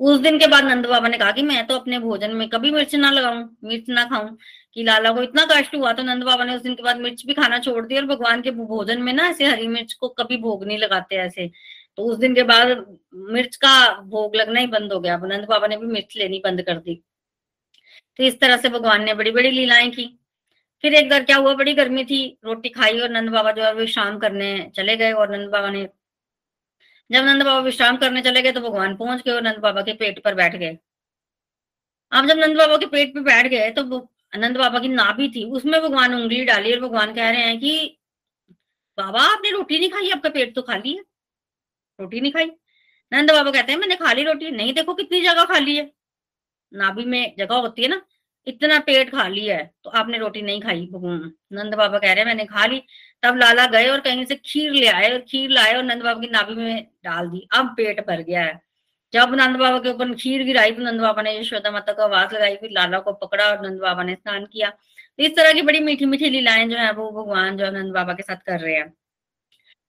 उस 0.00 0.18
दिन 0.20 0.38
के 0.38 0.46
बाद 0.46 0.64
नंद 0.64 0.86
बाबा 0.86 1.08
ने 1.08 1.18
कहा 1.18 1.32
कि 1.32 1.42
मैं 1.42 1.66
तो 1.66 1.74
अपने 1.74 1.98
भोजन 1.98 2.34
में 2.34 2.48
कभी 2.48 2.70
मिर्च 2.70 2.94
ना 2.94 3.10
लगाऊँ, 3.10 3.56
मिर्च 3.64 3.88
ना 3.88 4.04
खाऊं, 4.04 4.28
कि 4.74 4.82
लाला 4.82 5.12
को 5.12 5.22
इतना 5.22 5.44
कष्ट 5.50 5.74
हुआ 5.74 5.92
तो 5.92 6.02
नंद 6.02 6.24
बाबा 6.24 6.44
ने 6.44 6.54
उस 6.56 6.62
दिन 6.62 6.74
के 6.74 6.82
बाद 6.82 7.00
मिर्च 7.00 7.24
भी 7.26 7.34
खाना 7.34 7.58
छोड़ 7.58 7.84
दिया 7.86 8.00
और 8.00 8.06
भगवान 8.06 8.42
के 8.42 8.50
भोजन 8.52 9.02
में 9.02 9.12
ना 9.12 9.28
ऐसे 9.28 9.46
हरी 9.46 9.66
मिर्च 9.68 9.92
को 9.92 10.08
कभी 10.10 10.36
भोग 10.38 10.64
नहीं 10.64 10.78
लगाते 10.78 11.16
ऐसे। 11.16 11.50
तो 11.96 12.04
उस 12.04 12.18
दिन 12.18 12.34
के 12.34 12.42
बाद 12.42 12.68
मिर्च 13.32 13.56
का 13.56 13.72
भोग 14.02 14.36
लगना 14.36 14.60
ही 14.60 14.66
बंद 14.68 14.92
हो 14.92 15.00
गया 15.00 15.16
नंद 15.18 15.46
बाबा 15.48 15.66
ने 15.66 15.76
भी 15.76 15.86
मिर्च 15.86 16.16
लेनी 16.16 16.40
बंद 16.44 16.62
कर 16.62 16.78
दी। 16.78 16.94
तो 18.18 18.24
इस 18.24 18.40
तरह 18.40 18.56
से 18.56 18.68
भगवान 18.68 19.04
ने 19.04 19.14
बड़ी 19.14 19.30
बड़ी 19.30 19.50
लीलाएँ 19.50 19.90
की। 19.90 20.04
फिर 20.84 20.94
एक 20.94 21.08
बार 21.10 21.24
क्या 21.24 21.36
हुआ, 21.36 21.54
बड़ी 21.54 21.72
गर्मी 21.74 22.04
थी, 22.04 22.38
रोटी 22.44 22.68
खाई 22.68 22.98
और 23.00 23.10
नंद 23.10 23.30
बाबा 23.30 23.52
जो 23.52 23.62
है 23.64 23.74
विश्राम 23.74 24.18
करने 24.18 24.70
चले 24.76 24.96
गए 24.96 25.12
और 25.12 25.30
नंद 25.32 25.48
बाबा 25.50 25.70
ने 25.70 25.88
जब 27.10 27.24
नंद 27.24 27.42
बाबा 27.42 27.60
विश्राम 27.60 27.96
करने 27.96 28.22
चले 28.22 28.42
गए 28.42 28.52
तो 28.52 28.60
भगवान 28.60 28.96
पहुँच 28.96 29.22
गए 29.22 29.32
और 29.32 29.42
नंद 29.42 29.58
बाबा 29.58 29.82
के 29.82 29.92
पेट 29.94 30.22
पर 30.24 30.34
बैठ 30.34 30.56
गए। 30.56 30.78
अब 32.12 32.26
जब 32.28 32.38
नंद 32.38 32.56
बाबा 32.58 32.76
के 32.76 32.86
पेट 32.86 33.14
पर 33.14 33.20
बैठ 33.22 33.46
गए 33.46 33.70
तो 33.72 33.82
नंद 34.32 34.56
बाबा 34.56 34.78
की 34.78 34.88
नाभि 34.88 35.28
थी, 35.28 35.44
उसमें 35.46 35.80
भगवान 35.82 36.14
उंगली 36.14 36.44
डाली 36.44 36.72
और 36.72 36.80
भगवान 36.80 37.14
कह 37.14 37.30
रहे 37.30 37.42
हैं 37.42 37.58
कि, 37.60 37.98
बाबा, 38.98 39.20
आपने 39.24 39.50
रोटी 39.50 39.78
नहीं 39.78 39.90
खाई? 39.90 40.10
आपका 40.10 40.28
पेट 40.30 40.54
तो 40.54 40.62
खाली 40.62 40.92
है। 40.92 41.02
रोटी 41.98 42.20
नहीं 42.20 42.32
खाई? 42.32 42.50
नंद 43.12 43.30
बाबा 43.32 43.50
कहते 43.50 43.72
हैं, 43.72 43.78
मैंने 43.78 43.96
खाली 43.96 44.24
रोटी 44.24 44.50
नहीं, 44.50 44.72
देखो 44.74 44.94
कितनी 44.94 45.20
जगह 45.20 45.44
खाली 45.44 45.76
है। 45.76 45.90
नाभि 46.72 47.04
में 47.04 47.34
जगह 47.38 47.54
होती 47.56 47.82
है 47.82 47.88
ना 47.88 48.00
इतना 48.46 48.78
पेट 48.78 49.10
खा 49.10 49.18
खाली 49.18 49.46
है 49.46 49.70
तो 49.84 49.90
आपने 49.90 50.18
रोटी 50.18 50.42
नहीं 50.42 50.60
खाई, 50.60 50.88
भगवान। 50.92 51.32
नंद 51.52 51.74
बाबा 51.74 51.98
कह 51.98 52.06
रहे 52.06 52.18
हैं, 52.18 52.26
मैंने 52.26 52.44
खा 52.44 52.66
ली। 52.66 52.82
तब 53.22 53.36
लाला 53.36 53.66
गए 53.66 53.86
और 53.88 54.00
कहीं 54.00 54.24
से 54.24 54.34
खीर 54.44 54.72
ले 54.72 54.86
आए 54.86 55.10
और 55.12 55.18
खीर 55.20 55.50
लाए 55.50 55.74
और 55.74 55.82
नंद 55.82 56.02
बाबा 56.02 56.20
की 56.20 56.26
नाभि 56.26 56.54
में 56.54 56.86
डाल 57.04 57.28
दी। 57.28 57.46
अब 57.54 57.74
पेट 57.76 58.06
भर 58.06 58.20
गया 58.20 58.44
है। 58.44 58.60
जब 59.12 59.34
नंद 59.34 59.56
बाबा 59.56 59.78
के 59.78 59.88
ऊपर 59.88 60.14
खीर 60.14 60.42
गिराई 60.44 60.72
तो 60.72 60.82
नंद 60.82 61.00
बाबा 61.00 61.22
ने 61.22 61.38
यशोदा 61.40 61.70
माता 61.70 61.92
को 61.92 62.02
आवाज़ 62.02 62.34
लगाई, 62.34 62.56
फिर 62.56 62.70
लाला 62.70 62.98
को 62.98 63.12
पकड़ा 63.12 63.44
और 63.44 63.66
नंद 63.66 63.80
बाबा 63.80 64.02
ने 64.02 64.14
स्नान 64.14 64.44
किया। 64.46 64.70
तो 64.70 65.22
इस 65.22 65.36
तरह 65.36 65.52
की 65.52 65.62
बड़ी 65.62 65.80
मीठी 65.80 66.04
मीठी 66.04 66.30
लीलाएँ 66.30 66.68
जो 66.68 66.76
है, 66.76 66.92
वो 66.92 67.10
भगवान 67.10 67.56
जो 67.56 67.64
है 67.64 67.72
नंद 67.72 67.92
बाबा 67.92 68.12
के 68.12 68.22
साथ 68.22 68.36
कर 68.36 68.60
रहे 68.60 68.74
हैं। 68.74 68.94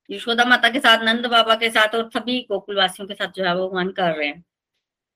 यशोदा 0.10 0.46
माता 0.46 0.70
के 0.70 0.80
साथ, 0.80 1.04
नंद 1.04 1.26
बाबा 1.26 1.56
के 1.56 1.70
साथ 1.70 1.96
और 1.96 2.10
सभी 2.14 2.40
गोकुलवासियों 2.52 3.08
के 3.08 3.14
साथ 3.14 3.28
जो 3.28 3.44
है, 3.44 3.56
वो 3.56 3.68
भगवान 3.68 3.90
कर 3.90 4.16
रहे 4.16 4.28
हैं। 4.28 4.44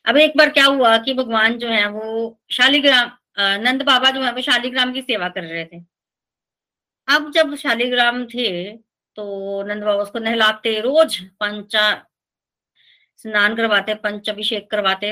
अब 0.06 0.17
एक 0.17 0.38
बार 0.38 0.50
क्या 0.50 0.65
हुआ 0.65 0.98
कि 0.98 1.13
भगवान 1.13 1.58
जो 1.58 1.67
है, 1.67 1.88
वो 1.89 2.39
शालीग्राम 2.52 3.12
नंद 3.38 3.82
बाबा 3.84 4.10
जो 4.12 4.21
है, 4.21 4.32
वो 4.34 4.41
शालीग्राम 4.41 4.93
की 4.93 5.02
सेवा 5.02 5.30
कर 5.30 5.43
रहे 5.43 5.65
थे। 5.65 5.80
अब 7.08 7.32
जब 7.32 7.56
शालीग्राम 7.58 8.26
थे 8.26 8.71
तो 9.17 9.63
नंद 9.63 9.84
बाबा 9.84 10.04
उसको 10.04 10.19
नहलाते 10.19 10.80
रोज 10.82 11.17
पंचा, 11.39 11.91
स्नान 13.19 13.56
करवाते 13.56 13.95
पंच 13.95 14.30
अभिषेक 14.30 14.69
करवाते। 14.71 15.12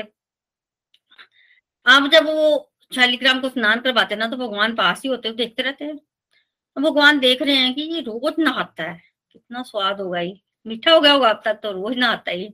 अब 1.86 2.08
जब 2.10 2.26
वो 2.26 2.70
शालीग्राम 2.92 3.40
को 3.40 3.48
स्नान 3.48 3.80
करवाते 3.80 4.16
ना 4.16 4.26
तो 4.28 4.36
भगवान 4.36 4.74
पास 4.74 5.02
ही 5.02 5.08
होते 5.08 5.32
देखते 5.34 5.62
रहते 5.62 5.84
हैं। 5.84 5.96
तो 5.96 6.80
भगवान 6.80 7.18
देख 7.18 7.42
रहे 7.42 7.56
हैं 7.56 7.74
कि 7.74 7.82
ये 7.84 8.00
रोज 8.02 8.34
नहाता 8.38 8.84
है। 8.84 9.00
कितना 9.32 9.62
स्वाद 9.62 10.00
होगा 10.00 10.20
ये। 10.20 10.40
मीठा 10.66 10.92
हो 10.92 11.00
गया 11.00 11.12
होगा 11.12 11.30
अब 11.30 11.42
तक 11.44 11.60
तो 11.62 11.72
रोज 11.72 11.96
नहाता 11.98 12.30
ही। 12.30 12.48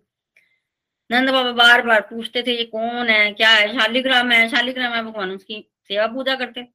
नंद 1.11 1.31
बाबा 1.31 1.53
बार 1.53 1.83
बार 1.87 2.01
पूछते 2.11 2.43
थे, 2.43 2.57
ये 2.57 2.65
कौन 2.65 3.09
है? 3.09 3.33
क्या 3.33 3.51
है? 3.51 3.67
शालीग्राम 3.75 4.31
है 4.33 4.49
शालीग्राम 4.49 4.93
है। 4.95 5.03
भगवान 5.05 5.31
उसकी 5.31 5.61
सेवा 5.89 6.07
पूजा 6.07 6.35
करते। 6.37 6.67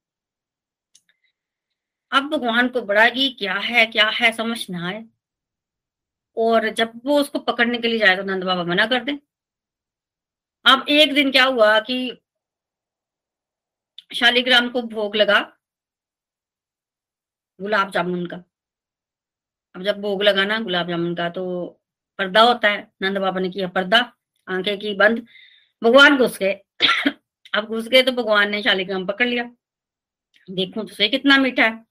अब 2.12 2.28
भगवान 2.30 2.68
को 2.68 2.80
बड़ा 2.82 3.08
कि 3.10 3.28
क्या 3.38 3.54
है 3.54 3.84
क्या 3.86 4.08
है, 4.10 4.32
समझ 4.32 4.58
ना 4.70 4.86
आए। 4.88 5.04
और 6.36 6.68
जब 6.70 6.92
वो 7.04 7.20
उसको 7.20 7.38
पकड़ने 7.40 7.78
के 7.78 7.88
लिए 7.88 7.98
जाए 7.98 8.16
तो 8.16 8.22
नंद 8.22 8.44
बाबा 8.44 8.64
मना 8.64 8.86
कर 8.86 9.04
दे। 9.04 9.18
अब 10.64 10.84
एक 10.88 11.14
दिन 11.14 11.30
क्या 11.32 11.44
हुआ 11.44 11.78
कि 11.80 11.96
शालीग्राम 14.14 14.68
को 14.70 14.82
भोग 14.84 15.16
लगा, 15.16 15.40
गुलाब 17.58 17.90
जामुन 17.90 18.26
का। 18.26 18.36
अब 19.74 19.82
जब 19.82 20.00
भोग 20.00 20.22
लगाना 20.22 20.58
गुलाब 20.60 20.88
जामुन 20.88 21.14
का 21.14 21.28
तो 21.30 21.44
पर्दा 22.18 22.40
होता 22.42 22.68
है। 22.68 22.90
नंद 23.02 23.18
बाबा 23.18 23.40
ने 23.40 23.50
किया 23.50 23.68
पर्दा। 23.68 24.00
आँखें 24.48 24.78
की 24.78 24.94
बंद। 24.94 25.26
भगवान 25.82 26.16
घुस 26.18 26.38
गए। 26.38 26.52
अब 27.54 27.66
घुस 27.66 27.88
गए 27.88 28.02
तो 28.02 28.12
भगवान 28.12 28.50
ने 28.50 28.62
शालीग्राम 28.62 29.06
पकड़ 29.06 29.26
लिया। 29.26 29.44
देखूँ 30.48 30.86
तो 30.86 30.94
सही 30.94 31.08
कितना 31.08 31.38
मीठा 31.38 31.64
है। 31.64 31.84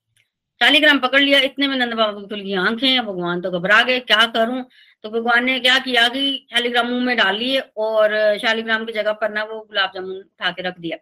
शालीग्राम 0.61 0.99
पकड़ 0.99 1.21
लिया, 1.21 1.39
इतने 1.39 1.67
में 1.67 1.75
नंद 1.77 1.93
बाबा 1.93 2.21
की 2.25 2.41
गई 2.43 2.53
आँखें 2.57 3.05
भगवान 3.05 3.41
तो 3.41 3.51
घबरा 3.51 3.81
गए, 3.83 3.99
क्या 4.01 4.25
करूँ? 4.27 4.63
तो 5.03 5.09
भगवान 5.09 5.45
ने 5.45 5.59
क्या 5.59 5.77
किया 5.79 6.07
कि 6.09 6.47
शालीग्राम 6.51 6.87
मुँह 6.87 7.03
में 7.05 7.15
डाल 7.17 7.35
लिए 7.37 7.59
और 7.77 8.37
शालीग्राम 8.39 8.85
की 8.85 8.93
जगह 8.93 9.13
पर 9.13 9.31
ना 9.31 9.43
वो 9.43 9.59
गुलाब 9.61 9.91
जामुन 9.95 10.15
उठा 10.17 10.51
के 10.51 10.61
रख 10.61 10.79
दिया। 10.79 10.97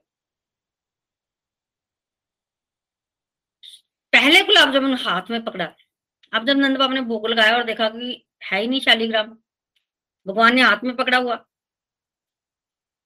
पहले 4.14 4.42
गुलाब 4.44 4.74
जामुन 4.74 4.94
हाथ 4.96 5.30
में 5.32 5.44
पकड़ा। 5.44 5.66
अब 6.34 6.46
जब 6.48 6.58
नंद 6.58 6.78
बाबा 6.78 6.94
ने 6.94 7.02
भोग 7.02 7.28
लगाया 7.28 7.56
और 7.58 7.64
देखा 7.64 7.90
कि 7.90 8.26
है 8.44 8.62
ही 8.62 8.68
नहीं 8.68 8.80
शालीग्राम 8.82 9.38
भगवान 10.26 10.56
ने 10.56 10.62
हाथ 10.62 10.84
में 10.84 10.96
पकड़ा 10.96 11.18
हुआ। 11.18 11.36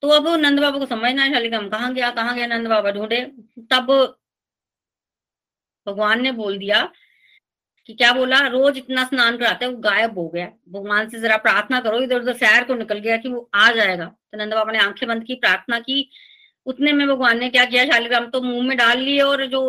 तो 0.03 0.09
अब 0.09 0.27
नंद 0.39 0.59
बाबा 0.59 0.79
को 0.79 0.85
समझना 0.85 1.23
है 1.23 1.33
शालीग्राम 1.33 1.67
कहाँ 1.69 1.93
गया 1.93 2.09
कहाँ 2.11 2.35
गया 2.35 2.47
नंद 2.47 2.67
बाबा 2.67 2.91
ढूंढे। 2.91 3.21
तब 3.71 3.87
भगवान 5.87 6.21
ने 6.21 6.31
बोल 6.33 6.57
दिया 6.57 6.83
कि 7.89 7.93
क्या 7.93 8.11
बोला, 8.13 8.39
रोज 8.47 8.77
इतना 8.77 9.03
स्नान 9.05 9.37
कराते 9.37 9.67
वो 9.67 9.77
गायब 9.79 10.17
हो 10.17 10.27
गया। 10.29 10.45
भगवान 10.69 11.09
से 11.09 11.19
जरा 11.19 11.37
प्रार्थना 11.37 11.79
करो, 11.81 11.99
इधर 12.01 12.21
उधर 12.21 12.33
सैर 12.35 12.63
तो 12.63 12.75
निकल 12.75 12.99
गया 12.99 13.17
कि 13.17 13.29
वो 13.29 13.49
आ 13.55 13.71
जाएगा। 13.71 14.05
तो 14.05 14.37
नंद 14.37 14.53
बाबा 14.53 14.71
ने 14.71 14.79
आँखें 14.79 15.07
बंद 15.09 15.23
की, 15.23 15.35
प्रार्थना 15.35 15.79
की। 15.79 16.09
उतने 16.65 16.91
में 16.93 17.07
भगवान 17.07 17.39
ने 17.39 17.49
क्या 17.49 17.65
किया 17.65 17.85
शालीग्राम 17.85 18.25
तो 18.29 18.41
मुँह 18.41 18.67
में 18.67 18.77
डाल 18.77 18.97
लिए 18.99 19.21
और 19.21 19.45
जो 19.47 19.61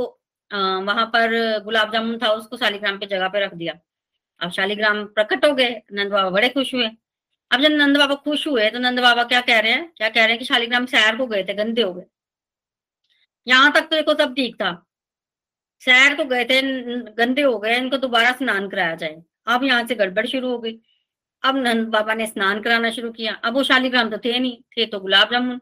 वहाँ 0.51 1.07
पर 1.07 1.61
गुलाब 1.65 1.93
जामुन 1.93 2.19
था, 2.19 2.29
उसको 2.31 2.57
शालीग्राम 2.57 2.99
पे 2.99 3.07
जगह 3.07 3.29
पे 3.29 3.45
रख 3.45 3.55
दिया। 3.55 3.75
अब 4.41 4.51
शालीग्राम 4.53 5.05
प्रकट 5.07 5.45
हो 5.45 5.53
गए, 5.55 5.83
नंद 5.93 6.13
बाबा 6.13 6.31
बड़े 6.31 6.49
खुश 6.49 6.75
हुए। 6.75 6.91
अब 7.51 7.61
जब 7.61 7.73
नंद 7.73 7.97
बाबा 7.99 8.15
खुश 8.17 8.47
हुए 8.47 8.69
तो 8.71 8.79
नंद 8.79 9.01
बाबा 9.01 9.25
क्या 9.25 9.41
कह 9.43 9.61
रहे 9.61 9.73
हैं? 9.73 9.93
क्या 9.97 10.09
कह 10.09 10.21
रहे 10.21 10.31
हैं 10.31 10.39
कि 10.39 10.45
शालीग्राम 10.45 10.87
सैर 10.87 11.17
को 11.17 11.27
गए 11.27 11.45
थे, 11.45 11.55
गंदे 11.55 11.83
हो 11.83 11.93
गए। 11.95 12.05
यहाँ 13.47 13.73
तक 13.73 13.81
तो 13.81 13.97
देखो 13.97 14.15
सब 14.15 14.35
ठीक 14.35 14.55
था। 14.57 14.73
सैर 15.83 16.15
को 16.17 16.25
गए 16.25 16.45
थे, 16.45 16.61
गंदे 17.15 17.43
हो 17.43 17.59
गए, 17.59 17.77
इनको 17.77 17.97
दोबारा 17.99 18.33
स्नान 18.33 18.69
कराया 18.69 18.95
जाए। 18.97 19.23
अब 19.47 19.65
यहाँ 19.65 19.87
से 19.87 19.95
गड़बड़ 19.95 20.27
शुरू 20.27 20.51
हो 20.51 20.59
गई। 20.59 20.79
अब 21.43 21.57
नंद 21.57 21.89
बाबा 21.89 22.15
ने 22.15 22.27
स्नान 22.27 22.61
कराना 22.63 22.91
शुरू 22.91 23.11
किया। 23.13 23.35
अब 23.35 23.55
वो 23.55 23.63
शालीग्राम 23.65 24.11
तो 24.11 24.19
थे 24.19 24.39
नहीं, 24.39 24.57
थे 24.77 24.87
तो 24.87 25.01
गुलाब 25.01 25.31
जामुन। 25.33 25.61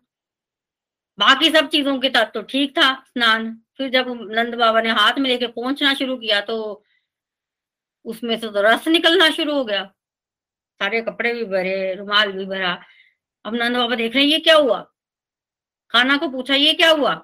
बाकी 1.18 1.50
सब 1.50 1.68
चीज़ों 1.68 1.98
के 2.00 2.08
तहत 2.10 2.30
तो 2.34 2.42
ठीक 2.44 2.76
था 2.78 2.92
स्नान। 3.06 3.52
फिर 3.78 3.90
जब 3.90 4.06
नंद 4.30 4.54
बाबा 4.54 4.80
ने 4.80 4.90
हाथ 4.92 5.18
में 5.18 5.28
लेके 5.30 5.46
पहुँचना 5.48 5.94
शुरू 5.94 6.16
किया 6.16 6.40
तो 6.42 6.56
उसमें 8.06 8.36
से 8.40 8.48
तो 8.48 8.62
रस 8.62 8.88
निकलना 8.88 9.28
शुरू 9.30 9.54
हो 9.54 9.64
गया। 9.64 9.82
सारे 10.80 11.00
कपड़े 11.02 11.34
भी 11.34 11.44
भरे, 11.44 11.94
रुमाल 11.94 12.32
भी 12.32 12.44
भरा। 12.44 12.82
अब 13.44 13.54
नंद 13.54 13.76
बाबा 13.76 13.94
देख 13.94 14.14
रहे 14.14 14.24
हैं, 14.24 14.30
ये 14.30 14.38
क्या 14.38 14.56
हुआ? 14.56 14.92
खाना 15.90 16.16
को 16.16 16.28
पूछा, 16.28 16.54
ये 16.54 16.72
क्या 16.74 16.90
हुआ? 16.90 17.14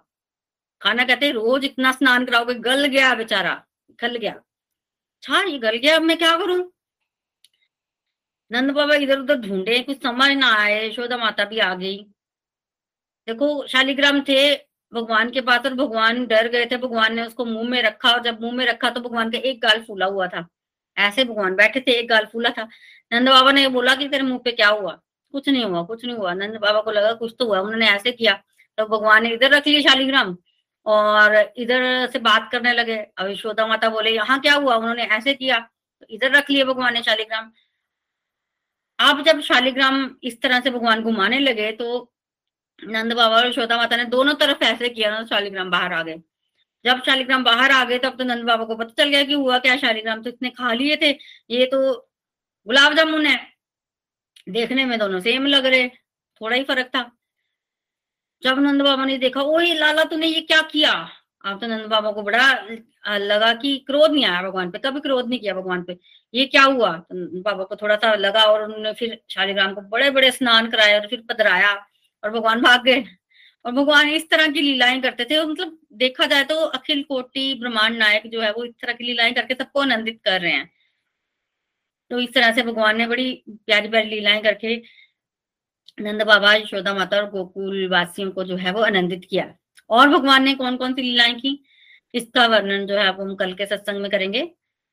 खाना 0.83 1.05
कहते 1.05 1.31
रोज 1.31 1.65
इतना 1.65 1.93
स्नान 1.93 2.25
कराओगे, 2.25 2.55
गल 2.55 2.87
गया 2.87 3.15
बेचारा, 3.15 3.65
गल 4.03 4.17
गया। 4.17 4.33
अच्छा 4.33 5.43
ये 5.43 5.59
गल 5.59 5.77
गया, 5.77 5.97
अब 5.97 6.03
मैं 6.03 6.19
क्या 6.19 6.37
करूँ? 6.37 6.73
नंद 8.51 8.71
बाबा 8.71 8.95
इधर 8.95 9.19
उधर 9.19 9.35
ढूंढे, 9.35 9.79
कुछ 9.79 10.03
समझ 10.03 10.31
ना 10.31 10.55
आए, 10.55 10.89
यशोदा 10.89 11.17
माता 11.17 11.45
भी 11.45 11.59
आ 11.59 11.75
गई। 11.75 11.99
देखो, 13.27 13.67
शालीग्राम 13.67 14.21
थे, 14.21 14.55
भगवान 14.93 15.31
के 15.31 15.41
पास, 15.41 15.67
और 15.67 15.75
भगवान 15.75 16.27
डर 16.27 16.49
गए 16.49 16.67
थे, 16.67 16.77
भगवान 16.77 17.15
ने 17.15 17.27
उसको 17.27 17.45
मुँह 17.45 17.69
में 17.69 17.83
रखा, 17.83 18.11
और 18.11 18.23
जब 18.23 18.41
मुँह 18.41 18.53
में 18.53 18.67
रखा 18.67 18.91
तो 18.91 19.01
भगवान 19.01 19.31
का 19.31 19.39
एक 19.39 19.61
गाल 19.61 19.83
फूला 19.83 20.07
हुआ 20.07 20.27
था। 20.27 20.49
ऐसे 20.97 21.25
भगवान 21.25 21.55
बैठे 21.55 21.81
थे, 21.81 21.93
एक 21.93 22.09
गाल 22.09 22.27
फूला 22.27 22.51
था। 22.51 22.69
नंद 23.13 23.29
बाबा 23.29 23.53
ने 23.53 23.67
बोला 23.69 23.95
कि 23.95 24.09
तेरे 24.09 24.23
मुँह 24.23 24.39
पे 24.45 24.53
क्या 24.53 24.69
हुआ? 24.69 24.93
कुछ 25.35 25.49
नहीं 25.49 25.65
हुआ, 25.65 25.83
कुछ 25.83 26.05
नहीं 26.05 26.17
हुआ। 26.17 26.33
नंद 26.35 26.57
बाबा 26.61 26.81
को 26.81 26.91
लगा 26.91 27.13
कुछ 27.15 27.35
तो 27.39 27.47
हुआ, 27.47 27.61
उन्होंने 27.61 27.89
ऐसे 27.91 28.13
किया। 28.13 28.35
तो 28.79 28.87
भगवान 28.89 29.23
ने 29.23 29.31
इधर 29.31 29.51
रख 29.51 29.67
लिया 29.67 29.81
शालीग्राम 29.83 30.37
और 30.87 31.37
इधर 31.57 32.07
से 32.13 32.19
बात 32.21 32.49
करने 32.53 32.73
लगे। 32.73 32.97
अब 32.97 33.29
यशोदा 33.31 33.67
माता 33.67 33.89
बोले, 33.89 34.11
यहाँ 34.11 34.41
क्या 34.41 34.55
हुआ? 34.55 34.75
उन्होंने 34.77 35.05
ऐसे 35.09 35.35
किया। 35.35 35.59
तो 36.01 36.07
इधर 36.11 36.31
रख 36.33 36.51
लिया 36.51 36.65
भगवान 36.65 36.95
ने 36.95 37.03
शालीग्राम। 37.03 37.53
आप 38.99 39.21
जब 39.27 39.41
शालीग्राम 39.41 40.11
इस 40.23 40.41
तरह 40.43 40.61
से 40.61 40.71
भगवान 40.71 41.03
घुमाने 41.03 41.39
लगे 41.39 41.71
तो 41.73 41.87
नंद 42.79 43.13
बाबा 43.13 43.37
और 43.37 43.47
यशोदा 43.47 43.77
माता 43.77 43.97
ने 43.97 44.05
दोनों 44.05 44.35
तरफ़ 44.35 44.63
ऐसे 44.65 44.89
किया 44.89 45.11
ना 45.11 45.25
शालीग्राम 45.27 45.71
बाहर 45.71 45.93
आ 45.93 46.03
गए। 46.03 46.17
जब 46.85 47.03
शालीग्राम 47.03 47.45
बाहर 47.45 47.71
आ 47.71 47.85
गए, 47.85 47.99
तब 47.99 48.17
तो 48.19 48.25
नंद 48.25 48.45
बाबा 48.45 48.65
को 48.65 48.77
पता 48.77 49.03
चल 49.03 49.09
गया 49.09 49.23
कि 49.25 49.33
हुआ 49.33 49.59
क्या 49.59 49.77
शालीग्राम। 49.77 50.23
तो 50.23 50.31
इतने 50.31 50.51
खा 50.51 50.73
लिए 50.73 50.97
थे। 50.97 51.11
ये 51.51 51.67
तो 51.67 52.09
गुलाब 52.67 52.95
जामुन 52.95 53.27
है। 53.27 53.39
देखने 54.49 54.85
में 54.85 54.99
दोनों 54.99 55.21
सेम 55.21 55.47
लग 55.47 55.67
रहे, 55.67 55.89
थोड़ा 55.89 56.57
ही 56.57 56.63
फ़र्क 56.65 56.87
था। 56.87 57.11
जब 58.43 58.59
नंद 58.59 58.83
बाबा 58.83 59.05
ने 59.05 59.17
देखा 59.19 59.41
ओ 59.43 59.59
लाला, 59.59 60.05
तूने 60.05 60.27
ये 60.27 60.41
क्या 60.43 60.61
किया? 60.63 60.93
अब 61.45 61.61
तो 61.61 61.67
नंद 61.67 61.87
बाबा 61.87 62.11
को 62.13 62.23
बड़ा 62.23 63.17
लगा 63.17 63.53
कि 63.55 63.77
क्रोध 63.87 64.13
नहीं 64.13 64.25
आया 64.25 64.43
भगवान 64.43 64.71
पे, 64.71 64.79
कभी 64.79 65.01
क्रोध 65.01 65.29
नहीं 65.29 65.39
किया 65.41 65.55
भगवान 65.55 65.83
पे। 65.85 65.97
ये 66.35 66.45
क्या 66.47 66.63
हुआ? 66.65 66.93
तो 66.93 67.41
बाबा 67.43 67.65
को 67.65 67.77
थोड़ा 67.77 67.97
सा 67.97 68.15
लगा 68.17 68.43
और 68.45 68.63
उन्होंने 68.63 68.93
फिर 68.95 69.19
शालीग्राम 69.31 69.75
को 69.75 69.81
बड़े 69.89 70.11
बड़े 70.11 70.31
स्नान 70.33 70.71
कराए 70.71 70.99
और 71.01 71.07
फिर 71.09 71.23
पधराया 71.31 71.73
और 72.25 72.31
भगवान 72.31 72.61
भाग 72.63 72.85
गए। 72.85 73.05
और 73.65 73.73
भगवान 73.73 74.09
इस 74.11 74.29
तरह 74.31 74.47
की 74.49 74.61
लीलाएँ 74.61 75.01
करते 75.01 75.25
थे 75.25 75.45
मतलब 75.45 75.79
देखा 75.95 76.27
जाए 76.27 76.45
तो 76.45 76.55
अखिल 76.57 77.03
कोटि 77.03 77.53
ब्रह्मांड 77.61 77.97
नायक 77.99 78.27
जो 78.27 78.41
है, 78.41 78.53
वो 78.53 78.65
इस 78.65 78.73
तरह 78.83 78.93
की 78.93 79.05
लीलाएँ 79.05 79.33
करके 79.35 79.55
सबको 79.55 79.81
आनंदित 79.81 80.21
कर 80.25 80.41
रहे 80.41 80.53
हैं। 80.53 80.71
तो 82.13 82.19
इस 82.21 82.33
तरह 82.35 82.53
से 82.53 82.63
भगवान 82.63 82.97
ने 82.99 83.07
बड़ी 83.07 83.33
प्यारी 83.49 83.89
प्यारी 83.89 84.09
लीलाएँ 84.09 84.43
करके 84.43 84.77
नंद 86.01 86.23
बाबा, 86.23 86.55
यशोदा 86.55 86.95
माता 86.95 87.17
और 87.17 87.31
गोकुल 87.31 87.89
वासियों 87.89 88.31
को 88.31 88.45
जो 88.45 88.57
है 88.57 88.73
वो 88.73 88.83
आनंदित 88.83 89.25
किया। 89.31 89.55
और 89.91 90.09
भगवान 90.09 90.45
ने 90.45 90.55
कौन 90.55 90.77
कौन 90.77 90.95
सी 90.95 91.03
लीलाएँ 91.03 91.35
की? 91.35 91.63
इसका 92.15 92.47
वर्णन 92.47 92.87
जो 92.87 92.97
है 92.97 93.11
वो 93.13 93.25
हम 93.25 93.35
कल 93.35 93.55
के 93.55 93.67
सत्संग 93.67 94.01
में 94.03 94.11
करेंगे। 94.11 94.41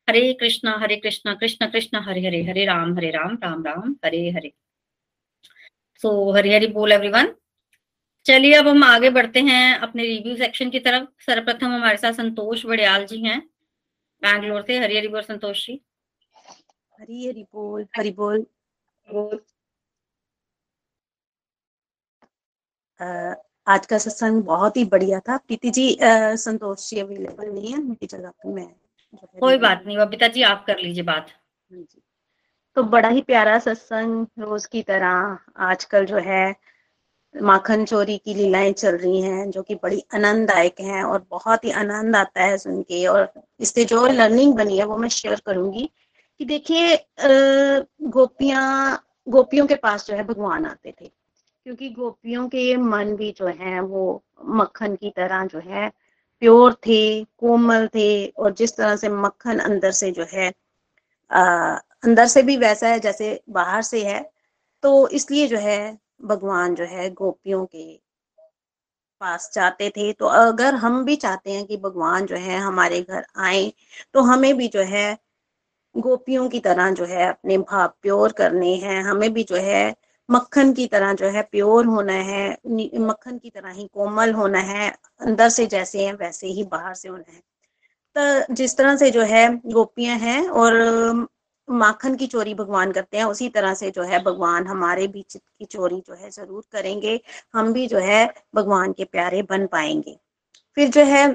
हरे 0.08 0.34
कृष्णा 0.34 0.77
हरे 0.77 0.95
कृष्णा, 0.95 1.34
कृष्ण 1.34 1.67
कृष्ण, 1.67 1.99
हरे 1.99 2.25
हरे 2.27 2.41
हरे 2.43 2.65
राम 2.65 2.95
हरे 2.97 3.10
राम 3.12 3.38
राम 3.43 3.63
राम, 3.65 3.95
हरे 4.05 4.29
हरे। 4.29 4.51
सो 6.03 6.32
हरी 6.32 6.53
हरी 6.53 6.67
बोल 6.67 6.91
एवरीवन 6.91 7.34
चलिए 8.25 8.53
अब 8.53 8.67
हम 8.67 8.84
आगे 8.84 9.10
बढ़ते 9.10 9.41
हैं 9.41 9.75
अपने 9.77 10.03
रिव्यू 10.03 10.36
सेक्शन 10.38 10.69
की 10.69 10.79
तरफ़। 10.79 11.08
सर्वप्रथम 11.25 11.67
हमारे 11.67 11.97
साथ 11.97 12.13
संतोष 12.13 12.65
बड़ियाल 12.65 13.05
जी 13.05 13.21
हैं, 13.23 13.39
बैंगलोर 14.21 14.62
से। 14.62 14.79
हरी 14.79 14.97
हरी 14.97 15.08
बोल 15.08 15.21
संतोष 15.21 15.65
जी। 15.67 15.79
हरी 16.99 17.27
हरी 17.27 17.43
बोल 17.53 17.85
हरी 17.97 18.12
बोल। 18.12 18.45
बोल 19.09 19.39
आज 23.67 23.85
का 23.85 23.97
सत्संग 23.97 24.41
बहुत 24.43 24.77
ही 24.77 24.83
बढ़िया 24.85 25.19
था। 25.19 25.38
प्रीति 25.38 25.69
जी 25.69 25.97
संतोष 26.01 26.89
जी 26.89 26.99
अवेलेबल 26.99 27.49
नहीं 27.49 27.71
है 27.71 27.77
उनकी 27.79 28.07
जगह 28.07 28.29
पे 28.29 28.53
मैं 28.53 28.67
कोई 29.39 29.57
बात 29.57 29.83
नहीं 29.85 29.97
बबीता 29.97 30.27
जी 30.27 30.41
आप 30.43 30.63
कर 30.67 30.79
लीजिए 30.79 31.03
बात। 31.03 31.29
हाँ 31.71 31.79
जी। 31.79 32.01
तो 32.77 32.83
बड़ा 32.85 33.09
ही 33.09 33.21
प्यारा 33.21 33.57
सत्संग 33.59 34.25
रोज 34.39 34.65
की 34.65 34.81
तरह 34.83 35.38
आजकल 35.69 36.05
जो 36.05 36.17
है 36.25 36.43
माखन 37.35 37.85
चोरी 37.85 38.17
की 38.17 38.33
लीलाएँ 38.33 38.71
चल 38.73 38.97
रही 38.97 39.21
हैं 39.21 39.49
जो 39.51 39.62
कि 39.63 39.75
बड़ी 39.75 40.03
आनंददायक 40.15 40.79
हैं 40.81 41.03
और 41.03 41.25
बहुत 41.29 41.65
ही 41.65 41.71
आनंद 41.81 42.15
आता 42.15 42.43
है 42.43 42.57
सुन 42.57 42.81
के 42.81 43.05
और 43.07 43.31
इससे 43.59 43.85
जो 43.85 44.05
लर्निंग 44.07 44.53
बनी 44.53 44.77
है 44.77 44.85
वो 44.85 44.97
मैं 44.97 45.09
शेयर 45.09 45.41
करूँगी। 45.45 45.89
कि 46.39 46.45
देखिए 46.45 46.95
गोपियाँ 48.10 48.63
गोपियों 49.28 49.65
के 49.67 49.75
पास 49.75 50.06
जो 50.08 50.15
है 50.15 50.23
भगवान 50.23 50.65
आते 50.65 50.91
थे। 50.91 51.08
क्योंकि 51.65 51.89
गोपियों 51.89 52.47
के 52.49 52.58
ये 52.60 52.75
मन 52.78 53.15
भी 53.15 53.32
जो 53.38 53.47
है 53.60 53.80
वो 53.82 54.04
मक्खन 54.58 54.95
की 54.95 55.10
तरह 55.10 55.45
जो 55.45 55.60
है 55.60 55.89
प्योर 56.41 56.73
थे 56.88 56.99
कोमल 57.38 57.88
थे 57.95 58.25
और 58.28 58.54
जिस 58.54 58.75
तरह 58.78 58.95
से 58.95 59.10
मक्खन 59.10 59.60
अंदर 59.60 59.91
से 59.91 60.12
जो 60.12 60.25
है 60.34 60.52
आ, 61.32 61.75
अंदर 62.04 62.28
से 62.28 62.41
भी 62.43 62.58
वैसा 62.58 62.88
है 62.88 62.99
जैसे 62.99 63.39
बाहर 63.49 63.82
से 63.82 64.04
है 64.06 64.21
तो 64.84 65.08
इसलिए 65.10 65.47
जो 65.47 65.58
है 65.58 65.97
भगवान 66.23 66.75
जो 66.75 66.86
है 66.86 67.10
गोपियों 67.13 67.65
के 67.65 67.86
पास 69.21 69.52
जाते 69.56 69.89
थे। 69.89 70.12
तो 70.13 70.25
अगर 70.28 70.75
हम 70.75 71.04
भी 71.06 71.15
चाहते 71.15 71.52
हैं 71.52 71.65
कि 71.65 71.78
भगवान 71.78 72.25
जो 72.25 72.36
है 72.36 72.58
हमारे 72.60 73.02
घर 73.02 73.25
आए 73.38 73.71
तो 74.13 74.21
हमें 74.23 74.54
भी 74.58 74.67
जो 74.67 74.84
है 74.86 75.08
गोपियों 75.95 76.47
की 76.49 76.60
तरह 76.60 76.91
जो 76.91 77.06
है 77.06 77.28
अपने 77.28 77.58
भाव 77.60 77.88
प्योर 78.02 78.32
करने 78.32 78.73
हैं। 78.78 79.02
हमें 79.04 79.34
भी 79.34 79.43
जो 79.43 79.56
है 79.58 79.95
मक्खन 80.30 80.71
की 80.73 80.86
तरह 80.88 81.13
जो 81.13 81.28
है 81.28 81.41
प्योर 81.43 81.86
होना 81.86 82.13
है 82.13 82.49
मक्खन 82.99 83.38
की 83.38 83.49
तरह 83.49 83.71
ही 83.71 83.88
कोमल 83.93 84.34
होना 84.34 84.60
है, 84.60 84.89
अंदर 85.21 85.49
से 85.49 85.65
जैसे 85.67 86.06
हैं 86.06 86.13
वैसे 86.15 86.47
ही 86.47 86.63
बाहर 86.65 86.93
से 86.95 87.10
होना 87.10 87.32
है। 87.34 87.41
तो 88.15 88.54
जिस 88.56 88.78
तरह 88.78 88.95
से 88.97 89.10
जो 89.12 89.23
है 89.23 89.47
गोपियाँ 89.67 90.17
हैं 90.17 90.47
और 90.49 91.28
माखन 91.67 92.15
की 92.15 92.28
चोरी 92.28 92.54
भगवान 92.54 92.91
करते 92.91 93.17
हैं, 93.17 93.25
उसी 93.25 93.49
तरह 93.49 93.73
से 93.73 93.89
जो 93.91 94.04
है 94.04 94.23
भगवान 94.23 94.67
हमारे 94.67 95.08
भी 95.08 95.21
चित्त 95.21 95.45
की 95.60 95.65
चोरी 95.65 96.02
जो 96.08 96.13
है 96.15 96.30
ज़रूर 96.30 96.63
करेंगे। 96.71 97.19
हम 97.54 97.73
भी 97.73 97.86
जो 97.88 97.99
है 97.99 98.25
भगवान 98.56 98.93
के 98.93 99.04
प्यारे 99.06 99.41
बन 99.43 99.65
पाएँगे। 99.67 100.17
फिर 100.78 100.89
जो 100.89 101.04
है 101.06 101.28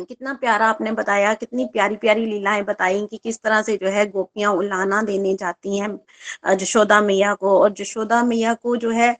कितना 0.00 0.32
प्यारा 0.34 0.66
आपने 0.68 0.92
बताया, 0.92 1.32
कितनी 1.34 1.64
प्यारी 1.68 1.96
प्यारी 1.96 2.24
लीलाएँ 2.26 2.62
बताई 2.64 3.06
कि 3.06 3.16
किस 3.18 3.40
तरह 3.42 3.62
से 3.62 3.76
जो 3.76 3.88
है 3.90 4.06
गोपियाँ 4.10 4.52
उलाना 4.54 5.00
देने 5.02 5.34
जाती 5.36 5.78
हैं 5.78 6.56
जशोदा 6.56 7.00
मैया 7.02 7.34
को। 7.34 7.58
और 7.60 7.72
जशोदा 7.74 8.22
मैया 8.24 8.54
को 8.56 8.76
जो 8.76 8.90
है 8.92 9.10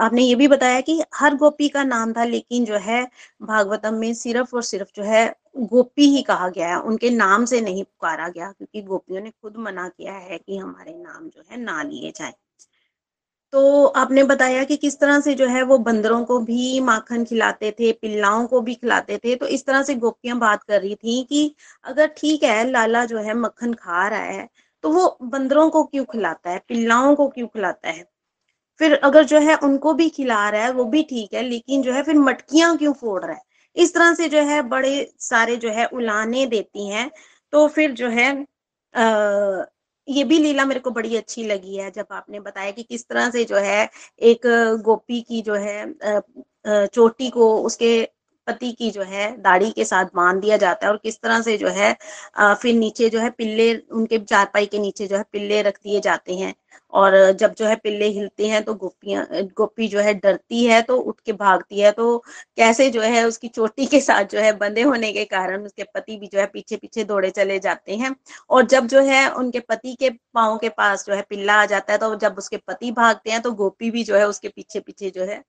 आपने 0.00 0.22
ये 0.22 0.34
भी 0.34 0.48
बताया 0.48 0.80
कि 0.82 1.00
हर 1.14 1.34
गोपी 1.36 1.68
का 1.68 1.84
नाम 1.84 2.12
था, 2.12 2.24
लेकिन 2.26 2.64
जो 2.64 2.78
है 2.80 3.04
भागवतम 3.42 3.94
में 3.96 4.12
सिर्फ़ 4.14 4.54
और 4.56 4.62
सिर्फ़ 4.64 4.90
जो 4.96 5.02
है 5.04 5.26
गोपी 5.58 6.06
ही 6.08 6.22
कहा 6.22 6.48
गया 6.50 6.68
है, 6.68 6.80
उनके 6.80 7.10
नाम 7.12 7.44
से 7.46 7.60
नहीं 7.60 7.84
पुकारा 7.84 8.28
गया, 8.28 8.50
क्योंकि 8.52 8.82
गोपियों 8.84 9.20
ने 9.22 9.30
खुद 9.32 9.56
मना 9.58 9.88
किया 9.88 10.12
है 10.14 10.38
कि 10.38 10.56
हमारे 10.56 10.94
नाम 10.94 11.28
जो 11.28 11.42
है 11.50 11.60
ना 11.60 11.82
लिए 11.84 12.12
जाए। 12.16 12.32
तो 13.52 13.84
आपने 13.96 14.22
बताया 14.24 14.62
कि 14.64 14.76
किस 14.76 14.98
तरह 15.00 15.20
से 15.20 15.34
जो 15.34 15.46
है 15.48 15.62
वो 15.64 15.76
बंदरों 15.80 16.24
को 16.24 16.38
भी 16.40 16.80
माखन 16.80 17.24
खिलाते 17.24 17.70
थे 17.72 17.90
पिल्लाओं 17.94 18.46
को 18.46 18.60
भी 18.60 18.74
खिलाते 18.74 19.18
थे। 19.18 19.34
तो 19.36 19.46
इस 19.48 19.64
तरह 19.66 19.82
से 19.82 19.94
गोपियाँ 19.96 20.38
बात 20.38 20.62
कर 20.64 20.80
रही 20.80 20.94
थी 20.96 21.22
कि 21.24 21.54
अगर 21.84 22.06
ठीक 22.16 22.42
है 22.42 22.68
लाला 22.70 23.04
जो 23.04 23.18
है 23.18 23.34
मक्खन 23.36 23.72
खा 23.74 24.06
रहा 24.08 24.20
है 24.22 24.48
तो 24.84 24.90
वो 24.92 25.16
बंदरों 25.24 25.68
को 25.70 25.82
क्यों 25.84 26.04
खिलाता 26.06 26.50
है 26.50 26.58
पिल्लाओं 26.68 27.14
को 27.16 27.28
क्यों 27.28 27.46
खिलाता 27.48 27.88
है? 27.88 28.04
फिर 28.80 28.94
अगर 28.96 29.24
जो 29.26 29.38
है 29.40 29.56
उनको 29.64 29.94
भी 29.94 30.08
खिला 30.10 30.48
रहा 30.50 30.62
है 30.62 30.72
वो 30.72 30.84
भी 30.86 31.02
ठीक 31.04 31.34
है 31.34 31.42
लेकिन 31.42 31.82
जो 31.82 31.92
है 31.92 32.02
फिर 32.04 32.16
मटकियाँ 32.20 32.76
क्यों 32.78 32.92
फोड़ 32.94 33.24
रहा 33.24 33.34
है? 33.34 33.42
इस 33.76 33.94
तरह 33.94 34.14
से 34.14 34.28
जो 34.30 34.42
है 34.44 34.62
बड़े 34.68 35.10
सारे 35.20 35.56
जो 35.58 35.70
है 35.72 35.86
उलाने 35.88 36.46
देती 36.48 36.88
हैं 36.88 37.10
तो 37.52 37.66
फिर 37.70 37.92
जो 37.94 38.08
है 38.10 38.30
आ, 38.94 39.64
ये 40.08 40.24
भी 40.24 40.38
लीला 40.38 40.64
मेरे 40.64 40.80
को 40.80 40.90
बड़ी 40.90 41.16
अच्छी 41.16 41.44
लगी 41.44 41.76
है 41.76 41.90
जब 41.90 42.06
आपने 42.12 42.40
बताया 42.40 42.70
कि 42.70 42.82
किस 42.82 43.08
तरह 43.08 43.30
से 43.30 43.44
जो 43.44 43.56
है 43.56 43.88
एक 44.22 44.46
गोपी 44.84 45.20
की 45.22 45.42
जो 45.42 45.54
है 45.54 45.84
चोटी 46.66 47.30
को 47.30 47.56
उसके 47.62 47.90
पति 48.46 48.72
की 48.72 48.90
जो 48.90 49.02
है 49.04 49.30
दाढ़ी 49.42 49.70
के 49.70 49.84
साथ 49.84 50.06
बाँध 50.14 50.40
दिया 50.40 50.56
जाता 50.56 50.86
है 50.86 50.92
और 50.92 50.98
किस 50.98 51.20
तरह 51.20 51.40
से 51.42 51.56
जो 51.58 51.68
है 51.70 51.92
फिर 52.54 52.74
नीचे 52.74 53.08
जो 53.10 53.20
है 53.20 53.30
पिल्ले 53.30 53.74
उनके 53.92 54.18
चारपाई 54.20 54.66
के 54.66 54.78
नीचे 54.78 55.06
जो 55.06 55.16
है 55.16 55.24
पिल्ले 55.32 55.62
रख 55.62 55.78
दिए 55.78 56.00
जाते 56.00 56.34
हैं 56.34 56.54
और 56.92 57.14
जब 57.32 57.54
जो 57.54 57.66
है 57.66 57.74
पिल्ले 57.76 58.06
हिलते 58.08 58.46
हैं 58.48 58.62
तो 58.64 58.74
गोपियाँ 58.74 59.26
गोपी 59.56 59.88
जो 59.88 60.00
है 60.00 60.14
डरती 60.14 60.64
है 60.66 60.80
तो 60.82 60.96
उठ 61.00 61.20
के 61.20 61.32
भागती 61.32 61.80
है 61.80 61.92
तो 61.92 62.18
कैसे 62.56 62.88
जो 62.90 63.00
है 63.02 63.24
उसकी 63.24 63.48
चोटी 63.48 63.86
के 63.86 64.00
साथ 64.00 64.24
जो 64.24 64.38
है 64.40 64.52
बंधे 64.58 64.82
होने 64.82 65.12
के 65.12 65.24
कारण 65.24 65.64
उसके 65.64 65.84
पति 65.94 66.16
भी 66.16 66.26
जो 66.26 66.38
है 66.40 66.46
पीछे 66.46 66.76
पीछे 66.76 67.04
दौड़े 67.04 67.30
चले 67.30 67.58
जाते 67.58 67.96
हैं 67.96 68.14
और 68.50 68.66
जब 68.66 68.86
जो 68.86 69.02
है 69.02 69.28
उनके 69.32 69.60
पति 69.60 69.94
के 69.94 70.10
पाओ 70.34 70.56
के 70.58 70.68
पास 70.68 71.06
जो 71.06 71.14
है 71.14 71.22
पिल्ला 71.30 71.60
आ 71.62 71.66
जाता 71.66 71.92
है 71.92 71.98
तो 71.98 72.14
जब 72.16 72.38
उसके 72.38 72.56
पति 72.58 72.90
भागते 72.92 73.30
हैं 73.30 73.42
तो 73.42 73.52
गोपी 73.54 73.90
भी 73.90 74.04
जो 74.04 74.16
है 74.16 74.26
उसके 74.28 74.48
पीछे 74.48 74.80
पीछे 74.80 75.10
जो 75.10 75.24
है 75.24 75.42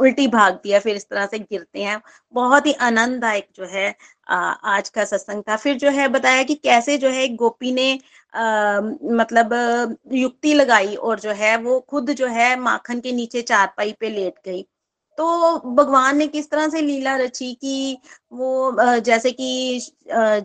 उल्टी 0.00 0.26
भागती 0.28 0.70
है 0.70 0.80
फिर 0.80 0.96
इस 0.96 1.08
तरह 1.08 1.26
से 1.26 1.38
गिरते 1.38 1.82
हैं। 1.82 2.00
बहुत 2.34 2.66
ही 2.66 2.72
आनंददायक 2.82 3.48
जो 3.56 3.66
है 3.66 3.94
आ, 4.28 4.36
आज 4.36 4.88
का 4.88 5.04
सत्संग 5.04 5.42
था। 5.48 5.56
फिर 5.56 5.76
जो 5.78 5.90
है 5.90 6.08
बताया 6.08 6.42
कि 6.42 6.54
कैसे 6.54 6.96
जो 6.98 7.08
है 7.10 7.28
गोपी 7.36 7.72
ने 7.72 7.92
आ, 8.34 8.80
मतलब 8.80 9.96
युक्ति 10.12 10.54
लगाई 10.54 10.94
और 10.96 11.20
जो 11.20 11.30
है 11.34 11.56
वो 11.58 11.80
खुद 11.80 12.10
जो 12.12 12.26
है 12.28 12.54
माखन 12.60 13.00
के 13.00 13.12
नीचे 13.12 13.42
चारपाई 13.42 13.92
पे 14.00 14.08
लेट 14.10 14.34
गई। 14.46 14.66
तो 15.18 15.58
भगवान 15.74 16.16
ने 16.18 16.26
किस 16.26 16.50
तरह 16.50 16.68
से 16.68 16.80
लीला 16.82 17.16
रची 17.16 17.52
कि 17.54 17.98
वो 18.32 18.76
जैसे 19.00 19.30
कि 19.32 19.80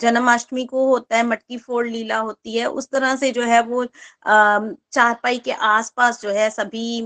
जन्माष्टमी 0.01 0.65
को 0.65 0.85
होता 0.87 1.17
है 1.17 1.23
मटकी 1.23 1.57
फोड़ 1.57 1.85
लीला 1.87 2.17
होती 2.19 2.57
है 2.57 2.65
उस 2.69 2.89
तरह 2.91 3.15
से 3.15 3.31
जो 3.31 3.43
है 3.43 3.61
वो 3.63 3.85
चारपाई 3.85 5.39
के 5.39 5.51
आसपास 5.51 6.21
जो 6.21 6.29
है 6.29 6.49
सभी 6.49 7.01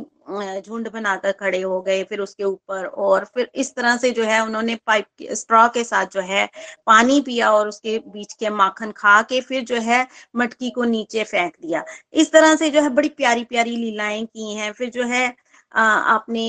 झुंड 0.61 0.89
बनाकर 0.91 1.31
खड़े 1.31 1.61
हो 1.61 1.79
गए 1.81 2.03
फिर 2.03 2.19
उसके 2.19 2.43
ऊपर 2.43 2.85
और 2.85 3.25
फिर 3.35 3.49
इस 3.55 3.73
तरह 3.75 3.97
से 3.97 4.11
जो 4.11 4.23
है 4.23 4.39
उन्होंने 4.45 4.75
पाइप 4.87 5.05
स्ट्रॉ 5.33 5.67
के 5.69 5.83
साथ 5.83 6.05
जो 6.13 6.21
है 6.23 6.45
पानी 6.87 7.19
पिया 7.21 7.51
और 7.53 7.67
उसके 7.67 7.97
बीच 8.07 8.33
के 8.33 8.49
माखन 8.51 8.91
खा 8.97 9.21
के 9.23 9.41
फिर 9.41 9.63
जो 9.65 9.79
है 9.81 10.05
मटकी 10.35 10.69
को 10.71 10.83
नीचे 10.85 11.23
फेंक 11.23 11.53
दिया। 11.61 11.83
इस 12.13 12.31
तरह 12.31 12.55
से 12.55 12.69
जो 12.69 12.81
है 12.81 12.89
बड़ी 12.95 13.09
प्यारी 13.11 13.43
प्यारी 13.45 13.75
लीलाएँ 13.77 14.25
की 14.25 14.53
हैं। 14.55 14.71
फिर 14.73 14.89
जो 14.89 15.03
है 15.07 15.27
आपने 15.71 16.41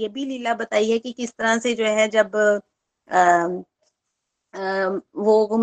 ये 0.00 0.08
भी 0.08 0.24
लीला 0.26 0.54
बताई 0.54 0.90
है 0.90 0.98
कि 0.98 1.12
किस 1.12 1.30
तरह 1.38 1.58
से 1.58 1.74
जो 1.74 1.84
है 1.86 2.08
जब 2.10 2.36
आ, 3.10 3.20
आ, 4.54 4.86
वो 5.16 5.58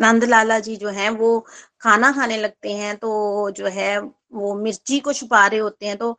नंद 0.00 0.24
लाला 0.24 0.58
जी 0.60 0.76
जो 0.76 0.88
हैं 0.90 1.08
वो 1.12 1.38
खाना 1.82 2.10
खाने 2.12 2.36
लगते 2.36 2.72
हैं 2.72 2.96
तो 2.96 3.50
जो 3.50 3.66
है 3.68 3.88
वो 4.32 4.54
मिर्ची 4.56 4.98
को 5.00 5.12
छुपा 5.12 5.46
रहे 5.46 5.60
होते 5.60 5.86
हैं 5.86 5.96
तो 5.98 6.12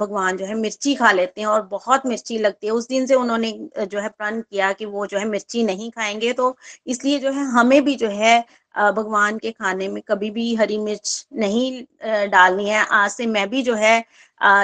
भगवान 0.00 0.36
जो 0.36 0.46
है 0.46 0.54
मिर्ची 0.56 0.94
खा 0.94 1.10
लेते 1.12 1.40
हैं 1.40 1.48
और 1.48 1.62
बहुत 1.68 2.06
मिर्ची 2.06 2.38
लगती 2.38 2.66
है। 2.66 2.72
उस 2.72 2.88
दिन 2.88 3.06
से 3.06 3.14
उन्होंने 3.14 3.52
जो 3.82 4.00
है 4.00 4.08
प्रण 4.10 4.40
किया 4.42 4.72
कि 4.72 4.84
वो 4.86 5.06
जो 5.06 5.18
है 5.18 5.24
मिर्ची 5.28 5.62
नहीं 5.64 5.90
खाएँगे। 5.90 6.32
तो 6.34 6.56
इसलिए 6.86 7.18
जो 7.18 7.32
है 7.32 7.44
हमें 7.52 7.82
भी 7.84 7.94
जो 7.96 8.08
है 8.10 8.38
भगवान 8.74 9.38
के 9.38 9.50
खाने 9.52 9.88
में 9.88 10.02
कभी 10.08 10.30
भी 10.30 10.54
हरी 10.56 10.78
मिर्च 10.78 11.26
नहीं 11.34 11.82
डालनी 12.30 12.68
है। 12.68 12.84
आज 12.92 13.10
से 13.10 13.26
मैं 13.28 13.48
भी 13.50 13.62
जो 13.62 13.74
है 13.74 14.04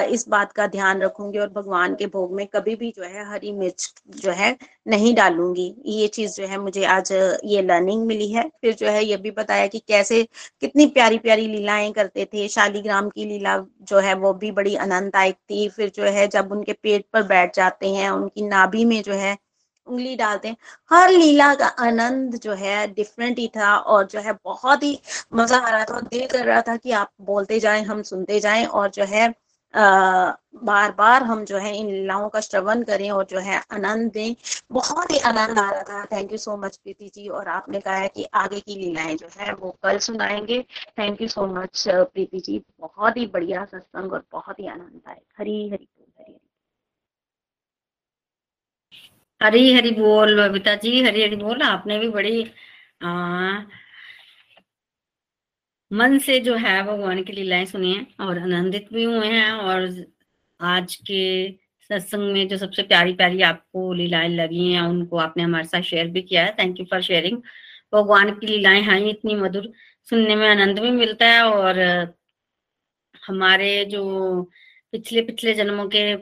इस 0.07 0.25
बात 0.29 0.51
का 0.51 0.65
ध्यान 0.67 1.01
रखूँगी 1.01 1.37
और 1.39 1.49
भगवान 1.49 1.93
के 1.95 2.05
भोग 2.07 2.31
में 2.35 2.45
कभी 2.47 2.75
भी 2.75 2.89
जो 2.97 3.03
है 3.03 3.25
हरी 3.31 3.51
मिर्च 3.51 3.93
जो 4.17 4.31
है 4.31 4.55
नहीं 4.87 5.13
डालूँगी। 5.15 5.73
ये 5.87 6.07
चीज़ 6.09 6.35
जो 6.35 6.47
है 6.47 6.57
मुझे 6.59 6.83
आज 6.87 7.11
ये 7.11 7.61
लर्निंग 7.61 8.05
मिली 8.07 8.31
है। 8.31 8.43
फिर 8.61 8.73
जो 8.75 8.87
है 8.87 9.03
ये 9.05 9.17
भी 9.17 9.31
बताया 9.31 9.67
कि 9.67 9.79
कैसे 9.87 10.23
कितनी 10.61 10.85
प्यारी 10.89 11.17
प्यारी 11.19 11.47
लीलाएँ 11.47 11.91
करते 11.93 12.25
थे 12.33 12.47
शालीग्राम 12.69 13.09
की 13.09 13.25
लीला 13.25 13.57
जो 13.83 13.99
है 13.99 14.13
वो 14.15 14.33
भी 14.35 14.51
बड़ी 14.51 14.75
आनंददायक 14.77 15.35
थी। 15.51 15.67
फिर 15.69 15.91
जो 15.95 16.03
है 16.05 16.27
जब 16.29 16.51
उनके 16.51 16.73
पेट 16.73 17.05
पर 17.13 17.23
बैठ 17.25 17.55
जाते 17.55 17.93
हैं, 17.95 18.09
उनकी 18.09 18.47
नाभि 18.47 18.85
में 18.85 19.01
जो 19.03 19.13
है 19.15 19.37
उंगली 19.87 20.15
डालते 20.15 20.47
हैं, 20.47 20.55
हर 20.91 21.09
लीला 21.09 21.53
का 21.55 21.67
आनंद 21.81 22.35
जो 22.39 22.53
है 22.55 22.87
डिफरेंट 22.93 23.39
ही 23.39 23.47
था 23.55 23.75
और 23.77 24.05
जो 24.07 24.19
है 24.19 24.33
बहुत 24.45 24.83
ही 24.83 24.99
मज़ा 25.35 25.57
आ 25.57 25.69
रहा 25.69 25.83
था। 25.85 25.99
दिल 26.01 26.25
कर 26.27 26.45
रहा 26.45 26.61
था 26.61 26.75
कि 26.77 26.91
आप 26.93 27.11
बोलते 27.21 27.59
जाएँ, 27.59 27.83
हम 27.83 28.01
सुनते 28.03 28.39
जाएँ 28.39 28.65
और 28.67 28.89
जो 28.91 29.03
है 29.05 29.33
बार 29.73 30.91
बार 30.91 31.23
हम 31.23 31.43
जो 31.45 31.57
है 31.57 31.75
इन 31.77 31.89
लीलाओं 31.89 32.27
का 32.29 32.39
श्रवण 32.39 32.83
करें 32.83 33.09
और 33.11 33.25
जो 33.25 33.39
है 33.39 33.57
आनंद 33.71 34.11
दें। 34.11 34.35
बहुत 34.71 35.11
ही 35.11 35.19
आनंद 35.19 35.59
आ 35.59 35.69
रहा 35.71 35.83
था। 35.83 36.03
Thank 36.05 36.31
you 36.31 36.37
so 36.37 36.57
much 36.57 36.77
Preeti 36.77 37.09
ji 37.15 37.27
और 37.29 37.47
आपने 37.49 37.79
कहा 37.79 37.95
है 37.95 38.07
कि 38.07 38.23
आगे 38.35 38.59
की 38.59 38.75
लीलाएँ 38.75 39.15
जो 39.17 39.27
है 39.37 39.53
वो 39.53 39.75
कल 39.83 39.97
सुनाएँगे। 40.09 40.61
Thank 40.99 41.21
you 41.21 41.27
so 41.27 41.47
much 41.55 41.83
Preeti 41.89 42.39
ji. 42.39 42.61
बहुत 42.79 43.17
ही 43.17 43.25
बढ़िया 43.33 43.65
सत्संग 43.65 44.13
और 44.13 44.25
बहुत 44.31 44.59
ही 44.59 44.67
आनंद 44.67 45.01
आए 45.07 45.21
हरी 45.39 45.61
हरी 45.69 45.87
हरी। 45.99 46.39
हरी 49.41 49.73
हरी 49.73 49.91
बोल 49.91 50.35
बबीता 50.39 50.73
जी 50.75 51.01
हरी 51.03 51.21
हरी 51.23 51.35
बोल। 51.35 51.61
आपने 51.63 51.97
भी 51.99 52.09
बड़ी 52.09 52.43
आ, 53.03 53.09
मन 55.91 56.17
से 56.19 56.39
जो 56.39 56.55
है 56.55 56.81
भगवान 56.83 57.21
की 57.23 57.33
लीलाएँ 57.33 57.65
सुनी 57.65 57.93
है 57.93 58.05
और 58.21 58.39
आनंदित 58.39 58.87
भी 58.93 59.03
हुए 59.03 59.27
हैं 59.27 59.51
और 59.51 59.87
आज 60.59 60.95
के 60.95 61.21
सत्संग 61.89 62.31
में 62.33 62.47
जो 62.47 62.57
सबसे 62.57 62.83
प्यारी 62.83 63.13
प्यारी 63.13 63.41
आपको 63.41 63.93
लीलाएँ 63.93 64.29
लगी 64.29 64.71
हैं, 64.73 64.81
उनको 64.81 65.17
आपने 65.17 65.43
हमारे 65.43 65.67
साथ 65.67 65.81
शेयर 65.81 66.07
भी 66.07 66.21
किया 66.21 66.43
है। 66.45 66.55
थैंक 66.59 66.79
यू 66.79 66.85
फॉर 66.85 67.01
शेयरिंग 67.01 67.37
भगवान 67.93 68.31
की 68.39 68.47
लीलाएँ 68.47 68.81
हैं, 68.81 68.99
इतनी 69.09 69.35
मधुर 69.35 69.71
सुनने 70.09 70.35
में 70.35 70.47
आनंद 70.49 70.79
भी 70.79 70.91
मिलता 70.91 71.25
है 71.27 71.41
और 71.43 71.79
हमारे 73.27 73.85
जो 73.85 74.41
पिछले 74.93 75.21
पिछले 75.21 75.53
जन्मों 75.53 75.87
के 75.89 76.15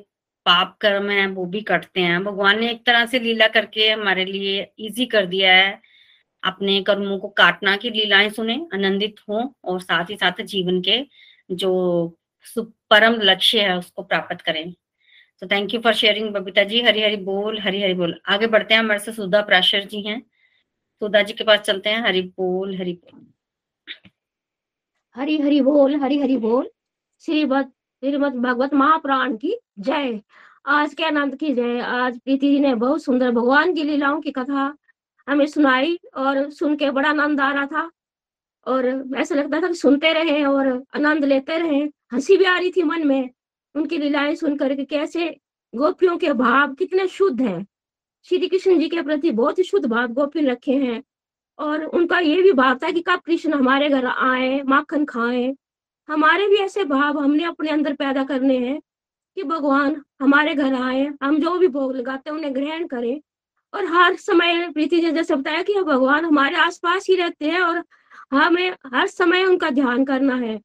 पाप 0.45 0.77
कर्म 0.81 1.09
है, 1.09 1.27
वो 1.27 1.45
भी 1.45 1.61
कटते 1.61 2.01
हैं। 2.01 2.23
भगवान 2.23 2.59
ने 2.59 2.71
एक 2.71 2.85
तरह 2.85 3.05
से 3.05 3.19
लीला 3.19 3.47
करके 3.47 3.89
हमारे 3.89 4.25
लिए 4.25 4.61
इजी 4.79 5.05
कर 5.05 5.25
दिया 5.25 5.53
है। 5.55 5.81
अपने 6.43 6.83
कर्मों 6.83 7.17
को 7.19 7.27
काटना 7.27 7.75
की 7.77 7.89
लीलाएँ 7.89 8.29
सुने, 8.29 8.67
आनंदित 8.73 9.15
हो 9.29 9.55
और 9.63 9.79
साथ 9.81 10.05
ही 10.09 10.15
साथ 10.15 10.41
जीवन 10.41 10.81
के 10.81 11.05
जो 11.51 12.07
परम 12.59 13.13
लक्ष्य 13.21 13.61
है 13.61 13.77
उसको 13.77 14.03
प्राप्त 14.03 14.41
करें। 14.41 14.73
तो 15.41 15.47
thank 15.47 15.73
you 15.73 15.79
for 15.79 15.93
sharing 15.93 16.29
Babita 16.29 16.63
ji. 16.63 16.81
Hari 16.81 17.01
Hari 17.01 17.15
बोल 17.15 17.59
हरी 17.59 17.81
हरी 17.81 17.93
बोल। 17.93 18.19
आगे 18.29 18.47
बढ़ते 18.47 18.73
हैं, 18.73 18.81
हमारे 18.81 18.99
से 18.99 19.11
सुधा 19.11 19.41
प्राशर 19.41 19.83
जी 19.83 20.01
हैं। 20.01 20.21
सुधा 20.99 21.21
जी 21.21 21.33
के 21.33 21.43
पास 21.43 21.59
चलते 21.59 21.89
हैं। 21.89 22.01
हरी 22.01 22.21
बोल 22.21 22.75
हरी 22.77 22.93
बोल। 22.93 23.25
हरी 25.15 25.37
हरी 25.37 25.61
बोल 25.61 25.95
हरी 25.95 26.19
हरी 26.19 26.37
बोल। 26.37 26.69
श्रीमद 27.21 27.65
श्रीमद 27.65 28.33
भगवत 28.33 28.73
महाप्राण 28.73 29.37
की 29.37 29.59
जय। 29.79 30.21
आज 30.65 30.93
के 30.93 31.03
आनंद 31.03 31.35
की 31.35 31.53
जय। 31.53 31.79
आज 31.79 32.19
प्रीति 32.19 32.49
जी 32.49 32.59
ने 32.59 32.75
बहुत 32.75 33.03
सुंदर 33.03 33.31
भगवान 33.31 33.73
की 33.75 33.83
लीलाओं 33.83 34.21
की 34.21 34.31
कथा 34.31 34.75
हमें 35.29 35.45
सुनाई 35.45 35.99
और 36.15 36.49
सुन 36.51 36.75
के 36.75 36.91
बड़ा 36.91 37.09
आनंद 37.09 37.41
आ 37.41 37.53
रहा 37.53 37.65
था। 37.65 37.91
और 38.67 39.09
ऐसा 39.17 39.35
लगता 39.35 39.61
था 39.61 39.67
कि 39.67 39.73
सुनते 39.73 40.13
रहे 40.13 40.43
और 40.43 40.83
आनंद 40.95 41.25
लेते 41.25 41.57
रहे। 41.57 41.83
हँसी 42.13 42.37
भी 42.37 42.45
आ 42.45 42.57
रही 42.57 42.71
थी 42.71 42.83
मन 42.83 43.07
में 43.07 43.29
उनकी 43.75 43.97
लीलाएँ 43.97 44.35
सुन 44.35 44.57
करके 44.57 44.85
कैसे 44.85 45.37
गोपियों 45.75 46.17
के 46.17 46.33
भाव 46.33 46.73
कितने 46.73 47.07
शुद्ध 47.07 47.41
हैं। 47.41 47.67
श्री 48.23 48.47
कृष्ण 48.47 48.79
जी 48.79 48.89
के 48.89 49.01
प्रति 49.01 49.31
बहुत 49.31 49.59
ही 49.59 49.63
शुद्ध 49.63 49.85
भाव 49.85 50.07
गोपी 50.07 50.41
रखे 50.41 50.71
हैं। 50.71 51.03
और 51.59 51.83
उनका 51.85 52.19
ये 52.19 52.41
भी 52.41 52.51
भाव 52.51 52.75
था 52.75 52.91
कि 52.91 53.01
कब 53.01 53.19
कृष्ण 53.19 53.53
हमारे 53.53 53.89
घर 53.89 54.05
आए, 54.05 54.61
माखन 54.61 55.05
खाए। 55.05 55.55
हमारे 56.09 56.47
भी 56.47 56.55
ऐसे 56.55 56.83
भाव 56.83 57.19
हमने 57.19 57.43
अपने 57.43 57.69
अंदर 57.69 57.93
पैदा 57.93 58.23
करने 58.23 58.57
हैं 58.57 58.81
कि 59.35 59.43
भगवान 59.43 60.01
हमारे 60.21 60.55
घर 60.55 60.73
आए, 60.73 61.11
हम 61.23 61.39
जो 61.39 61.57
भी 61.57 61.67
भोग 61.67 61.95
लगाते 61.95 62.29
हैं 62.29 62.37
उन्हें 62.37 62.55
ग्रहण 62.55 62.87
करें। 62.87 63.21
और 63.77 63.85
हर 63.87 64.15
समय 64.17 64.67
प्रीति 64.71 64.99
जी 65.01 65.11
जैसे 65.11 65.35
बताया 65.35 65.61
कि 65.63 65.73
भगवान 65.81 66.25
हमारे 66.25 66.55
आसपास 66.57 67.05
ही 67.09 67.15
रहते 67.15 67.45
हैं 67.45 67.61
और 67.61 67.83
हमें 68.33 68.69
हर 68.93 69.07
समय 69.07 69.43
उनका 69.45 69.69
ध्यान 69.69 70.05
करना 70.05 70.35
है। 70.35 70.59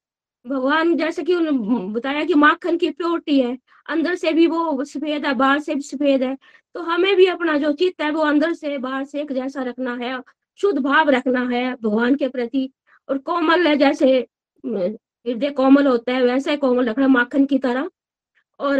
भगवान 0.45 0.95
जैसे 0.97 1.23
कि 1.23 1.35
उन्होंने 1.35 1.87
बताया 1.93 2.23
कि 2.23 2.33
माखन 2.35 2.77
की 2.77 2.89
प्योरिटी 2.91 3.39
है, 3.41 3.57
अंदर 3.85 4.15
से 4.15 4.31
भी 4.33 4.47
वो 4.47 4.83
सफ़ेद 4.85 5.25
है, 5.25 5.33
बाहर 5.33 5.59
से 5.59 5.75
भी 5.75 5.81
सफ़ेद 5.81 6.23
है 6.23 6.37
तो 6.75 6.81
हमें 6.81 7.15
भी 7.15 7.25
अपना 7.27 7.57
जो 7.57 7.71
चित्त 7.73 8.01
है 8.01 8.09
वो 8.11 8.21
अंदर 8.23 8.53
से, 8.53 8.77
बाहर 8.77 9.03
से 9.05 9.21
एक 9.21 9.31
जैसा 9.33 9.63
रखना 9.63 9.95
है, 9.95 10.19
शुद्ध 10.59 10.77
भाव 10.79 11.09
रखना 11.09 11.41
है 11.49 11.73
भगवान 11.75 12.15
के 12.15 12.27
प्रति। 12.29 12.69
और 13.09 13.17
कोमल 13.19 13.67
है 13.67 13.75
जैसे 13.77 14.09
हृदय 14.63 15.49
कोमल 15.51 15.87
होता 15.87 16.11
है, 16.13 16.23
वैसे 16.23 16.55
कोमल 16.57 16.89
रखना 16.89 17.07
माखन 17.07 17.45
की 17.45 17.59
तरह। 17.59 17.89
और 18.59 18.79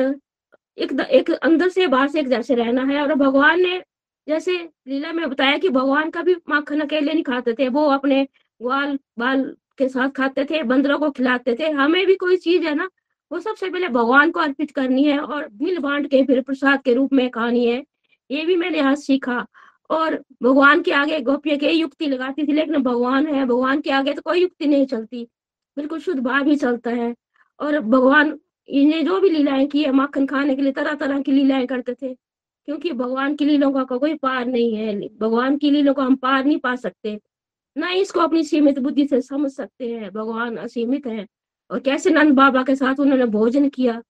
एक 0.77 0.99
एक 1.01 1.31
अंदर 1.31 1.69
से 1.69 1.87
बाहर 1.87 2.07
से 2.09 2.19
एक 2.19 2.27
जैसे 2.29 2.55
रहना 2.55 2.83
है 2.85 3.01
और 3.01 3.13
भगवान 3.15 3.61
ने 3.61 3.81
जैसे 4.27 4.69
लीला 4.87 5.11
में 5.11 5.29
बताया 5.29 5.57
कि 5.57 5.69
भगवान 5.69 6.09
का 6.09 6.21
भी 6.21 6.35
माखन 6.49 6.79
अकेले 6.79 7.13
नहीं 7.13 7.23
खाते 7.23 7.53
थे, 7.53 7.67
वो 7.67 7.85
अपने 7.85 8.27
ग्वाल 8.61 8.99
बाल 9.19 9.55
के 9.77 9.89
साथ 9.89 10.09
खाते 10.09 10.45
थे, 10.45 10.63
बंदरों 10.63 10.99
को 10.99 11.11
खिलाते 11.11 11.55
थे। 11.59 11.69
हमें 11.69 12.05
भी 12.07 12.15
कोई 12.15 12.37
चीज़ 12.37 12.63
है 12.63 12.75
ना, 12.75 12.89
वो 13.31 13.39
सबसे 13.39 13.69
पहले 13.69 13.87
भगवान 13.87 14.31
को 14.31 14.39
अर्पित 14.39 14.71
करनी 14.71 15.03
है 15.03 15.19
और 15.19 15.49
मिल 15.61 15.77
बांट 15.79 16.07
के 16.07 16.23
फिर 16.23 16.41
प्रसाद 16.41 16.81
के 16.81 16.93
रूप 16.93 17.13
में 17.13 17.29
खानी 17.29 17.65
है। 17.65 17.83
ये 18.31 18.45
भी 18.45 18.55
मैंने 18.55 18.77
यहाँ 18.77 18.95
सीखा। 18.95 19.47
और 19.89 20.23
भगवान 20.43 20.81
के 20.81 20.91
आगे 20.91 21.19
गोपिया 21.21 21.55
के 21.57 21.71
युक्ति 21.71 22.07
लगाती 22.07 22.47
थी, 22.47 22.53
लेकिन 22.53 22.83
भगवान 22.83 23.27
है, 23.27 23.45
भगवान 23.45 23.81
के 23.81 23.91
आगे 23.91 24.13
तो 24.13 24.21
कोई 24.21 24.41
युक्ति 24.41 24.65
नहीं 24.65 24.85
चलती। 24.85 25.27
बिल्कुल 25.77 25.99
शुद्ध 25.99 26.19
भाव 26.19 26.47
ही 26.47 26.55
चलता 26.55 26.91
है। 26.91 27.15
और 27.59 27.79
भगवान, 27.79 28.39
इन्हें 28.67 29.05
जो 29.05 29.19
भी 29.19 29.29
लीलाएँ 29.29 29.67
की 29.67 29.83
है, 29.83 29.91
माखन 29.91 30.25
खाने 30.25 30.55
के 30.55 30.61
लिए 30.61 30.71
तरह 30.71 30.93
तरह 30.93 31.21
की 31.21 31.31
लीलाएँ 31.31 31.67
करते 31.67 31.95
थे। 32.01 32.17
क्योंकि 32.67 32.91
भगवान 32.93 33.35
की 33.35 33.45
लीलों 33.45 33.71
का 33.73 33.83
कोई 33.87 34.13
पार 34.15 34.45
नहीं 34.45 34.75
है 34.75 34.95
भगवान 35.19 35.57
की 35.57 35.71
लीलों 35.71 35.93
को 35.93 36.01
हम 36.01 36.15
पार 36.15 36.45
नहीं 36.45 36.57
पा 36.59 36.75
सकते। 36.75 37.19
ना 37.75 37.91
इसको 37.91 38.19
अपनी 38.19 38.43
सीमित 38.43 38.79
बुद्धि 38.79 39.07
से 39.07 39.21
समझ 39.21 39.51
सकते 39.51 39.89
हैं, 39.89 40.11
भगवान 40.11 40.57
असीमित 40.57 41.07
है। 41.07 41.25
और 41.69 41.79
कैसे 41.79 42.09
नंद 42.09 42.33
बाबा 42.35 42.63
के 42.63 42.75
साथ 42.75 42.99
उन्होंने 42.99 43.25
भोजन 43.27 43.69
किया? 43.69 44.01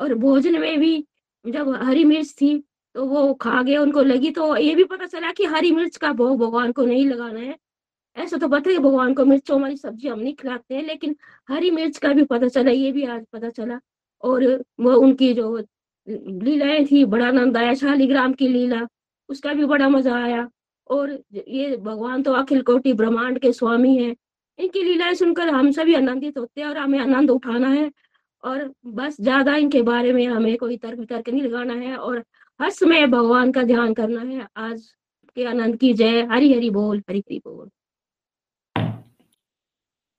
और 0.00 0.14
भोजन 0.16 0.60
में 0.60 0.78
भी 0.80 1.04
जब 1.44 1.68
हरी 1.82 2.04
मिर्च 2.04 2.34
थी 2.40 2.58
तो 2.94 3.04
वो 3.06 3.32
खा 3.34 3.62
गए, 3.62 3.76
उनको 3.76 4.02
लगी 4.02 4.30
तो 4.30 4.56
ये 4.56 4.74
भी 4.74 4.84
पता 4.84 5.06
चला 5.06 5.30
कि 5.32 5.44
हरी 5.44 5.70
मिर्च 5.72 5.96
का 5.96 6.12
भोग 6.12 6.38
भगवान 6.40 6.72
को 6.72 6.84
नहीं 6.86 7.06
लगाना 7.06 7.40
है। 7.40 7.56
ऐसा 8.16 8.36
तो 8.36 8.48
पता 8.48 8.70
है, 8.70 8.78
भगवान 8.78 9.14
को 9.14 9.24
मिर्चों 9.24 9.60
वाली 9.60 9.76
सब्ज़ी 9.76 10.08
हम 10.08 10.20
नहीं 10.20 10.34
खिलाते 10.34 10.74
हैं, 10.74 10.82
लेकिन 10.82 11.16
हरी 11.48 11.70
मिर्च 11.70 11.98
का 11.98 12.12
भी 12.12 12.24
पता 12.24 12.48
चला, 12.48 12.70
ये 12.70 12.92
भी 12.92 13.04
आज 13.06 13.24
पता 13.32 13.50
चला। 13.50 13.80
और 14.22 14.44
वो 14.80 14.94
उनकी 14.96 15.32
जो 15.34 15.62
लीलाएँ 16.08 16.84
थी, 16.86 17.04
बड़ा 17.04 17.26
आनंद 17.28 17.56
आया, 17.56 17.74
शालीग्राम 17.74 18.32
की 18.32 18.48
लीला, 18.48 18.86
उसका 19.28 19.52
भी 19.54 19.64
बड़ा 19.64 19.88
मज़ा 19.88 20.16
आया। 20.24 20.48
और 20.90 21.10
ये 21.48 21.76
भगवान 21.76 22.22
तो 22.22 22.32
अखिल 22.32 22.62
कोटि 22.62 22.92
ब्रह्मांड 22.92 23.38
के 23.38 23.52
स्वामी 23.52 23.96
हैं। 23.96 24.14
इनकी 24.58 24.82
लीलाएँ 24.82 25.14
सुनकर 25.14 25.48
हम 25.48 25.70
सभी 25.72 25.94
आनंदित 25.94 26.38
होते 26.38 26.60
हैं 26.60 26.68
और 26.68 26.78
हमें 26.78 26.98
आनंद 26.98 27.30
उठाना 27.30 27.68
है। 27.68 27.90
और 28.44 28.72
बस 28.86 29.16
ज़्यादा 29.20 29.56
इनके 29.56 29.82
बारे 29.82 30.12
में 30.12 30.26
हमें 30.26 30.56
कोई 30.56 30.76
तर्क 30.76 30.98
वितर्क 30.98 31.28
नहीं 31.28 31.42
लगाना 31.42 31.74
है 31.74 31.96
और 31.96 32.18
हर 32.60 32.70
समय 32.70 33.06
भगवान 33.06 33.52
का 33.52 33.62
ध्यान 33.62 33.94
करना 33.94 34.20
है। 34.22 34.46
आज 34.56 34.82
के 35.36 35.44
आनंद 35.44 35.76
की 35.76 35.92
जय। 35.94 36.22
हरी 36.32 36.52
हरी 36.54 36.70
बोल, 36.70 36.98
हरी 37.10 37.18
हरी 37.18 37.38
बोल। 37.38 37.68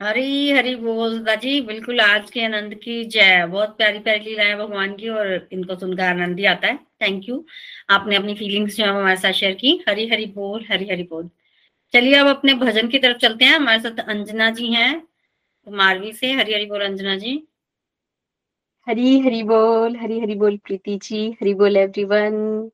हरी 0.04 0.51
हरी 0.51 0.76
बोल, 0.76 1.20
दादी। 1.20 1.62
बिल्कुल, 1.62 1.99
आज 1.99 2.32
के 2.32 2.43
आनंद 2.45 2.74
की 2.76 3.04
जय। 3.06 3.45
बहुत 3.45 3.78
प्यारी 3.78 3.99
प्यारी 3.99 4.20
लीलाएँ 4.20 4.56
भगवान 4.56 4.95
की 4.95 5.10
और 5.10 5.47
इनको 5.51 5.76
सुनकर 5.76 6.04
आनंद 6.04 6.39
ही 6.39 6.45
आता 6.45 6.68
है। 6.68 6.76
थैंक 6.76 7.30
यू 7.30 7.45
आपने 7.89 8.16
अपनी 8.16 8.36
फीलिंग्स 8.36 8.76
जो 8.78 8.84
है 8.84 8.89
हमारे 8.89 9.16
साथ 9.16 9.32
शेयर 9.32 9.54
की। 9.54 9.84
हरी 9.89 10.10
हरी 10.10 10.26
बोल, 10.26 10.66
हरी 10.72 10.89
हरी 10.89 11.04
बोल। 11.04 11.30
चलिए, 11.93 12.16
अब 12.16 12.28
अपने 12.28 12.54
भजन 12.54 12.88
की 12.88 12.99
तरफ़ 12.99 13.18
चलते 13.18 13.45
हैं। 13.45 13.56
हमारे 13.56 13.80
साथ 13.80 13.99
अंजना 13.99 14.49
जी 14.49 14.74
हैं 14.74 15.08
मारवी 15.68 16.12
से। 16.14 16.32
हरी 16.34 16.54
हरी 16.54 16.66
बोल, 16.66 16.82
अंजना 16.82 17.18
जी। 17.18 17.47
हरी 18.88 19.20
हरी 19.20 19.43
बोल, 19.43 19.95
हरी 19.95 20.20
हरी 20.20 20.36
बोल, 20.36 20.58
प्रीति 20.58 20.99
जी। 21.04 21.32
हरी 21.32 21.54
बोल 21.54 21.78
एवरीवन 21.78 22.70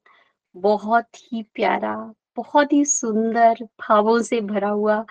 बहुत 0.58 1.08
ही 1.18 1.44
प्यारा, 1.44 2.14
बहुत 2.38 2.74
ही 2.74 2.86
सुंदर 2.86 3.64
भावों 3.64 4.22
से 4.22 4.42
भरा 4.42 4.70
हुआ 4.70 5.06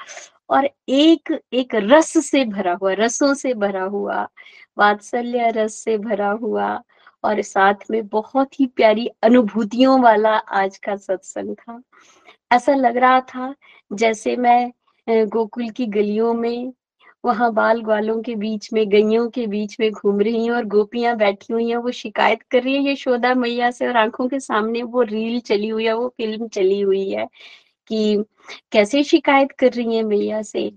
और 0.50 0.68
एक 0.88 1.32
एक 1.52 1.74
रस 1.74 2.12
से 2.26 2.44
भरा 2.44 2.72
हुआ, 2.74 2.92
रसों 2.94 3.32
से 3.34 3.54
भरा 3.54 3.82
हुआ, 3.84 4.22
वात्सल्य 4.78 5.50
रस 5.56 5.74
से 5.84 5.96
भरा 5.98 6.30
हुआ 6.42 6.70
और 7.24 7.40
साथ 7.42 7.90
में 7.90 8.06
बहुत 8.08 8.60
ही 8.60 8.66
प्यारी 8.76 9.06
अनुभूतियों 9.22 10.00
वाला 10.02 10.36
आज 10.36 10.76
का 10.78 10.96
सत्संग 10.96 11.54
था। 11.56 11.80
ऐसा 12.52 12.74
लग 12.74 12.96
रहा 12.96 13.20
था 13.22 13.54
जैसे 13.90 14.36
मैं 14.36 14.72
गोकुल 15.28 15.68
की 15.70 15.86
गलियों 15.88 16.32
में, 16.34 16.72
वहाँ 17.24 17.52
बाल 17.54 17.80
ग्वालों 17.82 18.20
के 18.22 18.34
बीच 18.36 18.72
में 18.72 18.88
गैयों 18.90 19.28
के 19.30 19.46
बीच 19.46 19.76
में 19.80 19.90
घूम 19.92 20.20
रही 20.20 20.46
हूँ 20.46 20.56
और 20.56 20.64
गोपियाँ 20.66 21.16
बैठी 21.16 21.52
हुई 21.52 21.68
हैं, 21.70 21.76
वो 21.76 21.90
शिकायत 21.92 22.42
कर 22.50 22.62
रही 22.62 22.74
है 22.76 22.92
यशोदा 22.92 23.34
मैया 23.34 23.70
से 23.70 23.86
और 23.88 23.96
आँखों 23.96 24.28
के 24.28 24.40
सामने 24.40 24.82
वो 24.84 25.02
रील 25.04 25.40
चली 25.40 25.68
हुई 25.68 25.84
है, 25.86 25.92
वो 25.94 26.08
फ़िल्म 26.08 26.48
चली 26.48 26.80
हुई 26.80 27.08
है। 27.10 27.26
कि 27.88 28.24
कैसे 28.72 29.02
शिकायत 29.04 29.52
कर 29.60 29.72
रही 29.72 29.96
है 29.96 30.02
मैया 30.04 30.42
से? 30.42 30.70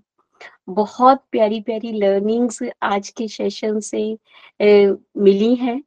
बहुत 0.70 1.24
प्यारी 1.32 1.60
प्यारी 1.62 1.92
लर्निंग्स 1.94 2.60
आज 2.84 3.10
के 3.18 3.28
सेशन 3.28 3.80
से 3.82 4.02
ए, 4.60 4.96
मिली 5.18 5.54
हैं। 5.56 5.82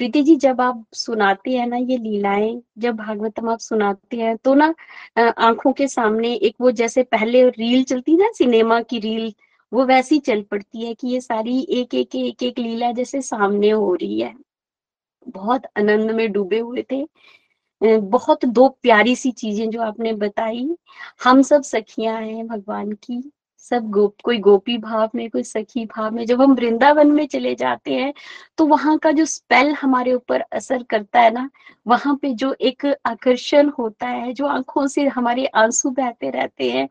प्रीति 0.00 0.22
जी 0.22 0.34
जब 0.36 0.60
आप 0.60 0.84
सुनाते 0.94 1.50
हैं 1.50 1.66
ना 1.66 1.76
ये 1.76 1.96
लीलाएँ 1.98 2.60
जब 2.78 2.96
भागवतम 2.96 3.48
आप 3.50 3.58
सुनाते 3.60 4.16
हैं 4.16 4.36
तो 4.36 4.54
ना 4.54 4.74
आँखों 5.18 5.72
के 5.72 5.88
सामने 5.88 6.34
एक 6.36 6.56
वो 6.60 6.70
जैसे 6.72 7.02
पहले 7.04 7.48
रील 7.50 7.84
चलती 7.84 8.16
ना 8.16 8.30
सिनेमा 8.38 8.80
की 8.82 8.98
रील 9.00 9.32
वो 9.72 9.84
वैसी 9.86 10.18
चल 10.20 10.42
पड़ती 10.42 10.86
है 10.86 10.94
कि 10.94 11.08
ये 11.08 11.20
सारी 11.20 11.60
एक 11.70 11.94
एक 11.94 12.14
एक 12.16 12.42
एक 12.42 12.58
लीला 12.58 12.90
जैसे 12.92 13.20
सामने 13.22 13.70
हो 13.70 13.94
रही 13.94 14.20
है। 14.20 14.34
बहुत 15.28 15.62
आनंद 15.78 16.10
में 16.10 16.30
डूबे 16.32 16.58
हुए 16.58 16.82
थे। 16.92 17.02
बहुत 18.10 18.44
दो 18.44 18.68
प्यारी 18.82 19.14
सी 19.16 19.30
चीज़ें 19.32 19.68
जो 19.70 19.82
आपने 19.82 20.12
बताई। 20.16 20.68
हम 21.24 21.42
सब 21.42 21.62
सखियाँ 21.64 22.20
हैं 22.22 22.46
भगवान 22.46 22.92
की। 22.92 23.22
सब 23.64 23.88
गोप, 23.90 24.14
कोई 24.24 24.38
गोपी 24.40 24.76
भाव 24.78 25.10
में, 25.14 25.28
कोई 25.30 25.42
सखी 25.44 25.84
भाव 25.86 26.10
में, 26.14 26.24
जब 26.26 26.42
हम 26.42 26.52
वृंदावन 26.54 27.10
में 27.12 27.26
चले 27.28 27.54
जाते 27.54 27.92
हैं 27.94 28.12
तो 28.58 28.66
वहाँ 28.66 28.96
का 28.98 29.10
जो 29.12 29.24
स्पेल 29.26 29.72
हमारे 29.74 30.12
ऊपर 30.14 30.40
असर 30.52 30.82
करता 30.90 31.20
है 31.20 31.30
ना, 31.32 31.48
वहाँ 31.86 32.14
पे 32.22 32.32
जो 32.34 32.54
एक 32.60 32.86
आकर्षण 33.06 33.68
होता 33.78 34.06
है, 34.06 34.32
जो 34.32 34.46
आँखों 34.46 34.86
से 34.86 35.06
हमारे 35.08 35.46
आँसू 35.56 35.90
बहते 35.92 36.30
रहते 36.30 36.70
हैं, 36.70 36.86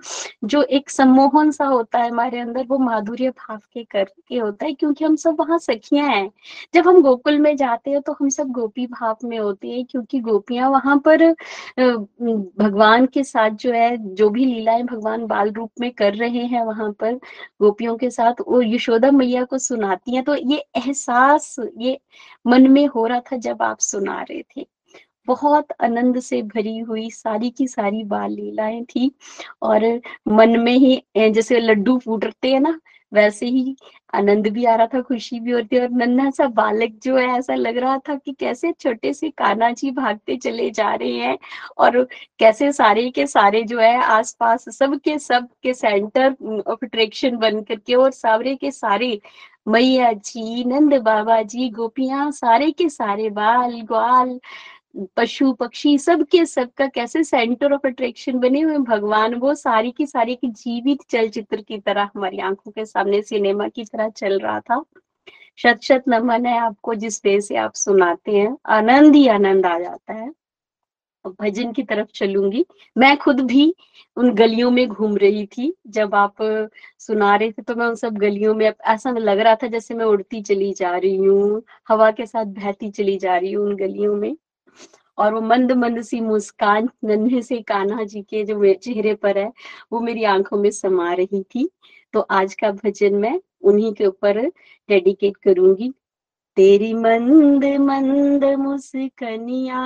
जो 0.45 0.61
एक 0.63 0.89
सम्मोहन 0.89 1.51
सा 1.51 1.65
होता 1.65 1.99
है 1.99 2.09
हमारे 2.09 2.39
अंदर, 2.39 2.65
वो 2.69 2.77
माधुर्य 2.79 3.29
भाव 3.31 3.59
के 3.73 3.83
करके 3.85 4.37
होता 4.37 4.65
है, 4.65 4.73
क्योंकि 4.73 5.05
हम 5.05 5.15
सब 5.15 5.35
वहाँ 5.39 5.57
सखियाँ 5.59 6.07
हैं। 6.09 6.29
जब 6.73 6.87
हम 6.87 7.01
गोकुल 7.01 7.39
में 7.39 7.55
जाते 7.57 7.91
हैं 7.91 8.01
तो 8.01 8.13
हम 8.21 8.29
सब 8.29 8.51
गोपी 8.51 8.87
भाव 8.89 9.17
में 9.23 9.37
होते 9.39 9.67
हैं, 9.67 9.85
क्योंकि 9.85 10.19
गोपियाँ 10.21 10.69
वहाँ 10.69 10.97
पर 11.07 11.25
भगवान 12.59 13.05
के 13.05 13.23
साथ 13.23 13.49
जो 13.51 13.71
है, 13.73 13.95
जो 14.15 14.29
भी 14.29 14.45
लीलाएँ 14.45 14.83
भगवान 14.85 15.25
बाल 15.27 15.51
रूप 15.53 15.71
में 15.81 15.91
कर 15.93 16.13
रहे 16.15 16.45
हैं 16.45 16.62
वहाँ 16.63 16.91
पर 16.99 17.13
गोपियों 17.61 17.95
के 17.97 18.09
साथ। 18.09 18.41
और 18.41 18.65
यशोदा 18.65 19.11
मैया 19.11 19.43
को 19.45 19.57
सुनाती 19.57 20.15
हैं। 20.15 20.23
तो 20.23 20.35
ये 20.35 20.57
एहसास, 20.77 21.55
ये 21.77 21.99
मन 22.47 22.67
में 22.71 22.85
हो 22.87 23.05
रहा 23.07 23.19
था 23.31 23.37
जब 23.37 23.61
आप 23.61 23.79
सुना 23.79 24.21
रहे 24.21 24.43
थे। 24.57 24.67
बहुत 25.27 25.67
आनंद 25.81 26.19
से 26.19 26.41
भरी 26.43 26.77
हुई 26.79 27.09
सारी 27.11 27.49
की 27.49 27.67
सारी 27.67 28.03
बाल 28.03 28.31
लीलाएँ 28.31 28.83
थी 28.85 29.11
और 29.61 29.85
मन 30.27 30.59
में 30.59 30.73
ही, 30.73 31.03
जैसे 31.17 31.59
लड्डू 31.59 31.97
फूटते 31.99 32.51
हैं 32.53 32.59
ना 32.59 32.79
वैसे 33.13 33.45
ही 33.47 33.75
आनंद 34.13 34.47
भी 34.53 34.65
आ 34.65 34.75
रहा 34.75 34.87
था, 34.87 35.01
खुशी 35.01 35.39
भी 35.39 35.51
होती 35.51 35.79
और 35.79 35.89
नन्हा 35.91 36.29
सा 36.31 36.47
बालक 36.55 36.99
जो 37.03 37.15
है, 37.17 37.27
ऐसा 37.37 37.55
लग 37.55 37.77
रहा 37.77 37.97
था 38.09 38.15
कि 38.15 38.31
कैसे 38.39 38.71
छोटे 38.79 39.13
से 39.13 39.29
काना 39.37 39.69
जी 39.71 39.91
भागते 39.91 40.35
चले 40.37 40.69
जा 40.71 40.93
रहे 40.95 41.11
हैं 41.17 41.37
और 41.77 42.01
कैसे 42.39 42.71
सारे 42.73 43.09
के 43.11 43.25
सारे 43.27 43.63
जो 43.63 43.79
है, 43.79 43.95
आसपास 44.03 44.65
सब 44.77 44.99
के 45.05 45.17
सब 45.19 45.47
के 45.63 45.73
सेंटर 45.73 46.35
ऑफ़ 46.67 46.85
अट्रैक्शन 46.85 47.37
बन 47.37 47.61
करके 47.63 47.95
और 47.95 48.11
सारे 48.13 48.55
के 48.55 48.71
सारे 48.71 49.19
मैया 49.67 50.11
जी 50.13 50.63
नंद 50.65 50.93
बाबा 51.03 51.41
जी 51.43 51.69
गोपियाँ, 51.71 52.31
सारे 52.31 52.71
के 52.71 52.89
सारे 52.89 53.29
बाल 53.31 53.79
ग्वाल 53.83 54.39
पशु 55.17 55.51
पक्षी 55.53 55.97
सबके 55.97 56.45
सबका 56.45 56.87
कैसे 56.87 57.23
सेंटर 57.23 57.73
ऑफ़ 57.73 57.87
अट्रैक्शन 57.87 58.39
बने 58.39 58.61
हुए 58.61 58.77
भगवान 58.79 59.33
वो 59.35 59.53
सारी 59.55 59.91
की 59.91 60.05
सारी 60.07 60.35
की 60.35 60.47
जीवित 60.49 60.99
चलचित्र 61.09 61.61
की 61.61 61.77
तरह 61.77 62.09
हमारी 62.15 62.39
आँखों 62.39 62.71
के 62.71 62.85
सामने 62.85 63.21
सिनेमा 63.21 63.67
की 63.67 63.83
तरह 63.85 64.09
चल 64.09 64.39
रहा 64.39 64.59
था। 64.59 64.83
शत 65.57 65.79
शत 65.83 66.03
नमन 66.07 66.45
है 66.45 66.57
आपको, 66.59 66.93
जिस 66.95 67.21
वे 67.25 67.39
से 67.41 67.55
आप 67.55 67.73
सुनाते 67.75 68.31
हैं, 68.31 68.55
आनंद 68.67 69.15
ही 69.15 69.27
आनंद 69.27 69.65
आ 69.65 69.77
जाता 69.79 70.13
है। 70.13 70.29
भजन 71.41 71.71
की 71.73 71.83
तरफ़ 71.83 72.07
चलूँगी। 72.15 72.65
मैं 72.95 73.15
खुद 73.17 73.39
भी 73.41 73.73
उन 74.17 74.31
गलियों 74.35 74.71
में 74.71 74.87
घूम 74.87 75.15
रही 75.17 75.45
थी। 75.47 75.73
जब 75.87 76.15
आप 76.15 76.35
सुना 76.99 77.35
रहे 77.35 77.51
थे 77.51 77.61
तो 77.61 77.75
मैं 77.75 77.85
उन 77.87 77.95
सब 77.95 78.17
गलियों 78.17 78.53
में, 78.55 78.65
ऐसा 78.85 79.11
लग 79.11 79.39
रहा 79.39 79.55
था 79.55 79.67
जैसे 79.67 79.93
मैं 79.93 80.05
उड़ती 80.05 80.41
चली 80.41 80.71
जा 80.73 80.95
रही 80.97 81.15
हूँ, 81.17 81.63
हवा 81.89 82.11
के 82.11 82.25
साथ 82.25 82.45
बहती 82.55 82.91
चली 82.91 83.17
जा 83.17 83.37
रही 83.37 83.51
हूँ 83.53 83.65
उन 83.67 83.75
गलियों 83.77 84.15
में। 84.15 84.35
और 85.17 85.33
वो 85.33 85.41
मंद 85.41 85.71
मंद 85.71 86.01
सी 86.01 86.21
मुस्कान 86.21 86.89
नन्हे 87.03 87.41
से 87.41 87.61
कान्हा 87.61 88.03
जी 88.03 88.21
के 88.21 88.43
जो 88.43 88.57
मेरे 88.57 88.73
चेहरे 88.73 89.13
पर 89.13 89.37
है, 89.37 89.53
वो 89.91 89.99
मेरी 89.99 90.23
आँखों 90.23 90.57
में 90.57 90.71
समा 90.71 91.13
रही 91.13 91.43
थी। 91.43 91.69
तो 92.13 92.19
आज 92.19 92.53
का 92.53 92.71
भजन 92.71 93.15
मैं 93.15 93.41
उन्हीं 93.63 93.93
के 93.93 94.05
ऊपर 94.05 94.39
डेडिकेट 94.89 95.37
करूँगी। 95.37 95.93
तेरी 96.55 96.93
मंद 96.93 97.65
मंद 97.65 98.45
मुस्कनिया 98.45 99.79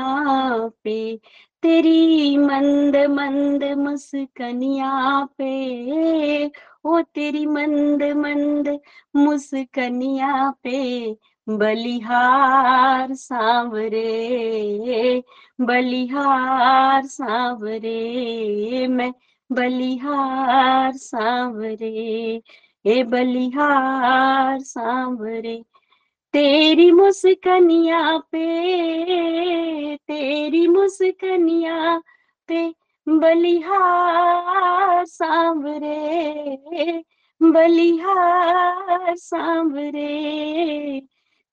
पे, 0.83 1.17
तेरी 1.61 2.37
मंद 2.37 2.95
मंद 2.97 3.63
मुस्कनिया 3.63 5.25
पे, 5.37 6.51
ओ 6.85 7.01
तेरी 7.01 7.45
मंद 7.45 8.03
मंद 8.03 8.79
मुस्कनिया 9.15 10.49
पे 10.63 11.11
बलिहार 11.49 13.13
सांवरे 13.13 14.07
बलिहार 15.59 17.05
सांवरे, 17.05 18.87
मैं 18.87 19.11
बलिहार 19.51 20.91
सांवरे, 20.93 22.41
ए 22.85 23.03
बलिहार 23.03 24.59
सांवरे। 24.59 25.63
तेरी 26.33 26.91
मुस्कनिया 26.91 28.17
पे, 28.17 28.45
तेरी 29.95 30.67
मुस्कनिया 30.67 31.97
पे 32.47 32.73
बलिहार 33.07 35.05
सांवरे 35.05 37.01
बलिहार 37.41 39.15
सांवरे। 39.15 41.07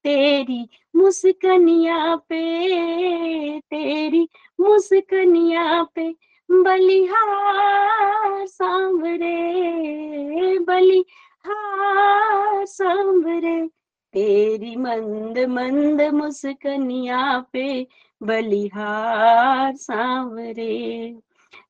तेरी 0.04 0.68
मुस्कनिया 0.96 2.16
पे, 2.16 3.60
तेरी 3.60 4.28
मुस्कनिया 4.60 5.82
पे, 5.82 6.14
बलिहार 6.50 8.46
सांवरे 8.46 10.58
बलिहार 10.58 12.66
सांवरे, 12.66 13.68
तेरी 14.14 14.76
मंद 14.76 15.38
मंद 15.38 16.14
मुस्कनिया 16.14 17.44
पे, 17.52 17.86
बलिहार 18.22 19.76
सांवरे, 19.76 21.14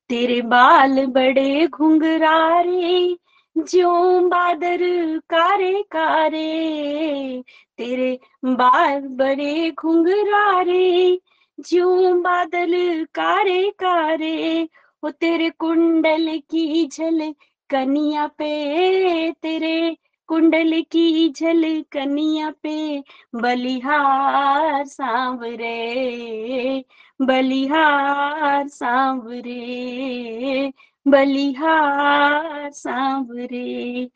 तेरे 0.08 0.42
बाल 0.42 1.06
बड़े 1.06 1.66
घुंघरारे 1.66 3.16
जो 3.58 4.20
बादर 4.28 4.78
कारे 5.18 5.82
कारे, 5.82 7.42
तेरे 7.78 8.18
बाल 8.44 9.00
बड़े 9.00 9.70
घुंघरारे। 9.70 11.20
जो 11.60 12.14
बादल 12.14 13.06
कारे 13.14 13.70
कारे, 13.70 14.68
वो 15.04 15.10
तेरे 15.10 15.50
कुंडल 15.50 16.40
की 16.50 16.88
झल 16.92 17.34
कनिया 17.70 18.26
पे। 18.26 19.32
तेरे 19.32 19.96
कुंडल 20.26 20.82
की 20.90 21.28
झल 21.28 21.84
कनिया 21.92 22.50
पे, 22.50 23.02
बलिहार 23.34 24.84
सांवरे 24.84 26.84
बलिहार 27.22 28.68
सांवरे। 28.68 30.72
बलिहार 31.06 32.70
सांवरे, 32.70 34.10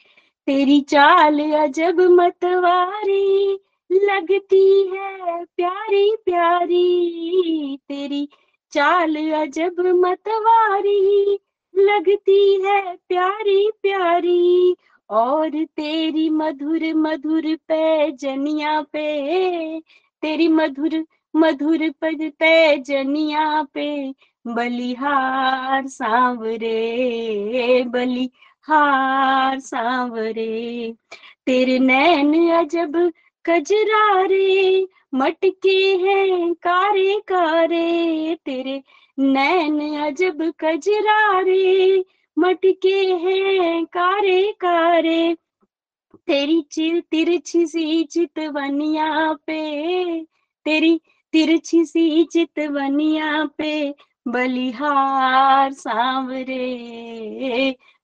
तेरी 0.47 0.81
चाल 0.81 1.41
अजब 1.41 2.01
मतवारी 2.01 3.59
लगती 3.93 4.89
है 4.89 5.45
प्यारी 5.45 6.17
प्यारी, 6.25 7.77
तेरी 7.89 8.29
चाल 8.73 9.17
अजब 9.33 9.81
मतवारी 9.81 11.39
लगती 11.75 12.63
है 12.65 12.97
प्यारी 13.09 13.71
प्यारी, 13.83 14.77
और 15.11 15.65
तेरी 15.65 16.31
मधुर 16.31 16.95
मधुर 16.95 17.55
पैजनिया 17.69 18.81
पे, 18.83 19.81
तेरी 20.23 20.49
मधुर 20.49 21.05
मधुर 21.37 21.91
पद 21.91 22.33
पैजनिया 22.39 23.63
पे 23.63 24.13
बलिहार 24.55 25.87
सांवरे 25.87 26.73
बलिहार 27.85 29.59
सांवरे। 29.61 30.95
तेरे 31.47 31.79
नैन 31.79 32.33
अजब 32.51 32.97
कजरारे 33.45 34.87
मटके 35.15 35.79
हैं 35.97 36.55
कारे 36.55 37.19
कारे 37.29 38.35
तेरे 38.47 38.83
नैन 39.19 39.81
अजब 40.07 40.43
कजरारे 40.61 42.05
मटके 42.37 42.99
हैं 43.23 43.85
कारे 43.87 44.43
कारे 44.61 45.37
तेरी 46.27 46.61
चिर 46.73 47.01
तिरछी 47.11 47.67
सी 47.67 48.03
चितवनिया 48.05 49.33
पे, 49.47 50.25
तेरी 50.67 51.01
तिरछी 51.33 51.85
सी 51.85 52.25
चितवनिया 52.25 53.45
पे 53.59 53.95
बलिहार 54.29 55.73
सांवरे 55.73 56.65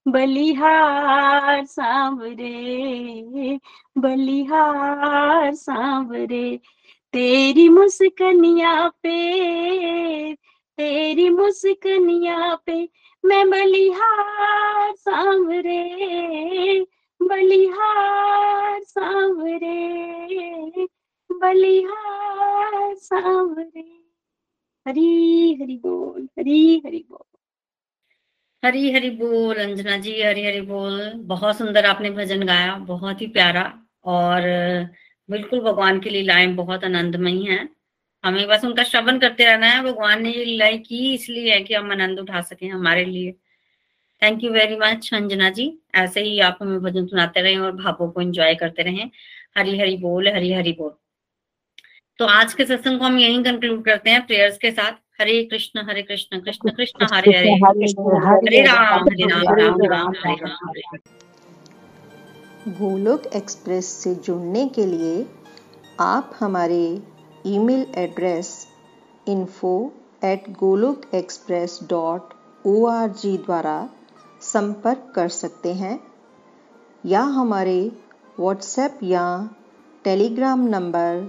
बलिहार 0.06 1.64
सांवरे 1.64 3.56
बलिहार 3.96 5.54
सांवरे। 5.54 6.56
तेरी 7.12 7.68
मुस्कनिया 7.68 8.88
पे, 8.88 9.16
तेरी 10.78 11.28
मुस्कनिया 11.28 12.54
पे 12.54 12.86
मैं 13.24 13.50
बलिहार 13.50 14.92
सांवरे 14.94 16.84
बलिहार 17.20 18.80
सांवरे 18.82 19.76
बलिहार 21.30 22.94
सांवरे। 22.94 23.73
हरी 24.86 25.54
हरी 25.62 25.76
बोल, 25.78 26.28
हरी 26.38 26.82
हरी 26.86 26.98
बोल। 27.10 27.24
हरी 28.62 28.90
हरी 28.92 29.10
बोल, 29.10 29.56
अंजना 29.56 29.96
जी, 29.98 30.22
हरी 30.22 30.44
हरी 30.46 30.60
बोल। 30.60 31.12
बहुत 31.24 31.58
सुंदर 31.58 31.86
आपने 31.86 32.10
भजन 32.10 32.42
गाया, 32.42 32.74
बहुत 32.76 33.20
ही 33.20 33.26
प्यारा 33.26 33.62
और 34.04 34.42
बिल्कुल 35.30 35.60
भगवान 35.60 36.00
की 36.00 36.10
लीलाएँ 36.10 36.46
बहुत 36.54 36.84
आनंदमयी 36.84 37.44
हैं। 37.44 37.68
हमें 38.24 38.46
बस 38.48 38.64
उनका 38.64 38.82
श्रवण 38.82 39.18
करते 39.18 39.44
रहना 39.44 39.66
है। 39.66 39.82
भगवान 39.82 40.22
ने 40.22 40.32
ये 40.32 40.44
लीलाएँ 40.44 40.78
की 40.78 41.14
इसलिए 41.14 41.54
है 41.54 41.60
कि 41.60 41.74
हम 41.74 41.92
आनंद 41.92 42.20
उठा 42.20 42.40
सकें 42.42 42.68
हमारे 42.70 43.04
लिए। 43.04 43.32
Thank 44.22 44.44
you 44.44 44.52
very 44.52 44.76
much 44.76 45.10
Anjana 45.14 45.50
ji. 45.50 45.78
ऐसे 45.94 46.22
ही 46.22 46.40
आप 46.40 46.58
हमें 46.62 46.80
भजन 46.80 47.06
सुनाते 47.06 47.42
रहें 47.42 47.58
और 47.58 47.72
भावों 47.72 48.10
को 48.10 48.20
एंजॉय 48.20 48.54
करते 48.54 48.82
रहें। 48.82 49.10
हरी 49.58 49.78
हरी 49.78 49.96
बोल, 49.96 50.28
हरी 50.28 50.52
हरी 50.52 50.72
बोल। 50.72 50.94
तो 52.18 52.24
आज 52.24 52.52
के 52.54 52.64
सत्संग 52.64 52.98
को 52.98 53.04
हम 53.04 53.18
यहीं 53.18 53.42
कंक्लूड 53.44 53.84
करते 53.84 54.10
हैं 54.10 54.26
प्रेयर्स 54.26 54.56
के 54.56 54.70
साथ। 54.70 54.92
हरे 55.20 55.42
कृष्ण 55.44 55.80
हरे 55.88 56.02
कृष्ण 56.02 56.40
कृष्ण 56.40 56.70
कृष्ण 56.70 57.06
हरे 57.12 57.36
हरे। 57.38 57.50
हरे 57.50 58.60
राम 58.62 59.08
हरे 59.08 59.26
राम 59.26 59.42
राम 59.60 59.82
राम 59.82 60.12
हरे। 60.16 60.34
राम 60.34 60.68
हरे 60.68 60.98
गोलोक 62.78 63.26
एक्सप्रेस 63.26 63.86
से 63.86 64.14
जुड़ने 64.14 64.66
के 64.68 64.86
लिए 64.86 65.26
आप 66.00 66.36
हमारे 66.40 67.02
email 67.46 67.86
address 67.96 68.68
info 69.28 69.92
at 70.24 70.48
Golok 70.50 71.14
Express 71.14 71.78
dot 71.82 72.34
O 72.66 72.90
द्वारा 73.26 73.88
संपर्क 74.42 75.12
कर 75.14 75.28
सकते 75.28 75.74
हैं 75.74 75.98
या 77.06 77.20
हमारे 77.20 77.80
व्हाट्सएप 78.40 78.98
या 79.02 79.26
Telegram 80.04 80.66
number 80.68 81.28